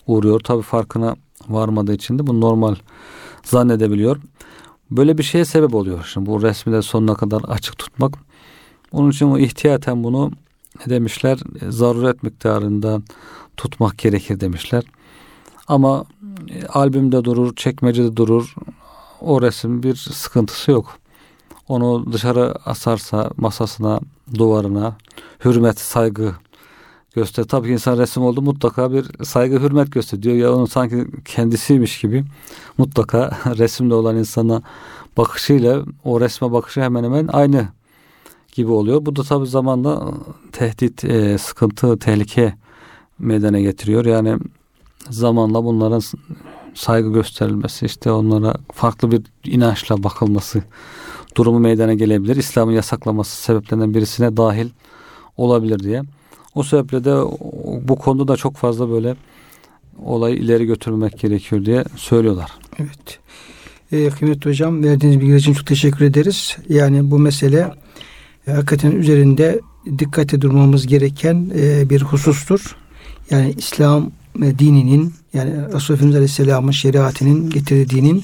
uğruyor. 0.07 0.39
Tabi 0.39 0.61
farkına 0.61 1.15
varmadığı 1.49 1.93
için 1.93 2.19
de 2.19 2.27
bu 2.27 2.41
normal 2.41 2.75
zannedebiliyor. 3.43 4.17
Böyle 4.91 5.17
bir 5.17 5.23
şeye 5.23 5.45
sebep 5.45 5.75
oluyor. 5.75 6.09
Şimdi 6.13 6.29
bu 6.29 6.41
resmi 6.41 6.73
de 6.73 6.81
sonuna 6.81 7.15
kadar 7.15 7.41
açık 7.41 7.77
tutmak. 7.77 8.13
Onun 8.91 9.11
için 9.11 9.25
o 9.25 9.37
ihtiyaten 9.37 10.03
bunu 10.03 10.31
demişler? 10.85 11.39
E, 11.61 11.71
Zaruret 11.71 12.23
miktarında 12.23 13.01
tutmak 13.57 13.97
gerekir 13.97 14.39
demişler. 14.39 14.83
Ama 15.67 16.05
e, 16.49 16.65
albümde 16.65 17.23
durur, 17.23 17.55
çekmecede 17.55 18.17
durur. 18.17 18.55
O 19.21 19.41
resim 19.41 19.83
bir 19.83 19.95
sıkıntısı 19.95 20.71
yok. 20.71 20.97
Onu 21.67 22.13
dışarı 22.13 22.53
asarsa 22.65 23.29
masasına, 23.37 23.99
duvarına 24.33 24.95
hürmet, 25.45 25.79
saygı 25.79 26.31
göster. 27.15 27.43
Tabii 27.43 27.67
ki 27.67 27.73
insan 27.73 27.97
resim 27.97 28.23
oldu 28.23 28.41
mutlaka 28.41 28.93
bir 28.93 29.25
saygı, 29.25 29.59
hürmet 29.59 29.91
gösteriyor. 29.91 30.35
Ya 30.35 30.53
onun 30.53 30.65
sanki 30.65 31.05
kendisiymiş 31.25 32.01
gibi 32.01 32.23
mutlaka 32.77 33.31
resimde 33.57 33.93
olan 33.93 34.17
insana 34.17 34.61
bakışıyla 35.17 35.83
o 36.03 36.21
resme 36.21 36.51
bakışı 36.51 36.81
hemen 36.81 37.03
hemen 37.03 37.27
aynı 37.27 37.67
gibi 38.53 38.71
oluyor. 38.71 39.05
Bu 39.05 39.15
da 39.15 39.23
tabii 39.23 39.47
zamanla 39.47 40.13
tehdit, 40.51 41.03
e, 41.03 41.37
sıkıntı, 41.37 41.99
tehlike 41.99 42.55
meydana 43.19 43.59
getiriyor. 43.59 44.05
Yani 44.05 44.37
zamanla 45.09 45.63
bunların 45.63 46.01
saygı 46.73 47.13
gösterilmesi, 47.13 47.85
işte 47.85 48.11
onlara 48.11 48.55
farklı 48.73 49.11
bir 49.11 49.21
inançla 49.43 50.03
bakılması 50.03 50.63
durumu 51.35 51.59
meydana 51.59 51.93
gelebilir. 51.93 52.35
İslam'ın 52.35 52.73
yasaklaması 52.73 53.41
sebeplerinden 53.41 53.93
birisine 53.93 54.37
dahil 54.37 54.69
olabilir 55.37 55.79
diye. 55.79 56.01
O 56.55 56.63
sebeple 56.63 57.03
de 57.03 57.15
bu 57.87 57.95
konuda 57.95 58.27
da 58.27 58.37
çok 58.37 58.55
fazla 58.55 58.89
böyle 58.89 59.15
olayı 60.03 60.35
ileri 60.35 60.65
götürmek 60.65 61.19
gerekiyor 61.19 61.65
diye 61.65 61.83
söylüyorlar. 61.95 62.51
Evet. 62.79 63.19
Ee, 63.91 64.09
kıymetli 64.09 64.49
hocam 64.49 64.83
verdiğiniz 64.83 65.19
bilgiler 65.19 65.37
için 65.37 65.53
çok 65.53 65.67
teşekkür 65.67 66.05
ederiz. 66.05 66.57
Yani 66.69 67.11
bu 67.11 67.19
mesele 67.19 67.71
e, 68.47 68.51
hakikaten 68.51 68.91
üzerinde 68.91 69.59
dikkate 69.99 70.41
durmamız 70.41 70.87
gereken 70.87 71.51
e, 71.55 71.89
bir 71.89 72.01
husustur. 72.01 72.75
Yani 73.29 73.53
İslam 73.57 74.11
e, 74.43 74.59
dininin 74.59 75.13
yani 75.33 75.51
Resulullah 75.51 75.81
Efendimiz 75.81 76.15
Aleyhisselam'ın 76.15 76.71
şeriatinin 76.71 77.49
getirdiğinin 77.49 78.23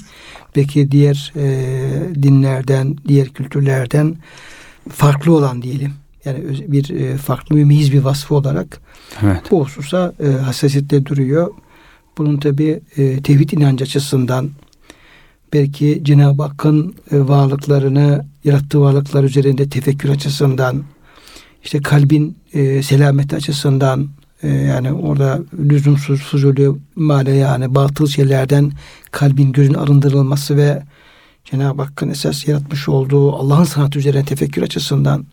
belki 0.55 0.91
diğer 0.91 1.33
e, 1.35 2.23
dinlerden, 2.23 2.97
diğer 3.07 3.29
kültürlerden 3.29 4.15
farklı 4.89 5.35
olan 5.35 5.61
diyelim. 5.61 5.93
Yani 6.25 6.43
bir 6.67 6.89
e, 6.89 7.17
farklı 7.17 7.55
mümiz 7.55 7.93
bir 7.93 7.99
vasfı 7.99 8.35
olarak 8.35 8.81
Evet. 9.23 9.41
bu 9.51 9.65
hususa 9.65 10.13
e, 10.23 10.27
hassasiyetle 10.27 11.05
duruyor. 11.05 11.53
Bunun 12.17 12.37
tabi 12.37 12.81
e, 12.97 13.21
tevhid 13.21 13.49
inancı 13.49 13.83
açısından 13.83 14.49
belki 15.53 15.99
Cenab-ı 16.03 16.43
Hakk'ın 16.43 16.95
e, 17.11 17.19
varlıklarını 17.19 18.25
yarattığı 18.43 18.81
varlıklar 18.81 19.23
üzerinde 19.23 19.69
tefekkür 19.69 20.09
açısından 20.09 20.83
işte 21.63 21.81
kalbin 21.81 22.37
e, 22.53 22.83
selameti 22.83 23.35
açısından 23.35 24.09
e, 24.43 24.47
yani 24.47 24.93
orada 24.93 25.39
lüzumsuz 25.69 26.21
fuzuli 26.21 26.71
male 26.95 27.31
yani 27.31 27.75
batıl 27.75 28.07
şeylerden 28.07 28.71
kalbin 29.11 29.51
gözün 29.51 29.73
arındırılması 29.73 30.57
ve 30.57 30.83
Cenab-ı 31.45 31.81
Hakk'ın 31.81 32.09
esas 32.09 32.47
yaratmış 32.47 32.89
olduğu 32.89 33.35
Allah'ın 33.35 33.63
sanatı 33.63 33.99
üzerine 33.99 34.25
tefekkür 34.25 34.61
açısından 34.61 35.25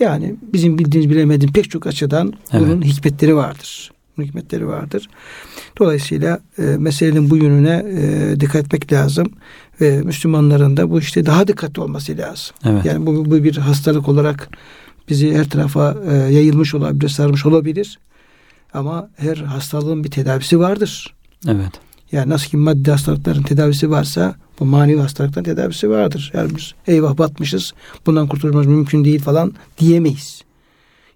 yani 0.00 0.34
bizim 0.52 0.78
bildiğimiz 0.78 1.10
bilemediğimiz 1.10 1.52
pek 1.52 1.70
çok 1.70 1.86
açıdan 1.86 2.32
Evet. 2.52 2.66
bunun 2.66 2.82
hikmetleri 2.82 3.36
vardır. 3.36 3.92
Bunun 4.16 4.26
hikmetleri 4.26 4.66
vardır. 4.68 5.08
Dolayısıyla 5.78 6.40
e, 6.58 6.62
meselenin 6.62 7.30
bu 7.30 7.36
yönüne 7.36 7.84
e, 8.00 8.40
dikkat 8.40 8.64
etmek 8.64 8.92
lazım 8.92 9.26
ve 9.80 10.02
Müslümanların 10.02 10.76
da 10.76 10.90
bu 10.90 10.98
işte 10.98 11.26
daha 11.26 11.48
dikkatli 11.48 11.82
olması 11.82 12.18
lazım. 12.18 12.56
Evet. 12.64 12.84
Yani 12.84 13.06
bu, 13.06 13.24
bu 13.30 13.44
bir 13.44 13.56
hastalık 13.56 14.08
olarak 14.08 14.48
bizi 15.08 15.34
her 15.34 15.48
tarafa 15.48 15.96
e, 16.10 16.14
yayılmış 16.14 16.74
olabilir, 16.74 17.08
sarmış 17.08 17.46
olabilir. 17.46 17.98
Ama 18.74 19.10
her 19.16 19.36
hastalığın 19.36 20.04
bir 20.04 20.10
tedavisi 20.10 20.60
vardır. 20.60 21.14
Evet. 21.48 21.72
Yani 22.12 22.30
nasıl 22.30 22.50
ki 22.50 22.56
maddi 22.56 22.90
hastalıkların 22.90 23.42
tedavisi 23.42 23.90
varsa 23.90 24.34
bu 24.60 24.64
manevi 24.64 24.98
hastalıkların 24.98 25.44
tedavisi 25.44 25.90
vardır. 25.90 26.30
Yani 26.34 26.56
biz 26.56 26.72
eyvah 26.86 27.18
batmışız 27.18 27.72
bundan 28.06 28.28
kurtulmamız 28.28 28.66
mümkün 28.66 29.04
değil 29.04 29.20
falan 29.20 29.52
diyemeyiz. 29.78 30.42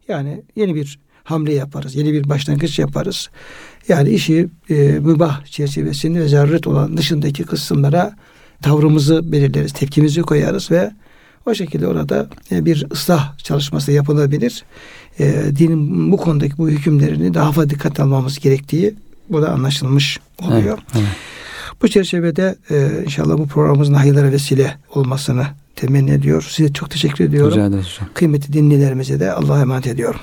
Yani 0.09 0.43
yeni 0.57 0.75
bir 0.75 0.99
hamle 1.25 1.53
yaparız. 1.53 1.95
Yeni 1.95 2.13
bir 2.13 2.29
başlangıç 2.29 2.79
yaparız. 2.79 3.29
Yani 3.89 4.09
işi 4.09 4.49
e, 4.71 4.75
mübah 4.75 5.45
çerçevesinde 5.45 6.21
ve 6.21 6.29
zaruret 6.29 6.67
olan 6.67 6.97
dışındaki 6.97 7.45
kısımlara 7.45 8.17
tavrımızı 8.63 9.33
belirleriz. 9.33 9.73
Tepkimizi 9.73 10.23
koyarız 10.23 10.71
ve 10.71 10.91
o 11.47 11.55
şekilde 11.55 11.87
orada 11.87 12.29
e, 12.53 12.65
bir 12.65 12.87
ıslah 12.93 13.39
çalışması 13.39 13.93
yapılabilir. 13.93 14.65
E, 15.21 15.43
dinin 15.59 16.13
bu 16.13 16.17
konudaki 16.17 16.59
bu 16.59 16.69
hükümlerini 16.69 17.35
daha 17.35 17.53
fazla 17.53 17.71
dikkat 17.71 18.01
almamız 18.01 18.39
gerektiği 18.39 18.95
bu 19.31 19.43
da 19.43 19.53
anlaşılmış 19.53 20.19
oluyor. 20.43 20.79
Evet. 20.79 20.95
evet. 20.95 21.17
Bu 21.83 21.89
çerçevede 21.89 22.57
e, 22.71 23.03
inşallah 23.05 23.39
bu 23.39 23.47
programımızın 23.47 23.95
hayırlara 23.95 24.33
vesile 24.33 24.79
olmasını 24.95 25.47
temenni 25.77 26.11
ediyor. 26.11 26.47
Size 26.51 26.73
çok 26.73 26.91
teşekkür 26.91 27.25
ediyorum. 27.25 27.53
Rica 27.53 27.67
ederiz 27.67 27.87
hocam. 27.87 28.09
Kıymetli 28.15 28.53
dinleyicilerimize 28.53 29.21
de 29.21 29.33
Allah'a 29.33 29.61
emanet 29.61 29.87
ediyorum. 29.87 30.21